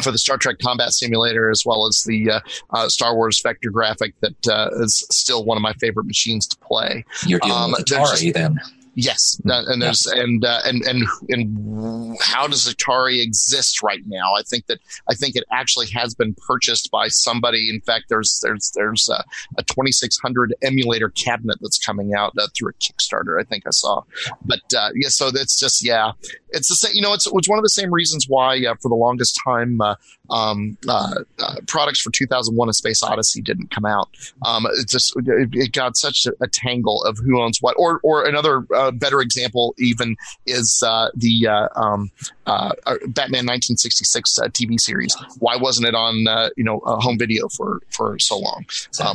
for 0.02 0.10
the 0.12 0.18
Star 0.18 0.38
Trek 0.38 0.56
Combat 0.64 0.94
Simulator, 0.94 1.52
as 1.52 1.64
well 1.64 1.86
as 1.86 2.04
the 2.08 2.32
uh, 2.32 2.40
uh, 2.72 2.88
Star 2.88 3.14
Wars 3.14 3.40
Vector 3.44 3.70
Graphic, 3.70 4.16
that 4.22 4.48
uh, 4.48 4.70
is 4.82 5.06
still 5.12 5.46
one 5.46 5.58
of 5.58 5.62
my 5.62 5.74
favorite 5.74 6.06
machines 6.06 6.48
to 6.48 6.58
play. 6.58 7.06
You're 7.28 7.40
dealing 7.40 7.56
Um, 7.56 7.72
with 7.74 7.86
Atari 7.86 8.34
then. 8.34 8.60
Yes, 8.94 9.40
and 9.46 9.82
there's 9.82 10.06
and 10.06 10.44
uh, 10.44 10.60
and 10.66 10.82
and 10.84 11.08
and 11.30 12.18
how 12.22 12.46
does 12.46 12.68
Atari 12.68 13.22
exist 13.22 13.82
right 13.82 14.02
now? 14.06 14.34
I 14.34 14.42
think 14.42 14.66
that 14.66 14.80
I 15.10 15.14
think 15.16 15.38
it 15.38 15.46
actually 15.50 15.88
has 15.92 16.14
been 16.14 16.36
purchased 16.46 16.92
by 16.92 17.08
somebody. 17.08 17.70
In 17.70 17.80
fact, 17.80 18.06
there's 18.10 18.42
there's 18.44 18.72
there's 18.76 19.08
a, 19.10 19.24
a 19.58 19.64
2600 19.64 20.56
emulator 20.62 21.10
cabinet 21.10 21.58
that's 21.62 21.80
coming 21.80 22.14
out 22.14 22.34
uh, 22.38 22.48
through 22.54 22.72
a 22.72 22.74
Kickstarter. 22.74 23.40
I 23.40 23.46
think 23.46 23.66
I 23.66 23.70
saw, 23.70 24.04
but 24.44 24.60
uh, 24.78 24.90
yeah, 24.96 25.08
so 25.08 25.32
that's 25.32 25.58
just 25.58 25.86
yeah, 25.86 26.12
it's 26.50 26.68
the 26.68 26.76
same. 26.76 26.92
You 26.94 27.02
know, 27.02 27.14
it's 27.14 27.28
it's 27.32 27.48
one 27.48 27.60
of 27.60 27.64
the 27.64 27.70
same 27.70 27.94
reasons 27.94 28.26
why 28.28 28.66
uh, 28.66 28.76
for 28.82 28.90
the 28.90 28.96
longest 28.96 29.40
time 29.42 29.80
uh, 29.80 29.96
um, 30.32 30.78
uh, 30.88 31.16
uh, 31.40 31.56
products 31.68 32.02
for 32.02 32.12
2001: 32.12 32.70
A 32.70 32.74
Space 32.74 33.04
Odyssey 33.04 33.42
didn't 33.42 33.72
come 33.72 33.86
out. 33.86 34.10
Um, 34.46 34.66
it 34.66 34.88
just 34.88 35.14
it, 35.18 35.50
it 35.54 35.72
got 35.74 35.98
such 35.98 36.26
a, 36.26 36.34
a 36.42 36.48
tangle 36.48 37.04
of 37.04 37.18
who 37.18 37.42
owns 37.42 37.62
what. 37.62 37.76
Or 37.78 38.00
or 38.04 38.26
another 38.26 38.66
uh, 38.74 38.92
better 38.92 39.22
example 39.22 39.76
even 39.78 40.16
is 40.46 40.84
uh, 40.86 41.10
the 41.16 41.48
uh, 41.48 41.68
um, 41.76 42.12
uh, 42.46 42.72
Batman 43.08 43.46
1966 43.46 44.40
uh, 44.40 44.48
TV 44.48 44.80
series. 44.80 45.16
Why 45.40 45.58
wasn't 45.58 45.88
it 45.88 45.96
on 45.96 46.16
you 46.56 46.64
know 46.64 46.82
home 46.86 47.20
video 47.20 47.50
for 47.50 47.82
for 47.90 48.18
so 48.20 48.38
long? 48.38 48.66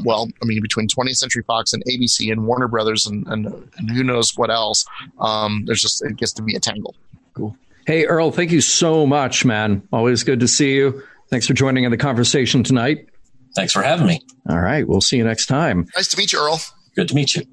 Well, 0.05 0.29
I 0.43 0.45
mean, 0.45 0.61
between 0.63 0.89
20th 0.89 1.17
Century 1.17 1.43
Fox 1.47 1.73
and 1.73 1.83
ABC 1.87 2.31
and 2.31 2.47
Warner 2.47 2.69
Brothers 2.69 3.07
and 3.07 3.27
and, 3.27 3.47
and 3.77 3.91
who 3.91 4.05
knows 4.05 4.37
what 4.37 4.51
else, 4.51 4.85
um, 5.19 5.65
there's 5.67 5.81
just 5.81 6.05
it 6.05 6.17
gets 6.17 6.33
to 6.35 6.43
be 6.43 6.55
a 6.55 6.61
tangle. 6.61 6.95
Hey, 7.87 8.05
Earl, 8.05 8.33
thank 8.33 8.51
you 8.51 8.61
so 8.61 9.07
much, 9.07 9.45
man. 9.45 9.87
Always 9.93 10.25
good 10.25 10.41
to 10.41 10.49
see 10.49 10.75
you. 10.75 11.03
Thanks 11.31 11.47
for 11.47 11.55
joining 11.55 11.85
in 11.85 11.93
the 11.93 11.97
conversation 11.97 12.65
tonight. 12.65 13.09
Thanks 13.55 13.73
for 13.73 13.83
having 13.83 14.09
me. 14.09 14.27
All 14.49 14.59
right, 14.59 14.87
we'll 14.87 15.01
see 15.01 15.17
you 15.17 15.25
next 15.25 15.47
time. 15.47 15.87
Nice 15.95 16.09
to 16.09 16.19
meet 16.19 16.33
you, 16.33 16.41
Earl. 16.41 16.61
Good 16.97 17.09
to 17.09 17.15
meet 17.15 17.37
you. 17.37 17.45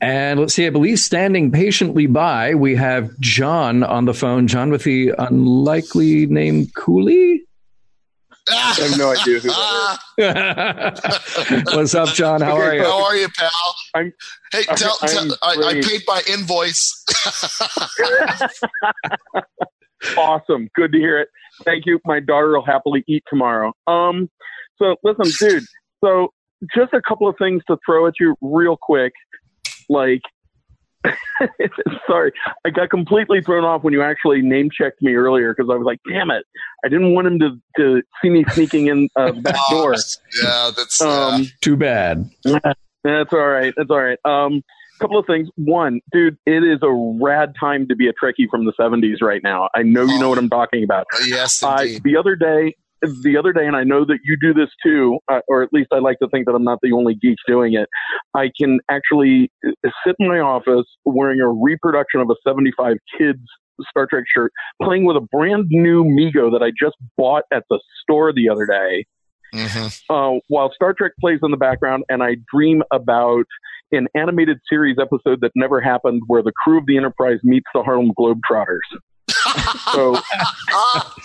And 0.00 0.38
let's 0.38 0.54
see, 0.54 0.66
I 0.66 0.70
believe 0.70 0.98
standing 0.98 1.50
patiently 1.50 2.06
by, 2.06 2.54
we 2.54 2.76
have 2.76 3.18
John 3.18 3.82
on 3.82 4.04
the 4.04 4.14
phone. 4.14 4.46
John 4.46 4.70
with 4.70 4.84
the 4.84 5.12
unlikely 5.18 6.26
name 6.26 6.68
Cooley. 6.74 7.42
I 8.50 8.74
have 8.88 8.98
no 8.98 9.12
idea 9.12 9.38
who 9.40 9.48
that 10.18 11.62
What's 11.74 11.94
up, 11.94 12.08
John? 12.10 12.40
How 12.40 12.56
Okay, 12.56 12.62
are 12.62 12.74
you? 12.74 12.82
How 12.82 13.04
are 13.04 13.16
you, 13.16 13.28
pal? 13.36 13.50
I'm- 13.94 14.12
hey, 14.52 14.62
tell, 14.64 14.96
I'm 15.00 15.08
tell, 15.08 15.36
I, 15.42 15.50
I 15.52 15.54
great. 15.72 15.84
paid 15.84 16.02
by 16.06 16.22
invoice. 16.28 17.04
awesome. 20.16 20.68
Good 20.74 20.92
to 20.92 20.98
hear 20.98 21.20
it. 21.20 21.28
Thank 21.64 21.86
you. 21.86 22.00
My 22.04 22.20
daughter 22.20 22.50
will 22.52 22.64
happily 22.64 23.04
eat 23.06 23.22
tomorrow. 23.28 23.72
Um, 23.86 24.28
so 24.78 24.96
listen, 25.04 25.30
dude. 25.48 25.64
So 26.02 26.32
just 26.74 26.92
a 26.92 27.00
couple 27.06 27.28
of 27.28 27.36
things 27.38 27.62
to 27.68 27.76
throw 27.86 28.06
at 28.06 28.14
you 28.18 28.34
real 28.40 28.76
quick. 28.80 29.12
Like, 29.88 30.22
sorry, 32.06 32.32
I 32.64 32.70
got 32.70 32.90
completely 32.90 33.40
thrown 33.42 33.64
off 33.64 33.82
when 33.82 33.92
you 33.92 34.02
actually 34.02 34.42
name 34.42 34.70
checked 34.70 35.02
me 35.02 35.14
earlier 35.14 35.54
because 35.54 35.70
I 35.70 35.76
was 35.76 35.84
like, 35.84 36.00
damn 36.08 36.30
it, 36.30 36.44
I 36.84 36.88
didn't 36.88 37.14
want 37.14 37.26
him 37.26 37.38
to, 37.40 37.60
to 37.78 38.02
see 38.22 38.30
me 38.30 38.44
sneaking 38.52 38.86
in 38.86 39.08
uh, 39.16 39.32
the 39.32 39.40
back 39.40 39.56
door. 39.70 39.94
yeah, 40.42 40.70
that's 40.76 41.00
uh, 41.02 41.30
Um, 41.30 41.46
Too 41.60 41.76
bad. 41.76 42.30
That's 43.04 43.32
all 43.32 43.48
right. 43.48 43.74
That's 43.76 43.90
all 43.90 44.00
right. 44.00 44.18
Um, 44.24 44.62
couple 45.00 45.18
of 45.18 45.26
things. 45.26 45.48
One, 45.56 46.00
dude, 46.12 46.38
it 46.46 46.62
is 46.62 46.78
a 46.82 46.90
rad 47.20 47.52
time 47.58 47.88
to 47.88 47.96
be 47.96 48.08
a 48.08 48.12
Trekkie 48.12 48.48
from 48.48 48.64
the 48.64 48.72
'70s 48.78 49.20
right 49.20 49.42
now. 49.42 49.68
I 49.74 49.82
know 49.82 50.04
you 50.04 50.18
know 50.20 50.28
what 50.28 50.38
I'm 50.38 50.48
talking 50.48 50.84
about. 50.84 51.06
yes, 51.26 51.62
indeed. 51.62 52.02
the 52.04 52.16
other 52.16 52.36
day, 52.36 52.76
the 53.22 53.36
other 53.36 53.52
day, 53.52 53.66
and 53.66 53.76
I 53.76 53.84
know 53.84 54.04
that 54.04 54.18
you 54.24 54.36
do 54.40 54.54
this 54.54 54.68
too, 54.82 55.18
uh, 55.30 55.40
or 55.48 55.62
at 55.62 55.72
least 55.72 55.88
I 55.92 55.98
like 55.98 56.18
to 56.20 56.28
think 56.28 56.46
that 56.46 56.52
I'm 56.54 56.64
not 56.64 56.78
the 56.82 56.92
only 56.92 57.14
geek 57.14 57.36
doing 57.46 57.74
it. 57.74 57.88
I 58.34 58.50
can 58.58 58.78
actually 58.90 59.50
uh, 59.66 59.70
sit 60.06 60.16
in 60.18 60.28
my 60.28 60.38
office 60.40 60.86
wearing 61.04 61.40
a 61.40 61.48
reproduction 61.48 62.20
of 62.20 62.30
a 62.30 62.34
'75 62.46 62.96
kids 63.18 63.40
Star 63.90 64.06
Trek 64.06 64.24
shirt, 64.32 64.52
playing 64.82 65.04
with 65.04 65.16
a 65.16 65.26
brand 65.32 65.66
new 65.70 66.04
Mego 66.04 66.52
that 66.52 66.62
I 66.62 66.70
just 66.70 66.94
bought 67.16 67.44
at 67.52 67.64
the 67.70 67.80
store 68.02 68.32
the 68.32 68.48
other 68.48 68.66
day 68.66 69.04
Mhm. 69.54 70.00
uh, 70.08 70.38
while 70.48 70.70
Star 70.72 70.94
Trek 70.94 71.12
plays 71.20 71.40
in 71.42 71.50
the 71.50 71.56
background, 71.56 72.04
and 72.08 72.22
I 72.22 72.36
dream 72.54 72.82
about 72.92 73.44
an 73.90 74.06
animated 74.14 74.58
series 74.68 74.96
episode 75.00 75.40
that 75.42 75.50
never 75.56 75.80
happened 75.80 76.22
where 76.26 76.42
the 76.42 76.52
crew 76.64 76.78
of 76.78 76.86
the 76.86 76.96
Enterprise 76.96 77.38
meets 77.42 77.66
the 77.74 77.82
Harlem 77.82 78.12
Globetrotters. 78.18 78.78
So, 79.92 80.16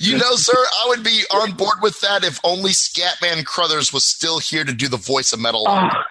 You 0.00 0.16
know, 0.16 0.36
sir, 0.36 0.54
I 0.54 0.86
would 0.88 1.02
be 1.02 1.22
on 1.32 1.52
board 1.52 1.78
with 1.82 2.00
that 2.00 2.24
if 2.24 2.38
only 2.44 2.70
Scatman 2.70 3.44
Crothers 3.44 3.92
was 3.92 4.04
still 4.04 4.38
here 4.38 4.64
to 4.64 4.72
do 4.72 4.88
the 4.88 4.96
voice 4.96 5.32
of 5.32 5.40
Metal. 5.40 5.64
Ah, 5.66 6.04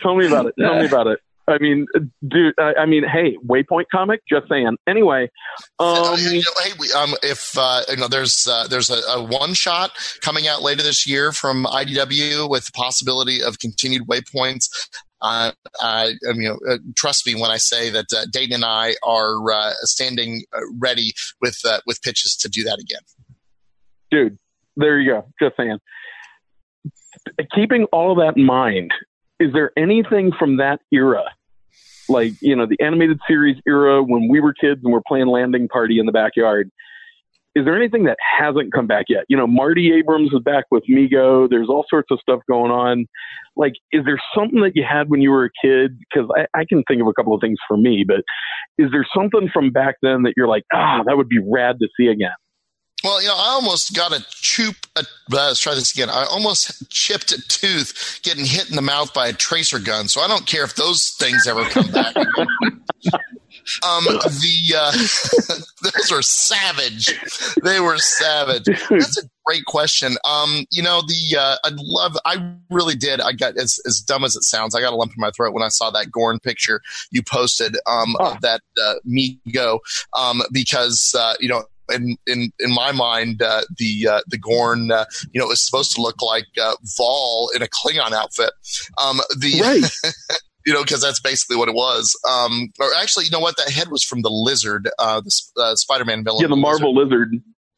tell 0.00 0.16
me 0.16 0.26
about 0.26 0.46
it. 0.46 0.54
Tell 0.58 0.78
me 0.78 0.86
about 0.86 1.06
it. 1.06 1.20
I 1.48 1.58
mean, 1.58 1.86
dude. 2.26 2.54
I, 2.58 2.74
I 2.80 2.86
mean, 2.86 3.04
hey, 3.08 3.38
Waypoint 3.46 3.84
comic. 3.90 4.20
Just 4.28 4.48
saying. 4.48 4.76
Anyway, 4.86 5.30
Uh, 5.80 6.12
um, 6.12 6.18
hey, 6.18 6.72
we, 6.78 6.92
um, 6.92 7.14
if 7.22 7.56
uh, 7.56 7.82
you 7.88 7.96
know, 7.96 8.08
there's 8.08 8.48
uh, 8.50 8.66
there's 8.66 8.90
a, 8.90 9.00
a 9.08 9.22
one 9.22 9.54
shot 9.54 9.92
coming 10.20 10.48
out 10.48 10.60
later 10.60 10.82
this 10.82 11.06
year 11.06 11.30
from 11.32 11.64
IDW 11.64 12.50
with 12.50 12.66
the 12.66 12.72
possibility 12.72 13.42
of 13.42 13.58
continued 13.60 14.02
waypoints. 14.06 14.68
Uh, 15.20 15.52
I, 15.80 16.14
I 16.28 16.32
mean, 16.32 16.42
you 16.42 16.48
know, 16.48 16.72
uh, 16.72 16.78
trust 16.96 17.26
me 17.26 17.34
when 17.34 17.50
I 17.50 17.56
say 17.56 17.90
that 17.90 18.06
uh, 18.16 18.24
Dayton 18.30 18.54
and 18.54 18.64
I 18.64 18.94
are 19.02 19.50
uh, 19.50 19.72
standing 19.82 20.44
uh, 20.54 20.60
ready 20.78 21.12
with 21.40 21.58
uh, 21.64 21.80
with 21.86 22.02
pitches 22.02 22.36
to 22.36 22.48
do 22.48 22.62
that 22.64 22.78
again. 22.78 23.00
dude, 24.10 24.38
there 24.76 24.98
you 24.98 25.10
go. 25.10 25.26
Just 25.40 25.56
saying. 25.56 25.78
Keeping 27.54 27.84
all 27.92 28.12
of 28.12 28.18
that 28.18 28.38
in 28.38 28.46
mind, 28.46 28.92
is 29.40 29.52
there 29.52 29.72
anything 29.76 30.32
from 30.38 30.58
that 30.58 30.80
era, 30.92 31.24
like 32.08 32.32
you 32.40 32.54
know 32.54 32.66
the 32.66 32.80
animated 32.80 33.18
series 33.26 33.60
era 33.66 34.02
when 34.02 34.28
we 34.28 34.40
were 34.40 34.54
kids 34.54 34.80
and 34.84 34.92
we're 34.92 35.02
playing 35.06 35.26
Landing 35.26 35.68
Party 35.68 35.98
in 35.98 36.06
the 36.06 36.12
backyard? 36.12 36.70
Is 37.58 37.64
there 37.64 37.76
anything 37.76 38.04
that 38.04 38.18
hasn't 38.38 38.72
come 38.72 38.86
back 38.86 39.06
yet? 39.08 39.24
You 39.28 39.36
know, 39.36 39.48
Marty 39.48 39.92
Abrams 39.92 40.30
is 40.32 40.40
back 40.44 40.66
with 40.70 40.84
Mego. 40.88 41.50
There's 41.50 41.68
all 41.68 41.84
sorts 41.90 42.08
of 42.12 42.20
stuff 42.20 42.38
going 42.48 42.70
on. 42.70 43.06
Like, 43.56 43.72
is 43.90 44.04
there 44.04 44.20
something 44.32 44.60
that 44.60 44.76
you 44.76 44.84
had 44.88 45.10
when 45.10 45.20
you 45.20 45.32
were 45.32 45.46
a 45.46 45.50
kid? 45.60 45.98
Because 45.98 46.30
I, 46.36 46.60
I 46.60 46.64
can 46.68 46.84
think 46.86 47.00
of 47.00 47.08
a 47.08 47.12
couple 47.12 47.34
of 47.34 47.40
things 47.40 47.58
for 47.66 47.76
me, 47.76 48.04
but 48.06 48.18
is 48.78 48.92
there 48.92 49.04
something 49.12 49.48
from 49.52 49.72
back 49.72 49.96
then 50.02 50.22
that 50.22 50.34
you're 50.36 50.46
like, 50.46 50.62
ah, 50.72 51.02
that 51.04 51.16
would 51.16 51.28
be 51.28 51.40
rad 51.44 51.80
to 51.80 51.88
see 51.96 52.06
again? 52.06 52.30
Well, 53.02 53.20
you 53.20 53.28
know, 53.28 53.34
I 53.36 53.50
almost 53.50 53.94
got 53.94 54.12
a 54.12 54.20
choop. 54.22 54.76
Uh, 54.94 55.02
let's 55.30 55.60
try 55.60 55.74
this 55.74 55.92
again. 55.92 56.10
I 56.10 56.26
almost 56.30 56.88
chipped 56.90 57.32
a 57.32 57.40
tooth 57.48 58.20
getting 58.22 58.44
hit 58.44 58.70
in 58.70 58.76
the 58.76 58.82
mouth 58.82 59.12
by 59.12 59.28
a 59.28 59.32
tracer 59.32 59.78
gun. 59.80 60.06
So 60.08 60.20
I 60.20 60.28
don't 60.28 60.46
care 60.46 60.64
if 60.64 60.74
those 60.76 61.10
things 61.10 61.46
ever 61.48 61.64
come 61.64 61.90
back. 61.90 62.14
um, 63.86 64.04
the 64.04 64.74
uh, 64.76 64.92
those 65.82 66.12
are 66.12 66.22
savage. 66.22 67.14
They 67.62 67.80
were 67.80 67.98
savage. 67.98 68.64
That's 68.90 69.18
a 69.18 69.28
great 69.46 69.64
question. 69.66 70.16
Um, 70.24 70.64
you 70.70 70.82
know, 70.82 71.02
the 71.02 71.36
uh, 71.38 71.56
I 71.64 71.70
love. 71.76 72.16
I 72.24 72.52
really 72.70 72.94
did. 72.94 73.20
I 73.20 73.32
got 73.32 73.56
as 73.56 73.78
as 73.86 74.00
dumb 74.00 74.24
as 74.24 74.36
it 74.36 74.42
sounds. 74.44 74.74
I 74.74 74.80
got 74.80 74.92
a 74.92 74.96
lump 74.96 75.12
in 75.12 75.20
my 75.20 75.30
throat 75.30 75.52
when 75.54 75.62
I 75.62 75.68
saw 75.68 75.90
that 75.90 76.10
Gorn 76.10 76.38
picture 76.40 76.80
you 77.10 77.22
posted. 77.22 77.76
Um, 77.86 78.16
Oh. 78.20 78.32
of 78.32 78.40
that 78.40 78.62
uh, 78.82 78.94
me 79.04 79.38
go. 79.52 79.80
Um, 80.18 80.42
because 80.52 81.14
uh, 81.18 81.34
you 81.40 81.48
know 81.48 81.64
in 81.92 82.16
in 82.26 82.50
in 82.58 82.74
my 82.74 82.92
mind, 82.92 83.42
uh, 83.42 83.62
the 83.76 84.08
uh, 84.10 84.20
the 84.26 84.38
Gorn, 84.38 84.90
uh, 84.90 85.04
you 85.32 85.40
know, 85.40 85.50
is 85.50 85.64
supposed 85.64 85.94
to 85.94 86.02
look 86.02 86.20
like 86.22 86.46
uh, 86.60 86.74
Vol 86.96 87.50
in 87.54 87.62
a 87.62 87.66
Klingon 87.66 88.12
outfit. 88.12 88.50
Um, 89.02 89.20
the 89.38 89.60
Right. 89.60 90.12
you 90.68 90.74
know, 90.74 90.82
because 90.82 91.00
that's 91.00 91.18
basically 91.18 91.56
what 91.56 91.66
it 91.70 91.74
was. 91.74 92.14
Um, 92.30 92.68
or 92.78 92.88
actually, 92.98 93.24
you 93.24 93.30
know 93.30 93.40
what? 93.40 93.56
That 93.56 93.70
head 93.70 93.88
was 93.88 94.04
from 94.04 94.20
the 94.20 94.28
Lizard, 94.28 94.86
uh, 94.98 95.22
the 95.22 95.32
uh, 95.56 95.74
Spider-Man 95.76 96.24
villain. 96.24 96.42
Yeah, 96.42 96.48
the 96.48 96.56
Marvel 96.56 96.94
Lizard. 96.94 97.32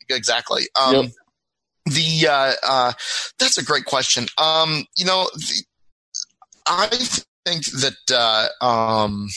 exactly. 0.09 0.65
Um, 0.75 0.95
Yep. 0.95 1.13
The 1.87 2.29
uh, 2.29 2.53
uh, 2.67 2.93
that's 3.39 3.59
a 3.59 3.65
great 3.65 3.85
question. 3.85 4.27
Um, 4.39 4.85
you 4.97 5.05
know, 5.05 5.31
the, 5.35 5.65
I 6.67 6.89
think 7.47 7.65
that 7.67 7.97
uh, 8.13 8.65
um, 8.65 9.29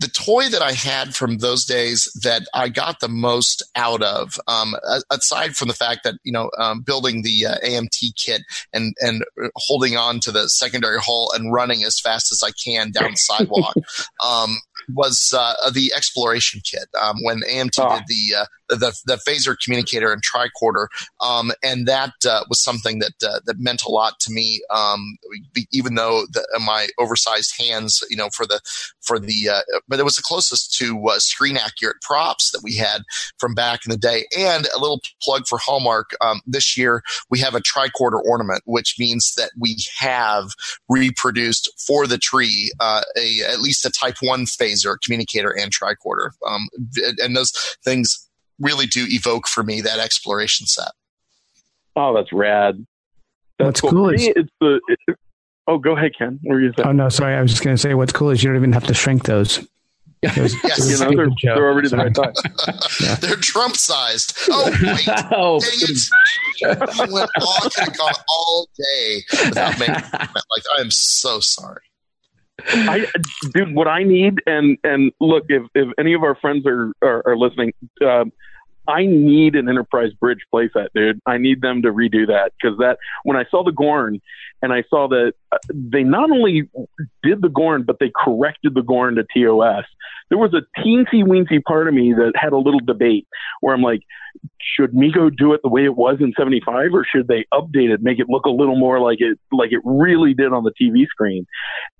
the 0.00 0.08
toy 0.08 0.48
that 0.48 0.62
I 0.62 0.72
had 0.72 1.14
from 1.14 1.38
those 1.38 1.64
days 1.64 2.08
that 2.22 2.42
I 2.54 2.68
got 2.68 3.00
the 3.00 3.08
most 3.08 3.62
out 3.74 4.02
of, 4.02 4.38
um, 4.46 4.76
aside 5.10 5.56
from 5.56 5.68
the 5.68 5.74
fact 5.74 6.04
that 6.04 6.14
you 6.22 6.32
know 6.32 6.50
um, 6.58 6.82
building 6.82 7.22
the 7.22 7.46
uh, 7.46 7.56
AMT 7.66 8.14
kit 8.16 8.42
and 8.72 8.94
and 9.00 9.24
holding 9.56 9.96
on 9.96 10.20
to 10.20 10.30
the 10.30 10.48
secondary 10.48 10.98
hull 11.00 11.32
and 11.34 11.52
running 11.52 11.82
as 11.82 11.98
fast 12.00 12.30
as 12.30 12.42
I 12.44 12.50
can 12.52 12.90
down 12.92 13.10
the 13.12 13.16
sidewalk, 13.16 13.74
um, 14.24 14.58
was 14.94 15.34
uh, 15.36 15.70
the 15.70 15.92
exploration 15.96 16.60
kit. 16.64 16.88
Um, 17.00 17.16
when 17.22 17.40
AMT 17.42 17.78
Ah. 17.78 17.96
did 17.98 18.04
the, 18.08 18.36
uh, 18.40 18.44
the 18.68 18.98
the 19.06 19.20
phaser 19.26 19.56
communicator 19.62 20.12
and 20.12 20.22
tricorder, 20.22 20.88
um, 21.20 21.52
and 21.62 21.86
that 21.86 22.12
uh, 22.28 22.44
was 22.48 22.62
something 22.62 22.98
that 22.98 23.14
uh, 23.24 23.40
that 23.46 23.58
meant 23.58 23.82
a 23.84 23.90
lot 23.90 24.18
to 24.20 24.32
me. 24.32 24.60
Um, 24.70 25.18
even 25.72 25.94
though 25.94 26.26
the, 26.30 26.46
my 26.64 26.88
oversized 26.98 27.54
hands, 27.58 28.02
you 28.10 28.16
know, 28.16 28.28
for 28.34 28.46
the 28.46 28.60
for 29.00 29.18
the 29.18 29.48
uh, 29.52 29.60
but 29.88 29.98
it 29.98 30.04
was 30.04 30.16
the 30.16 30.22
closest 30.22 30.74
to 30.78 31.08
uh, 31.08 31.18
screen 31.18 31.56
accurate 31.56 32.00
props 32.02 32.50
that 32.52 32.62
we 32.62 32.74
had 32.74 33.02
from 33.38 33.54
back 33.54 33.80
in 33.86 33.90
the 33.90 33.96
day. 33.96 34.26
And 34.36 34.66
a 34.76 34.80
little 34.80 35.00
plug 35.22 35.46
for 35.46 35.58
Hallmark. 35.58 36.10
Um, 36.20 36.40
this 36.46 36.76
year 36.76 37.02
we 37.30 37.38
have 37.40 37.54
a 37.54 37.60
tricorder 37.60 38.22
ornament, 38.22 38.62
which 38.66 38.96
means 38.98 39.34
that 39.36 39.50
we 39.58 39.76
have 39.98 40.50
reproduced 40.88 41.70
for 41.78 42.06
the 42.06 42.18
tree 42.18 42.72
uh, 42.80 43.02
a 43.16 43.40
at 43.48 43.60
least 43.60 43.84
a 43.84 43.90
Type 43.90 44.16
One 44.20 44.44
phaser, 44.44 44.96
communicator, 45.00 45.50
and 45.50 45.72
tricorder. 45.72 46.30
Um, 46.46 46.68
and 47.18 47.36
those 47.36 47.52
things 47.84 48.27
really 48.60 48.86
do 48.86 49.06
evoke 49.08 49.46
for 49.48 49.62
me 49.62 49.80
that 49.82 49.98
exploration 49.98 50.66
set. 50.66 50.92
Oh, 51.96 52.14
that's 52.14 52.32
rad. 52.32 52.86
That's 53.58 53.66
What's 53.66 53.80
cool. 53.80 53.90
cool 53.90 54.10
is- 54.10 54.20
me, 54.26 54.32
it's 54.36 54.50
the. 54.60 54.80
It, 55.08 55.16
oh, 55.66 55.78
go 55.78 55.96
ahead, 55.96 56.12
Ken. 56.16 56.38
What 56.42 56.54
were 56.54 56.60
you 56.60 56.72
saying? 56.76 56.88
Oh 56.88 56.92
no, 56.92 57.08
sorry. 57.08 57.34
I 57.34 57.42
was 57.42 57.50
just 57.50 57.62
going 57.64 57.74
to 57.76 57.80
say 57.80 57.94
what's 57.94 58.12
cool 58.12 58.30
is 58.30 58.42
you 58.42 58.48
don't 58.50 58.56
even 58.56 58.72
have 58.72 58.86
to 58.86 58.94
shrink 58.94 59.24
those. 59.24 59.58
It 60.20 60.36
was- 60.36 60.54
Yes. 60.64 60.90
you 60.90 60.98
know, 60.98 61.14
they're, 61.16 61.28
they're 61.54 61.68
already 61.70 61.88
the 61.88 61.96
right 61.96 62.16
size. 62.16 63.18
They're 63.20 63.36
Trump 63.36 63.76
sized. 63.76 64.36
Oh 64.50 64.64
wait. 64.82 65.08
oh, 65.30 65.60
Dang 65.60 65.70
it. 65.80 66.78
I 66.82 67.12
went 67.12 67.30
all, 67.40 67.54
I 67.64 67.68
could 67.84 67.96
gone 67.96 68.12
all 68.28 68.68
day 68.76 69.22
without 69.44 69.78
making 69.78 69.94
a 69.94 70.00
comment. 70.02 70.34
Like, 70.34 70.64
I 70.76 70.80
am 70.80 70.90
so 70.90 71.38
sorry. 71.38 71.82
I, 72.66 73.06
dude, 73.52 73.74
what 73.74 73.88
I 73.88 74.02
need, 74.02 74.40
and 74.46 74.78
and 74.84 75.12
look, 75.20 75.44
if 75.48 75.62
if 75.74 75.88
any 75.98 76.14
of 76.14 76.22
our 76.22 76.34
friends 76.34 76.66
are 76.66 76.92
are, 77.02 77.22
are 77.26 77.36
listening, 77.36 77.72
um, 78.04 78.32
I 78.88 79.04
need 79.04 79.54
an 79.54 79.68
Enterprise 79.68 80.12
Bridge 80.18 80.40
playset, 80.52 80.88
dude. 80.94 81.20
I 81.26 81.36
need 81.36 81.60
them 81.60 81.82
to 81.82 81.92
redo 81.92 82.26
that 82.26 82.52
because 82.60 82.78
that 82.78 82.98
when 83.22 83.36
I 83.36 83.44
saw 83.50 83.62
the 83.62 83.70
Gorn, 83.70 84.20
and 84.62 84.72
I 84.72 84.82
saw 84.88 85.08
that 85.08 85.34
uh, 85.52 85.58
they 85.72 86.02
not 86.02 86.30
only 86.30 86.68
did 87.22 87.42
the 87.42 87.48
Gorn, 87.48 87.84
but 87.84 87.98
they 88.00 88.10
corrected 88.24 88.74
the 88.74 88.82
Gorn 88.82 89.16
to 89.16 89.24
TOS. 89.34 89.84
There 90.30 90.38
was 90.38 90.52
a 90.54 90.80
teensy 90.80 91.22
weensy 91.22 91.62
part 91.62 91.86
of 91.86 91.94
me 91.94 92.12
that 92.12 92.32
had 92.34 92.52
a 92.52 92.58
little 92.58 92.80
debate 92.80 93.26
where 93.60 93.74
I'm 93.74 93.82
like, 93.82 94.00
should 94.60 94.92
Mego 94.92 95.34
do 95.34 95.52
it 95.52 95.60
the 95.62 95.68
way 95.68 95.84
it 95.84 95.96
was 95.96 96.18
in 96.20 96.32
'75, 96.36 96.92
or 96.92 97.04
should 97.04 97.28
they 97.28 97.44
update 97.52 97.92
it, 97.92 98.02
make 98.02 98.18
it 98.18 98.26
look 98.28 98.46
a 98.46 98.50
little 98.50 98.76
more 98.76 99.00
like 99.00 99.20
it 99.20 99.38
like 99.52 99.72
it 99.72 99.80
really 99.84 100.34
did 100.34 100.52
on 100.52 100.64
the 100.64 100.72
TV 100.80 101.06
screen? 101.06 101.46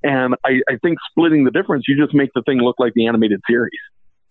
And 0.02 0.34
I, 0.44 0.60
I 0.70 0.76
think 0.82 0.98
splitting 1.10 1.44
the 1.44 1.50
difference, 1.50 1.84
you 1.86 1.96
just 2.02 2.14
make 2.14 2.30
the 2.34 2.42
thing 2.42 2.58
look 2.58 2.76
like 2.78 2.94
the 2.94 3.06
animated 3.06 3.40
series. 3.48 3.80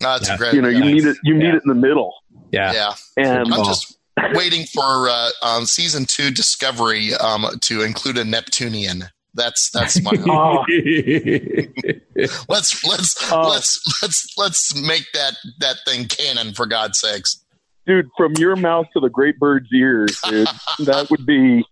No, 0.02 0.16
it's 0.16 0.28
Yeah. 0.30 0.38
great. 0.38 0.54
You 0.54 0.62
know, 0.62 0.70
you 0.70 0.80
Nice. 0.80 0.94
need 0.94 1.06
it. 1.06 1.18
You 1.24 1.34
need 1.34 1.44
Yeah. 1.46 1.56
it 1.56 1.62
in 1.66 1.70
the 1.70 1.76
middle. 1.76 2.14
yeah. 2.52 2.74
yeah. 2.74 2.94
And 3.18 3.54
I'm 3.54 3.66
just 3.66 3.98
waiting 4.34 4.66
for 4.66 5.10
uh, 5.10 5.30
um, 5.42 5.66
season 5.66 6.06
two 6.06 6.32
Discovery 6.32 7.14
um, 7.16 7.46
to 7.62 7.82
include 7.82 8.18
a 8.18 8.24
Neptunian. 8.26 9.06
That's 9.34 9.70
that's 9.72 10.02
my. 10.02 10.12
Oh. 10.30 10.64
let's 12.50 12.84
let's 12.86 13.32
Oh. 13.32 13.50
let's 13.50 13.80
let's 14.02 14.34
let's 14.38 14.76
make 14.82 15.06
that 15.14 15.34
that 15.60 15.78
thing 15.86 16.06
canon 16.08 16.54
for 16.54 16.66
God's 16.66 17.00
sakes. 17.00 17.44
dude, 17.86 18.08
from 18.18 18.34
your 18.38 18.56
mouth 18.56 18.88
to 18.94 19.00
the 19.00 19.10
great 19.10 19.38
bird's 19.40 19.68
ears, 19.74 20.18
dude, 20.28 20.48
that 20.80 21.10
would 21.10 21.26
be 21.26 21.64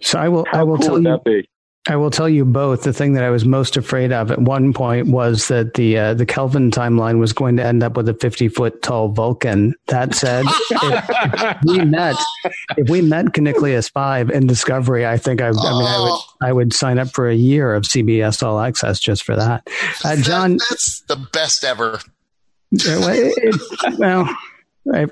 So 0.00 0.18
I 0.18 0.28
will. 0.28 0.44
I 0.52 0.62
will 0.64 0.76
cool 0.76 0.84
tell 0.84 0.92
would 0.94 1.04
you. 1.04 1.44
I 1.88 1.96
will 1.96 2.10
tell 2.12 2.28
you 2.28 2.44
both. 2.44 2.82
The 2.84 2.92
thing 2.92 3.14
that 3.14 3.24
I 3.24 3.30
was 3.30 3.44
most 3.44 3.76
afraid 3.76 4.12
of 4.12 4.30
at 4.30 4.40
one 4.40 4.72
point 4.72 5.08
was 5.08 5.48
that 5.48 5.74
the 5.74 5.98
uh, 5.98 6.14
the 6.14 6.24
Kelvin 6.24 6.70
timeline 6.70 7.18
was 7.18 7.32
going 7.32 7.56
to 7.56 7.64
end 7.64 7.82
up 7.82 7.96
with 7.96 8.08
a 8.08 8.14
fifty 8.14 8.46
foot 8.48 8.82
tall 8.82 9.08
Vulcan. 9.08 9.74
That 9.88 10.14
said, 10.14 10.44
if, 10.46 11.10
if 11.10 11.56
we 11.66 11.84
met 11.84 12.14
if 12.76 12.88
we 12.88 13.00
met 13.02 13.26
Caniclius 13.32 13.90
five 13.90 14.30
in 14.30 14.46
Discovery, 14.46 15.04
I 15.06 15.16
think 15.18 15.40
I, 15.40 15.48
I 15.48 15.50
mean 15.50 15.58
I 15.64 16.00
would 16.00 16.12
Oh. 16.12 16.22
I 16.40 16.52
would 16.52 16.72
sign 16.72 16.98
up 17.00 17.08
for 17.08 17.28
a 17.28 17.34
year 17.34 17.74
of 17.74 17.82
CBS 17.82 18.44
All 18.44 18.60
Access 18.60 19.00
just 19.00 19.24
for 19.24 19.34
that. 19.34 19.66
Uh, 20.04 20.14
John, 20.16 20.52
That- 20.58 20.66
that's 20.70 21.00
the 21.02 21.16
best 21.32 21.64
ever. 21.64 21.94
uh, 21.94 22.00
it- 22.74 23.98
well, 23.98 24.28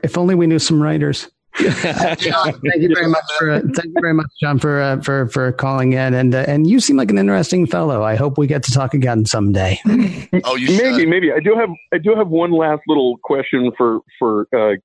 if 0.05 0.17
only 0.17 0.35
we 0.37 0.47
knew 0.47 0.59
some 0.61 0.81
writers. 0.83 1.29
Yeah. 1.59 2.15
thank 2.15 2.83
you 2.83 2.95
very 2.95 3.09
much 3.09 3.25
for 3.39 3.51
uh, 3.51 3.61
thank 3.61 3.87
you 3.87 4.01
very 4.01 4.15
much, 4.15 4.31
John, 4.41 4.59
for 4.59 4.81
uh, 4.81 5.01
for 5.01 5.29
for 5.29 5.53
calling 5.53 5.93
in, 5.93 6.15
and 6.15 6.35
uh, 6.35 6.45
and 6.47 6.67
you 6.67 6.81
seem 6.81 6.97
like 6.97 7.11
an 7.11 7.19
interesting 7.19 7.67
fellow. 7.67 8.03
I 8.03 8.17
hope 8.17 8.39
we 8.39 8.47
get 8.47 8.63
to 8.65 8.73
talk 8.73 8.95
again 8.95 9.27
someday. 9.27 9.79
Oh, 10.45 10.55
you 10.57 10.69
should. 10.69 10.83
Maybe, 10.83 11.07
maybe. 11.07 11.33
I 11.33 11.41
do 11.41 11.55
have. 11.57 11.71
I 11.93 11.99
do 11.99 12.15
have 12.15 12.29
one 12.29 12.53
last 12.53 12.83
little 12.87 13.19
question 13.19 13.73
for 13.77 14.01
for 14.19 14.47
uh, 14.57 14.77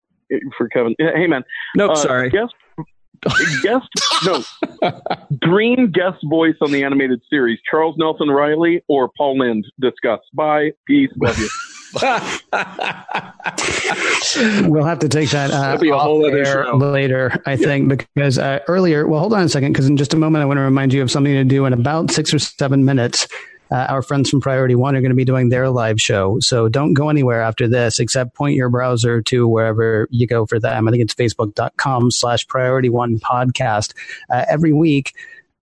for 0.57 0.67
Kevin. 0.69 0.95
Hey, 0.97 1.27
man. 1.27 1.43
Nope, 1.75 1.91
uh, 1.91 1.95
sorry. 1.95 2.29
Guest. 2.29 2.53
guest. 3.61 3.87
No. 4.25 4.43
green 5.41 5.91
guest 5.91 6.17
voice 6.25 6.55
on 6.61 6.71
the 6.71 6.83
animated 6.83 7.21
series: 7.29 7.59
Charles 7.69 7.95
Nelson 7.97 8.29
Reilly 8.29 8.83
or 8.87 9.09
Paul 9.15 9.37
Lynde. 9.39 9.65
Discuss. 9.79 10.19
Bye. 10.33 10.71
Peace. 10.87 11.11
Love 11.17 11.37
you. 11.37 11.49
we'll 14.67 14.83
have 14.83 14.99
to 14.99 15.09
take 15.09 15.29
that 15.29 15.51
uh, 15.51 15.77
be 15.77 15.89
a 15.89 15.97
whole 15.97 16.25
other 16.25 16.43
air 16.43 16.73
later, 16.73 17.41
I 17.45 17.55
think, 17.55 18.07
because 18.13 18.37
uh, 18.37 18.59
earlier. 18.67 19.07
Well, 19.07 19.21
hold 19.21 19.33
on 19.33 19.43
a 19.43 19.49
second, 19.49 19.73
because 19.73 19.87
in 19.87 19.95
just 19.95 20.13
a 20.13 20.17
moment, 20.17 20.41
I 20.41 20.45
want 20.45 20.57
to 20.57 20.61
remind 20.61 20.93
you 20.93 21.01
of 21.01 21.09
something 21.09 21.33
to 21.33 21.43
do 21.43 21.65
in 21.65 21.73
about 21.73 22.11
six 22.11 22.33
or 22.33 22.39
seven 22.39 22.85
minutes. 22.85 23.27
Uh, 23.71 23.87
our 23.89 24.01
friends 24.01 24.29
from 24.29 24.41
Priority 24.41 24.75
One 24.75 24.95
are 24.95 25.01
going 25.01 25.09
to 25.09 25.15
be 25.15 25.25
doing 25.25 25.49
their 25.49 25.69
live 25.69 25.99
show, 25.99 26.39
so 26.39 26.69
don't 26.69 26.93
go 26.93 27.09
anywhere 27.09 27.41
after 27.41 27.67
this, 27.67 27.99
except 27.99 28.35
point 28.35 28.55
your 28.55 28.69
browser 28.69 29.21
to 29.23 29.47
wherever 29.47 30.07
you 30.11 30.27
go 30.27 30.45
for 30.45 30.59
them. 30.59 30.87
I 30.87 30.91
think 30.91 31.01
it's 31.01 31.15
facebook.com/slash 31.15 32.47
Priority 32.47 32.89
One 32.89 33.19
Podcast. 33.19 33.93
Uh, 34.29 34.45
every 34.47 34.71
week, 34.71 35.13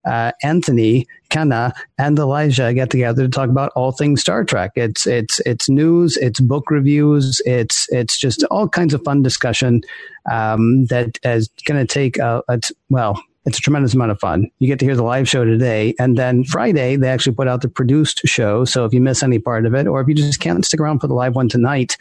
uh, 0.04 0.32
Anthony, 0.42 1.06
Kenna, 1.30 1.72
and 1.98 2.18
Elijah 2.18 2.72
get 2.74 2.90
together 2.90 3.22
to 3.22 3.28
talk 3.28 3.48
about 3.48 3.72
all 3.74 3.92
things 3.92 4.20
Star 4.20 4.44
Trek. 4.44 4.72
It's 4.76 5.06
it's 5.06 5.40
it's 5.40 5.68
news, 5.68 6.16
it's 6.16 6.40
book 6.40 6.70
reviews, 6.70 7.40
it's 7.44 7.86
it's 7.90 8.18
just 8.18 8.44
all 8.44 8.68
kinds 8.68 8.94
of 8.94 9.02
fun 9.02 9.22
discussion 9.22 9.82
um, 10.30 10.86
that 10.86 11.18
is 11.24 11.48
going 11.64 11.84
to 11.84 11.92
take 11.92 12.18
a, 12.18 12.42
a 12.48 12.58
t- 12.58 12.74
well. 12.90 13.22
It's 13.46 13.58
a 13.58 13.60
tremendous 13.60 13.92
amount 13.92 14.10
of 14.10 14.18
fun. 14.20 14.50
You 14.58 14.66
get 14.68 14.78
to 14.78 14.86
hear 14.86 14.96
the 14.96 15.02
live 15.02 15.28
show 15.28 15.44
today, 15.44 15.94
and 15.98 16.16
then 16.16 16.44
Friday 16.44 16.96
they 16.96 17.10
actually 17.10 17.34
put 17.34 17.46
out 17.46 17.60
the 17.60 17.68
produced 17.68 18.20
show. 18.24 18.64
So 18.64 18.86
if 18.86 18.94
you 18.94 19.02
miss 19.02 19.22
any 19.22 19.38
part 19.38 19.66
of 19.66 19.74
it, 19.74 19.86
or 19.86 20.00
if 20.00 20.08
you 20.08 20.14
just 20.14 20.40
can't 20.40 20.64
stick 20.64 20.80
around 20.80 21.00
for 21.00 21.08
the 21.08 21.14
live 21.14 21.34
one 21.34 21.50
tonight, 21.50 21.98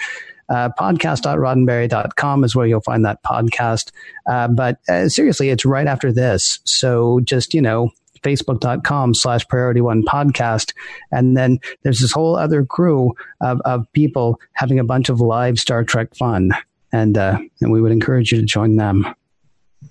uh, 0.49 0.69
podcast.roddenberry.com 0.79 2.43
is 2.43 2.55
where 2.55 2.67
you'll 2.67 2.81
find 2.81 3.05
that 3.05 3.23
podcast. 3.23 3.91
Uh, 4.25 4.47
but 4.47 4.79
uh, 4.89 5.09
seriously, 5.09 5.49
it's 5.49 5.65
right 5.65 5.87
after 5.87 6.11
this. 6.11 6.59
So 6.65 7.19
just, 7.21 7.53
you 7.53 7.61
know, 7.61 7.91
facebook.com 8.21 9.13
slash 9.13 9.47
priority 9.47 9.81
one 9.81 10.03
podcast. 10.03 10.73
And 11.11 11.35
then 11.35 11.59
there's 11.83 11.99
this 11.99 12.11
whole 12.11 12.35
other 12.35 12.65
crew 12.65 13.13
of, 13.41 13.61
of 13.65 13.91
people 13.93 14.39
having 14.53 14.79
a 14.79 14.83
bunch 14.83 15.09
of 15.09 15.19
live 15.19 15.59
Star 15.59 15.83
Trek 15.83 16.15
fun. 16.15 16.51
And, 16.91 17.17
uh, 17.17 17.39
and 17.59 17.71
we 17.71 17.81
would 17.81 17.91
encourage 17.91 18.31
you 18.31 18.39
to 18.39 18.45
join 18.45 18.77
them. 18.77 19.13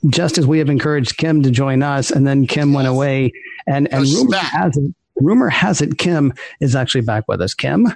Just 0.09 0.39
as 0.39 0.47
we 0.47 0.59
have 0.59 0.71
encouraged 0.71 1.17
Kim 1.17 1.43
to 1.43 1.51
join 1.51 1.83
us, 1.83 2.11
and 2.11 2.27
then 2.27 2.47
Kim 2.47 2.73
went 2.73 2.89
away, 2.89 3.33
and, 3.67 3.93
and 3.93 4.05
rumor 4.07 4.37
has 4.37 4.77
it, 4.77 4.95
rumor 5.17 5.49
has 5.49 5.81
it 5.83 5.99
Kim 5.99 6.33
is 6.61 6.75
actually 6.75 7.03
back 7.03 7.25
with 7.29 7.41
us. 7.41 7.55
Kim? 7.55 7.87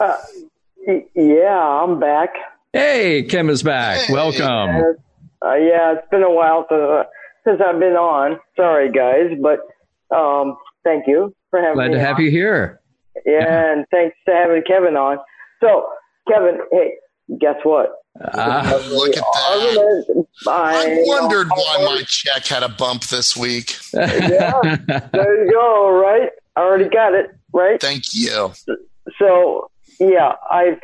Uh, 0.00 0.16
y- 0.34 0.48
yeah, 1.14 1.58
I'm 1.84 2.00
back. 2.00 2.30
Hey, 2.72 3.22
Kim 3.24 3.50
is 3.50 3.62
back. 3.62 3.98
Hey. 4.06 4.12
Welcome. 4.12 4.96
Uh, 5.44 5.54
yeah, 5.54 5.94
it's 5.94 6.08
been 6.10 6.22
a 6.22 6.30
while 6.30 6.66
since, 6.68 6.80
uh, 6.80 7.02
since 7.44 7.60
I've 7.66 7.78
been 7.80 7.94
on. 7.96 8.38
Sorry, 8.56 8.90
guys, 8.90 9.36
but 9.40 9.60
um, 10.16 10.56
thank 10.84 11.06
you 11.06 11.34
for 11.50 11.60
having 11.60 11.74
Glad 11.74 11.88
me 11.90 11.94
Glad 11.94 11.98
to 12.00 12.06
have 12.06 12.16
on. 12.16 12.22
you 12.24 12.30
here. 12.30 12.80
Yeah, 13.26 13.72
and 13.72 13.84
thanks 13.90 14.16
to 14.28 14.34
having 14.34 14.62
Kevin 14.66 14.96
on. 14.96 15.18
So, 15.60 15.86
Kevin, 16.28 16.58
hey, 16.70 16.94
guess 17.40 17.56
what? 17.64 17.90
Ah, 18.34 18.62
Look 18.90 19.16
at 19.16 19.24
Other 19.50 19.72
that. 19.74 20.04
than- 20.08 20.26
I, 20.46 20.92
I 20.92 21.02
wondered 21.06 21.48
why 21.50 21.82
my 21.84 22.02
check 22.06 22.46
had 22.46 22.62
a 22.62 22.68
bump 22.68 23.04
this 23.04 23.36
week. 23.36 23.76
Yeah, 23.94 24.60
there 25.12 25.44
you 25.46 25.52
go. 25.52 25.90
Right, 25.90 26.30
I 26.56 26.60
already 26.60 26.88
got 26.88 27.14
it. 27.14 27.26
Right. 27.52 27.80
Thank 27.80 28.04
you. 28.14 28.52
So 29.18 29.70
yeah, 29.98 30.32
I've 30.50 30.80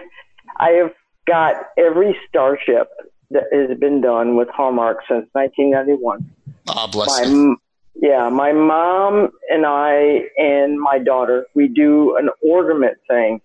I 0.58 0.70
have 0.70 0.92
got 1.26 1.56
every 1.78 2.16
starship 2.28 2.88
that 3.30 3.44
has 3.52 3.78
been 3.78 4.00
done 4.00 4.36
with 4.36 4.48
Hallmark 4.48 4.98
since 5.08 5.26
1991. 5.32 6.30
Ah, 6.68 6.86
bless 6.86 7.08
My 7.08 7.24
you. 7.24 7.56
yeah, 7.94 8.28
my 8.28 8.52
mom 8.52 9.30
and 9.50 9.66
I 9.66 10.22
and 10.36 10.80
my 10.80 10.98
daughter 10.98 11.46
we 11.54 11.68
do 11.68 12.16
an 12.16 12.30
ornament 12.42 12.98
thing. 13.08 13.40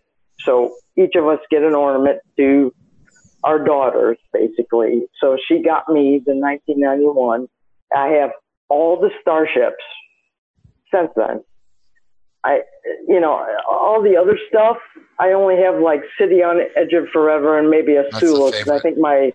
So 0.46 0.76
each 0.98 1.16
of 1.16 1.28
us 1.28 1.40
get 1.50 1.64
an 1.64 1.74
ornament 1.74 2.20
to 2.38 2.74
our 3.44 3.64
daughters, 3.64 4.18
basically. 4.32 5.04
So 5.20 5.38
she 5.48 5.62
got 5.62 5.90
me 5.90 6.22
the 6.26 6.34
1991. 6.34 7.48
I 7.96 8.08
have 8.20 8.32
all 8.70 9.00
the 9.00 9.10
starships 9.22 9.84
since 10.94 11.10
then. 11.16 11.44
I, 12.46 12.62
you 13.08 13.20
know, 13.20 13.46
all 13.70 14.02
the 14.02 14.18
other 14.18 14.38
stuff. 14.50 14.78
I 15.20 15.32
only 15.32 15.56
have 15.62 15.80
like 15.80 16.02
City 16.20 16.44
on 16.44 16.60
Edge 16.76 16.94
of 16.94 17.08
Forever 17.14 17.58
and 17.58 17.70
maybe 17.70 17.96
a 17.96 18.04
That's 18.04 18.20
Sulu. 18.20 18.52
'cause. 18.52 18.68
I 18.70 18.80
think 18.80 18.98
my, 18.98 19.32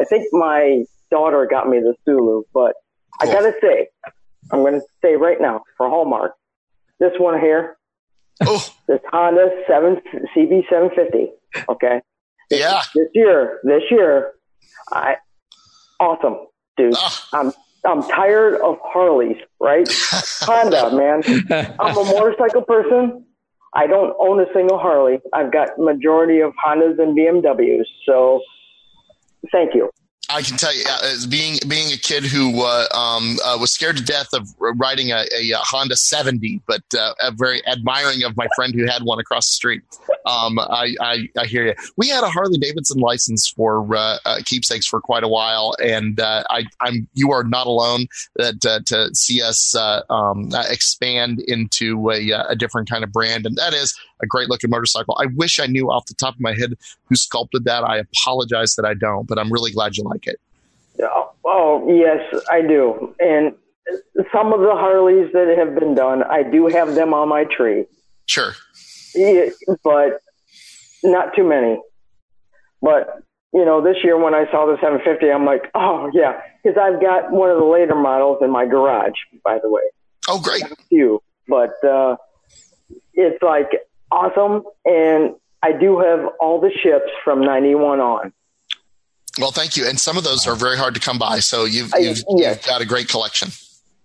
I 0.00 0.04
think 0.04 0.24
my 0.32 0.84
daughter 1.10 1.46
got 1.48 1.68
me 1.68 1.78
the 1.80 1.94
Sulu. 2.04 2.42
But 2.52 2.74
I 3.20 3.26
gotta 3.26 3.52
say, 3.60 3.88
I'm 4.50 4.64
gonna 4.64 4.80
say 5.02 5.14
right 5.16 5.40
now 5.40 5.62
for 5.76 5.88
Hallmark, 5.88 6.34
this 7.00 7.12
one 7.18 7.38
here, 7.40 7.76
Oh, 8.40 8.64
this 8.86 9.00
Honda 9.12 9.50
Seven 9.66 10.00
CB 10.36 10.68
750. 10.70 11.30
Okay, 11.68 12.00
yeah. 12.50 12.82
this 12.94 13.08
year, 13.14 13.60
this 13.64 13.82
year, 13.90 14.32
I 14.92 15.16
awesome, 16.00 16.46
dude. 16.76 16.94
Ah, 16.96 17.28
I'm 17.34 17.52
I'm 17.86 18.02
tired 18.02 18.60
of 18.60 18.78
Harleys, 18.82 19.36
right? 19.60 19.88
Honda, 20.40 20.90
man. 20.96 21.22
I'm 21.78 21.96
a 21.96 22.04
motorcycle 22.04 22.62
person. 22.62 23.24
I 23.74 23.86
don't 23.86 24.14
own 24.18 24.40
a 24.40 24.46
single 24.54 24.78
Harley. 24.78 25.20
I've 25.32 25.52
got 25.52 25.78
majority 25.78 26.40
of 26.40 26.52
Hondas 26.64 26.98
and 26.98 27.16
BMWs. 27.16 27.84
So, 28.06 28.40
thank 29.52 29.74
you. 29.74 29.90
I 30.30 30.42
can 30.42 30.58
tell 30.58 30.74
you, 30.74 30.84
uh, 30.86 30.98
as 31.04 31.26
being 31.26 31.58
being 31.66 31.90
a 31.90 31.96
kid 31.96 32.22
who 32.22 32.62
uh, 32.62 32.86
um, 32.94 33.38
uh, 33.42 33.56
was 33.58 33.72
scared 33.72 33.96
to 33.96 34.04
death 34.04 34.28
of 34.34 34.46
riding 34.58 35.10
a, 35.10 35.24
a, 35.34 35.54
uh 35.54 35.58
Honda 35.60 35.96
70, 35.96 36.60
but 36.66 36.82
uh, 36.94 37.14
uh, 37.22 37.30
very 37.34 37.66
admiring 37.66 38.24
of 38.24 38.36
my 38.36 38.46
friend 38.54 38.74
who 38.74 38.84
had 38.86 39.04
one 39.04 39.18
across 39.18 39.46
the 39.46 39.54
street. 39.54 39.82
Um, 40.26 40.58
I, 40.58 40.94
I, 41.00 41.28
I 41.38 41.46
hear 41.46 41.66
you. 41.66 41.74
We 41.96 42.08
had 42.08 42.24
a 42.24 42.28
Harley 42.28 42.58
Davidson 42.58 43.00
license 43.00 43.48
for 43.48 43.94
uh, 43.94 44.18
uh, 44.24 44.38
keepsakes 44.44 44.86
for 44.86 45.00
quite 45.00 45.24
a 45.24 45.28
while, 45.28 45.74
and 45.82 46.20
uh, 46.20 46.44
I, 46.50 46.64
I'm 46.80 47.08
you 47.14 47.32
are 47.32 47.44
not 47.44 47.66
alone 47.66 48.06
that 48.36 48.64
uh, 48.66 48.80
to 48.86 49.14
see 49.14 49.42
us 49.42 49.74
uh, 49.74 50.02
um, 50.10 50.50
uh, 50.52 50.64
expand 50.68 51.40
into 51.40 52.10
a, 52.10 52.30
a 52.30 52.56
different 52.56 52.90
kind 52.90 53.04
of 53.04 53.12
brand, 53.12 53.46
and 53.46 53.56
that 53.56 53.74
is 53.74 53.98
a 54.22 54.26
great 54.26 54.48
looking 54.48 54.70
motorcycle. 54.70 55.16
I 55.20 55.26
wish 55.26 55.60
I 55.60 55.66
knew 55.66 55.90
off 55.90 56.06
the 56.06 56.14
top 56.14 56.34
of 56.34 56.40
my 56.40 56.54
head 56.54 56.74
who 57.08 57.14
sculpted 57.14 57.64
that. 57.64 57.84
I 57.84 57.98
apologize 57.98 58.74
that 58.74 58.84
I 58.84 58.94
don't, 58.94 59.26
but 59.26 59.38
I'm 59.38 59.52
really 59.52 59.72
glad 59.72 59.96
you 59.96 60.04
like 60.04 60.26
it. 60.26 60.40
Oh, 61.00 61.32
oh, 61.44 61.94
yes, 61.94 62.42
I 62.50 62.60
do. 62.62 63.14
And 63.20 63.54
some 64.32 64.52
of 64.52 64.60
the 64.60 64.72
Harleys 64.72 65.32
that 65.32 65.54
have 65.56 65.74
been 65.74 65.94
done, 65.94 66.22
I 66.24 66.42
do 66.42 66.66
have 66.66 66.94
them 66.94 67.14
on 67.14 67.28
my 67.28 67.44
tree. 67.44 67.86
Sure. 68.26 68.54
Yeah, 69.14 69.50
but 69.84 70.20
not 71.02 71.34
too 71.34 71.44
many. 71.44 71.80
But 72.82 73.22
you 73.52 73.64
know, 73.64 73.82
this 73.82 73.96
year 74.04 74.16
when 74.22 74.34
I 74.34 74.44
saw 74.50 74.66
the 74.66 74.76
750, 74.80 75.30
I'm 75.30 75.44
like, 75.46 75.62
oh 75.74 76.10
yeah, 76.12 76.40
because 76.62 76.78
I've 76.78 77.00
got 77.00 77.30
one 77.32 77.50
of 77.50 77.58
the 77.58 77.64
later 77.64 77.94
models 77.94 78.38
in 78.42 78.50
my 78.50 78.66
garage. 78.66 79.14
By 79.44 79.58
the 79.62 79.70
way, 79.70 79.82
Oh, 80.28 80.40
great. 80.40 80.62
a 80.62 80.76
few, 80.88 81.22
but 81.48 81.72
uh, 81.84 82.16
it's 83.14 83.42
like 83.42 83.68
awesome, 84.10 84.62
and 84.84 85.34
I 85.62 85.72
do 85.72 85.98
have 85.98 86.26
all 86.40 86.60
the 86.60 86.70
ships 86.70 87.10
from 87.24 87.40
91 87.40 88.00
on. 88.00 88.32
Well, 89.40 89.50
thank 89.52 89.76
you. 89.76 89.86
And 89.88 89.98
some 90.00 90.16
of 90.18 90.24
those 90.24 90.46
are 90.46 90.54
very 90.56 90.76
hard 90.76 90.94
to 90.94 91.00
come 91.00 91.18
by. 91.18 91.38
So 91.40 91.64
you've, 91.64 91.94
I- 91.94 91.98
you've, 91.98 92.18
yes. 92.36 92.56
you've 92.56 92.66
got 92.66 92.80
a 92.80 92.84
great 92.86 93.08
collection. 93.08 93.48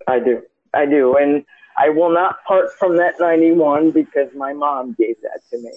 I 0.07 0.19
do, 0.19 0.41
I 0.73 0.85
do, 0.85 1.15
and 1.17 1.43
I 1.77 1.89
will 1.89 2.11
not 2.11 2.43
part 2.45 2.71
from 2.77 2.97
that 2.97 3.15
91 3.19 3.91
because 3.91 4.29
my 4.35 4.53
mom 4.53 4.95
gave 4.97 5.15
that 5.21 5.41
to 5.51 5.57
me. 5.57 5.71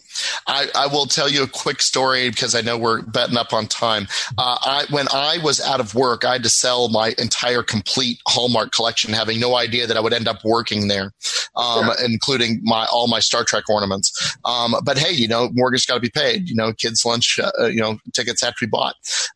I, 0.46 0.68
I 0.74 0.86
will 0.86 1.06
tell 1.06 1.28
you 1.28 1.42
a 1.42 1.48
quick 1.48 1.82
story 1.82 2.30
because 2.30 2.54
I 2.54 2.60
know 2.60 2.78
we're 2.78 3.02
betting 3.02 3.36
up 3.36 3.52
on 3.52 3.66
time. 3.66 4.06
Uh, 4.38 4.58
I, 4.64 4.86
when 4.90 5.06
I 5.12 5.38
was 5.42 5.60
out 5.60 5.80
of 5.80 5.94
work, 5.94 6.24
I 6.24 6.34
had 6.34 6.42
to 6.44 6.48
sell 6.48 6.88
my 6.88 7.14
entire 7.18 7.62
complete 7.62 8.20
Hallmark 8.28 8.72
collection, 8.72 9.12
having 9.12 9.40
no 9.40 9.56
idea 9.56 9.86
that 9.86 9.96
I 9.96 10.00
would 10.00 10.12
end 10.12 10.28
up 10.28 10.44
working 10.44 10.88
there, 10.88 11.12
um, 11.56 11.90
including 12.04 12.60
my 12.62 12.86
all 12.92 13.08
my 13.08 13.20
Star 13.20 13.44
Trek 13.44 13.68
ornaments. 13.68 14.36
Um, 14.44 14.74
but 14.84 14.98
hey, 14.98 15.12
you 15.12 15.28
know, 15.28 15.50
mortgage 15.52 15.86
got 15.86 15.94
to 15.94 16.00
be 16.00 16.10
paid. 16.10 16.48
You 16.48 16.54
know, 16.54 16.72
kids' 16.72 17.04
lunch, 17.04 17.40
uh, 17.42 17.66
you 17.66 17.80
know, 17.80 17.98
tickets 18.14 18.42
have 18.42 18.54
to 18.56 18.66
be 18.66 18.70
bought. 18.70 18.94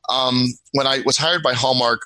Um, 0.08 0.46
when 0.72 0.86
I 0.86 1.00
was 1.04 1.16
hired 1.16 1.42
by 1.42 1.54
Hallmark. 1.54 2.00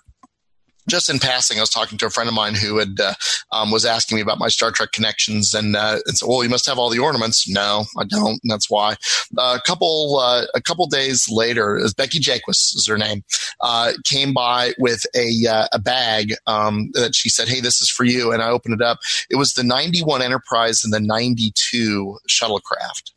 Just 0.89 1.09
in 1.09 1.19
passing, 1.19 1.59
I 1.59 1.63
was 1.63 1.71
talking 1.71 1.97
to 1.99 2.07
a 2.07 2.11
friend 2.11 2.29
of 2.29 2.35
mine 2.35 2.55
who 2.55 2.79
had 2.79 3.01
uh, 3.01 3.15
um, 3.53 3.71
was 3.71 3.85
asking 3.85 4.17
me 4.17 4.23
about 4.23 4.39
my 4.39 4.49
Star 4.49 4.71
Trek 4.71 4.93
connections, 4.93 5.55
and, 5.55 5.77
uh, 5.77 5.99
and 6.07 6.17
so, 6.17 6.29
well, 6.29 6.45
you 6.45 6.51
must 6.51 6.67
have 6.67 6.79
all 6.79 6.91
the 6.91 6.99
ornaments. 6.99 7.49
No, 7.49 7.85
I 7.99 8.05
don't. 8.05 8.41
And 8.43 8.51
that's 8.51 8.69
why 8.69 8.97
a 9.39 9.61
couple 9.65 10.19
uh, 10.21 10.45
a 10.55 10.61
couple 10.61 10.87
days 10.87 11.29
later, 11.31 11.81
Becky 11.97 12.19
Jaquist 12.19 12.77
is 12.77 12.87
her 12.89 12.99
name, 12.99 13.25
uh, 13.61 13.93
came 14.05 14.33
by 14.33 14.73
with 14.79 15.05
a 15.15 15.47
uh, 15.51 15.69
a 15.73 15.79
bag 15.79 16.35
um, 16.47 16.91
that 16.95 17.15
she 17.15 17.29
said, 17.29 17.49
"Hey, 17.49 17.61
this 17.61 17.81
is 17.81 17.89
for 17.89 18.05
you." 18.05 18.33
And 18.33 18.43
I 18.43 18.51
opened 18.51 18.75
it 18.75 18.83
up. 18.83 18.99
It 19.31 19.37
was 19.37 19.55
the 19.55 19.65
'91 19.65 20.23
Enterprise 20.23 20.85
and 20.85 20.93
the 20.93 21.01
'92 21.01 22.19
shuttlecraft. 22.29 23.13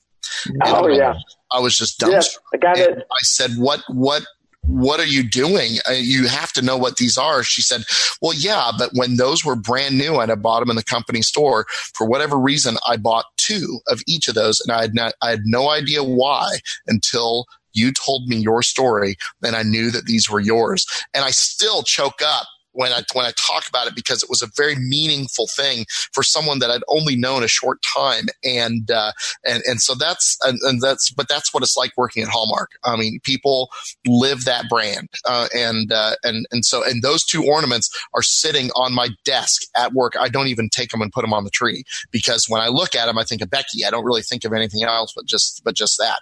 Oh 0.64 0.86
And 0.86 0.96
yeah, 0.96 1.16
I 1.52 1.60
was 1.60 1.78
just 1.78 2.02
yes, 2.02 2.38
dumbstruck. 2.38 2.40
I 2.54 2.58
got 2.58 2.78
it. 2.78 2.98
I 2.98 3.22
said, 3.22 3.52
"What? 3.58 3.84
What?" 3.88 4.24
What 4.68 5.00
are 5.00 5.06
you 5.06 5.24
doing? 5.24 5.78
Uh, 5.90 5.94
you 5.94 6.28
have 6.28 6.52
to 6.54 6.62
know 6.62 6.78
what 6.78 6.98
these 6.98 7.18
are. 7.18 7.44
She 7.44 7.62
said, 7.62 7.84
well, 8.22 8.34
yeah, 8.38 8.72
but 8.78 8.92
when 8.94 9.16
those 9.16 9.44
were 9.44 9.56
brand 9.56 9.98
new 9.98 10.20
and 10.20 10.32
I 10.32 10.36
bought 10.36 10.60
them 10.60 10.70
in 10.70 10.76
the 10.76 10.84
company 10.84 11.22
store, 11.22 11.66
for 11.94 12.08
whatever 12.08 12.38
reason, 12.38 12.78
I 12.88 12.98
bought 12.98 13.26
two 13.38 13.80
of 13.88 14.02
each 14.08 14.28
of 14.28 14.36
those 14.36 14.60
and 14.62 14.72
I 14.72 14.82
had 14.82 14.94
not, 14.94 15.14
I 15.22 15.32
had 15.32 15.42
no 15.46 15.70
idea 15.70 16.04
why 16.04 16.48
until 16.88 17.46
you 17.74 17.92
told 17.92 18.28
me 18.28 18.38
your 18.38 18.62
story 18.64 19.16
and 19.44 19.56
I 19.56 19.64
knew 19.64 19.92
that 19.92 20.06
these 20.06 20.30
were 20.30 20.40
yours. 20.40 20.86
And 21.14 21.24
I 21.24 21.32
still 21.32 21.84
choke 21.84 22.22
up 22.24 22.48
when 22.78 22.94
I 22.94 23.02
when 23.14 23.26
I 23.26 23.32
talk 23.32 23.68
about 23.68 23.88
it 23.88 23.96
because 23.96 24.22
it 24.22 24.30
was 24.30 24.44
a 24.44 24.50
very 24.56 24.76
meaningful 24.76 25.48
thing 25.48 25.86
for 26.14 26.22
someone 26.22 26.60
that 26.60 26.70
I'd 26.70 26.84
only 26.88 27.16
known 27.16 27.44
a 27.44 27.48
short 27.48 27.80
time, 27.82 28.26
and 28.44 28.90
uh, 28.92 29.12
and 29.44 29.64
and 29.66 29.82
so 29.82 29.96
that's 29.96 30.38
and, 30.44 30.60
and, 30.62 30.80
that's 30.80 31.10
but 31.10 31.28
that's 31.28 31.54
what 31.54 31.64
it's 31.64 31.76
like 31.76 31.92
working 31.98 32.22
at 32.22 32.30
Hallmark. 32.30 32.70
I 32.84 32.96
mean, 32.96 33.20
people 33.24 33.70
live 34.06 34.46
that 34.46 34.70
brand, 34.70 35.10
uh, 35.26 35.48
and 35.56 35.92
uh, 35.92 36.16
and 36.24 36.46
and 36.52 36.64
so 36.64 36.84
and 36.84 37.02
those 37.02 37.26
two 37.26 37.44
ornaments 37.44 37.90
are 38.14 38.22
sitting 38.22 38.70
on 38.76 38.94
my 38.94 39.10
desk 39.26 39.64
at 39.76 39.94
work. 39.94 40.14
I 40.20 40.30
don't 40.30 40.48
even 40.48 40.70
take 40.70 40.92
them 40.92 41.02
and 41.02 41.12
put 41.12 41.22
them 41.22 41.34
on 41.34 41.46
the 41.46 41.50
tree 41.50 41.84
because 42.12 42.46
when 42.48 42.62
I 42.62 42.68
look 42.68 42.94
at 42.94 43.08
them, 43.08 43.18
I 43.18 43.24
think 43.24 43.42
of 43.42 43.50
Becky. 43.50 43.86
I 43.86 43.90
don't 43.90 44.06
really 44.06 44.22
think 44.22 44.46
of 44.46 44.54
anything 44.54 44.84
else 44.84 45.14
but 45.16 45.26
just 45.26 45.64
but 45.66 45.74
just 45.74 45.98
that. 45.98 46.20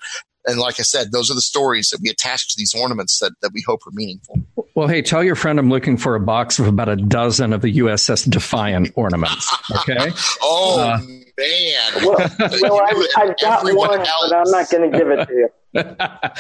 And 0.48 0.60
like 0.60 0.80
I 0.80 0.84
said, 0.84 1.12
those 1.12 1.32
are 1.32 1.36
the 1.36 1.42
stories 1.42 1.90
that 1.90 2.00
we 2.02 2.10
attach 2.10 2.50
to 2.50 2.56
these 2.58 2.74
ornaments 2.74 3.20
that, 3.20 3.34
that 3.42 3.52
we 3.54 3.64
hope 3.66 3.82
are 3.88 3.92
meaningful. 3.92 4.40
Well, 4.76 4.90
hey, 4.90 5.02
tell 5.02 5.24
your 5.24 5.36
friend 5.36 5.58
I'm 5.58 5.70
looking 5.70 5.96
for 5.96 6.16
a 6.16 6.20
box 6.20 6.60
of 6.60 6.68
about 6.68 6.90
a 6.90 6.98
dozen 6.98 7.54
of 7.54 7.62
the 7.62 7.78
USS 7.78 8.30
Defiant 8.30 8.92
ornaments. 8.96 9.56
Okay. 9.72 10.12
oh, 10.42 10.82
uh, 10.82 10.98
man. 11.00 12.06
Well, 12.06 12.18
well 12.62 12.82
I've, 12.86 12.98
I've 13.16 13.38
got 13.40 13.64
one, 13.64 14.00
else. 14.02 14.28
but 14.30 14.36
I'm 14.36 14.52
not 14.52 14.70
going 14.70 14.92
to 14.92 14.98
give 14.98 15.08
it 15.10 15.26
to 15.28 15.34
you. 15.34 15.50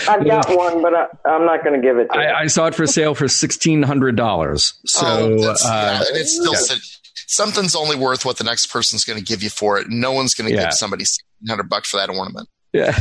I've 0.09 0.25
got 0.25 0.49
one, 0.49 0.81
but 0.81 0.93
I, 0.93 1.35
am 1.35 1.45
not 1.45 1.63
going 1.63 1.81
to 1.81 1.87
give 1.87 1.97
it 1.97 2.11
to 2.11 2.17
I, 2.17 2.23
you. 2.23 2.33
I 2.33 2.47
saw 2.47 2.67
it 2.67 2.75
for 2.75 2.85
sale 2.85 3.15
for 3.15 3.25
$1,600. 3.25 4.73
So, 4.85 5.05
oh, 5.07 5.49
uh, 5.49 5.55
yeah, 5.63 5.97
and 5.99 6.17
it's 6.17 6.35
still 6.35 6.53
yeah. 6.53 6.81
something's 7.27 7.73
only 7.73 7.95
worth 7.95 8.25
what 8.25 8.37
the 8.37 8.43
next 8.43 8.67
person's 8.67 9.05
going 9.05 9.17
to 9.17 9.23
give 9.23 9.43
you 9.43 9.49
for 9.49 9.77
it. 9.77 9.87
No 9.89 10.11
one's 10.11 10.33
going 10.33 10.49
to 10.49 10.55
yeah. 10.55 10.63
give 10.63 10.73
somebody 10.73 11.05
100 11.47 11.69
bucks 11.69 11.91
for 11.91 11.97
that 11.97 12.09
ornament. 12.09 12.49
Yeah. 12.73 12.99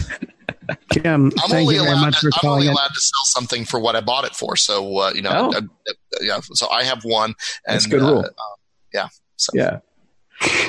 Kim, 0.91 1.33
I'm 1.43 1.53
only 1.53 1.77
allowed, 1.77 2.15
to, 2.15 2.31
I'm 2.43 2.49
only 2.49 2.67
allowed 2.67 2.89
to 2.95 3.01
sell 3.01 3.25
something 3.25 3.65
for 3.65 3.81
what 3.81 3.97
I 3.97 4.01
bought 4.01 4.25
it 4.25 4.35
for. 4.35 4.57
So, 4.57 4.99
uh, 4.99 5.13
you 5.15 5.23
know, 5.23 5.31
oh. 5.33 5.53
I, 5.55 5.59
I, 5.59 5.93
yeah. 6.21 6.41
So 6.41 6.69
I 6.69 6.85
have 6.85 7.05
one. 7.05 7.35
And, 7.67 7.75
That's 7.75 7.87
good 7.87 8.01
rule. 8.01 8.19
Uh, 8.19 8.29
uh, 8.29 8.57
yeah. 8.93 9.09
So. 9.37 9.53
Yeah. 9.55 9.81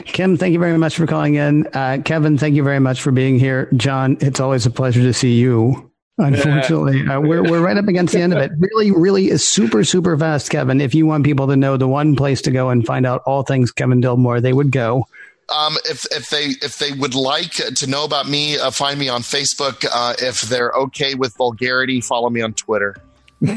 Kim, 0.06 0.38
thank 0.38 0.54
you 0.54 0.60
very 0.60 0.78
much 0.78 0.96
for 0.96 1.06
calling 1.08 1.36
in. 1.36 1.68
Uh, 1.68 1.98
Kevin, 2.04 2.38
thank 2.38 2.56
you 2.56 2.64
very 2.64 2.80
much 2.80 3.02
for 3.02 3.12
being 3.12 3.40
here. 3.40 3.70
John, 3.76 4.18
it's 4.22 4.40
always 4.40 4.66
a 4.66 4.72
pleasure 4.72 5.02
to 5.02 5.14
see 5.14 5.34
you. 5.34 5.92
Unfortunately, 6.18 7.06
uh, 7.06 7.20
we're 7.20 7.44
we're 7.44 7.60
right 7.60 7.78
up 7.78 7.90
against 7.90 8.14
the 8.14 8.22
end 8.22 8.34
of 8.34 8.40
it. 8.40 8.52
Really, 8.58 8.92
really 8.92 9.30
is 9.30 9.46
super 9.46 9.84
super 9.84 10.18
fast, 10.18 10.50
Kevin. 10.50 10.80
If 10.80 10.96
you 10.96 11.06
want 11.06 11.26
people 11.26 11.48
to 11.48 11.58
know 11.58 11.76
the 11.76 11.90
one 11.90 12.16
place 12.16 12.42
to 12.44 12.52
go 12.52 12.70
and 12.70 12.86
find 12.86 13.06
out 13.06 13.22
all 13.26 13.44
things 13.44 13.74
Kevin 13.74 14.02
Dilmore, 14.02 14.42
they 14.42 14.54
would 14.54 14.72
go 14.72 15.08
um, 15.50 15.78
if 15.86 16.06
if 16.12 16.30
they 16.30 16.46
if 16.62 16.78
they 16.80 16.92
would 16.92 17.16
like 17.16 17.52
to 17.52 17.88
know 17.88 18.04
about 18.04 18.28
me, 18.28 18.58
uh, 18.58 18.72
find 18.72 19.00
me 19.00 19.10
on 19.10 19.22
Facebook. 19.22 19.86
Uh, 19.92 20.14
if 20.20 20.42
they're 20.42 20.72
okay 20.72 21.16
with 21.16 21.36
vulgarity, 21.38 22.02
follow 22.02 22.30
me 22.30 22.42
on 22.42 22.54
Twitter. 22.54 22.96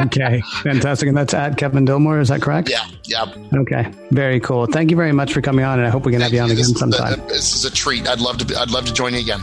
okay, 0.00 0.42
fantastic. 0.62 1.08
And 1.08 1.16
that's 1.16 1.34
at 1.34 1.56
Kevin 1.56 1.86
Dilmore. 1.86 2.20
Is 2.20 2.28
that 2.28 2.42
correct? 2.42 2.68
Yeah. 2.68 2.86
Yeah. 3.04 3.32
Okay. 3.54 3.92
Very 4.10 4.40
cool. 4.40 4.66
Thank 4.66 4.90
you 4.90 4.96
very 4.96 5.12
much 5.12 5.32
for 5.32 5.40
coming 5.40 5.64
on, 5.64 5.78
and 5.78 5.86
I 5.86 5.90
hope 5.90 6.04
we 6.04 6.12
can 6.12 6.20
Thank 6.20 6.32
have 6.32 6.36
you 6.36 6.42
on 6.42 6.50
again 6.50 6.64
sometime. 6.64 7.20
this 7.28 7.54
is 7.54 7.64
a 7.64 7.70
treat. 7.70 8.08
I'd 8.08 8.20
love 8.20 8.38
to. 8.38 8.58
I'd 8.58 8.70
love 8.70 8.86
to 8.86 8.92
join 8.92 9.14
you 9.14 9.20
again. 9.20 9.40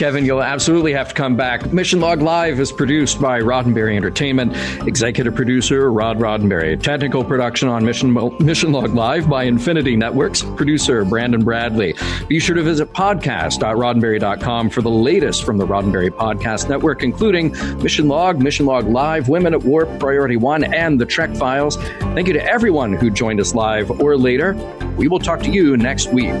Kevin, 0.00 0.24
you'll 0.24 0.42
absolutely 0.42 0.94
have 0.94 1.10
to 1.10 1.14
come 1.14 1.36
back. 1.36 1.74
Mission 1.74 2.00
Log 2.00 2.22
Live 2.22 2.58
is 2.58 2.72
produced 2.72 3.20
by 3.20 3.38
Roddenberry 3.38 3.96
Entertainment, 3.96 4.56
executive 4.88 5.34
producer 5.34 5.92
Rod 5.92 6.16
Roddenberry, 6.16 6.82
technical 6.82 7.22
production 7.22 7.68
on 7.68 7.84
Mission, 7.84 8.14
Mission 8.42 8.72
Log 8.72 8.94
Live 8.94 9.28
by 9.28 9.44
Infinity 9.44 9.96
Networks, 9.96 10.42
producer 10.42 11.04
Brandon 11.04 11.44
Bradley. 11.44 11.94
Be 12.28 12.40
sure 12.40 12.56
to 12.56 12.62
visit 12.62 12.94
podcast.roddenberry.com 12.94 14.70
for 14.70 14.80
the 14.80 14.88
latest 14.88 15.44
from 15.44 15.58
the 15.58 15.66
Roddenberry 15.66 16.08
Podcast 16.08 16.70
Network, 16.70 17.02
including 17.02 17.52
Mission 17.82 18.08
Log, 18.08 18.40
Mission 18.40 18.64
Log 18.64 18.88
Live, 18.88 19.28
Women 19.28 19.52
at 19.52 19.62
Warp, 19.64 20.00
Priority 20.00 20.38
One, 20.38 20.64
and 20.64 20.98
the 20.98 21.04
Trek 21.04 21.36
Files. 21.36 21.76
Thank 21.76 22.26
you 22.26 22.32
to 22.32 22.42
everyone 22.42 22.94
who 22.94 23.10
joined 23.10 23.38
us 23.38 23.54
live 23.54 23.90
or 24.00 24.16
later. 24.16 24.54
We 24.96 25.08
will 25.08 25.18
talk 25.18 25.42
to 25.42 25.50
you 25.50 25.76
next 25.76 26.10
week. 26.10 26.40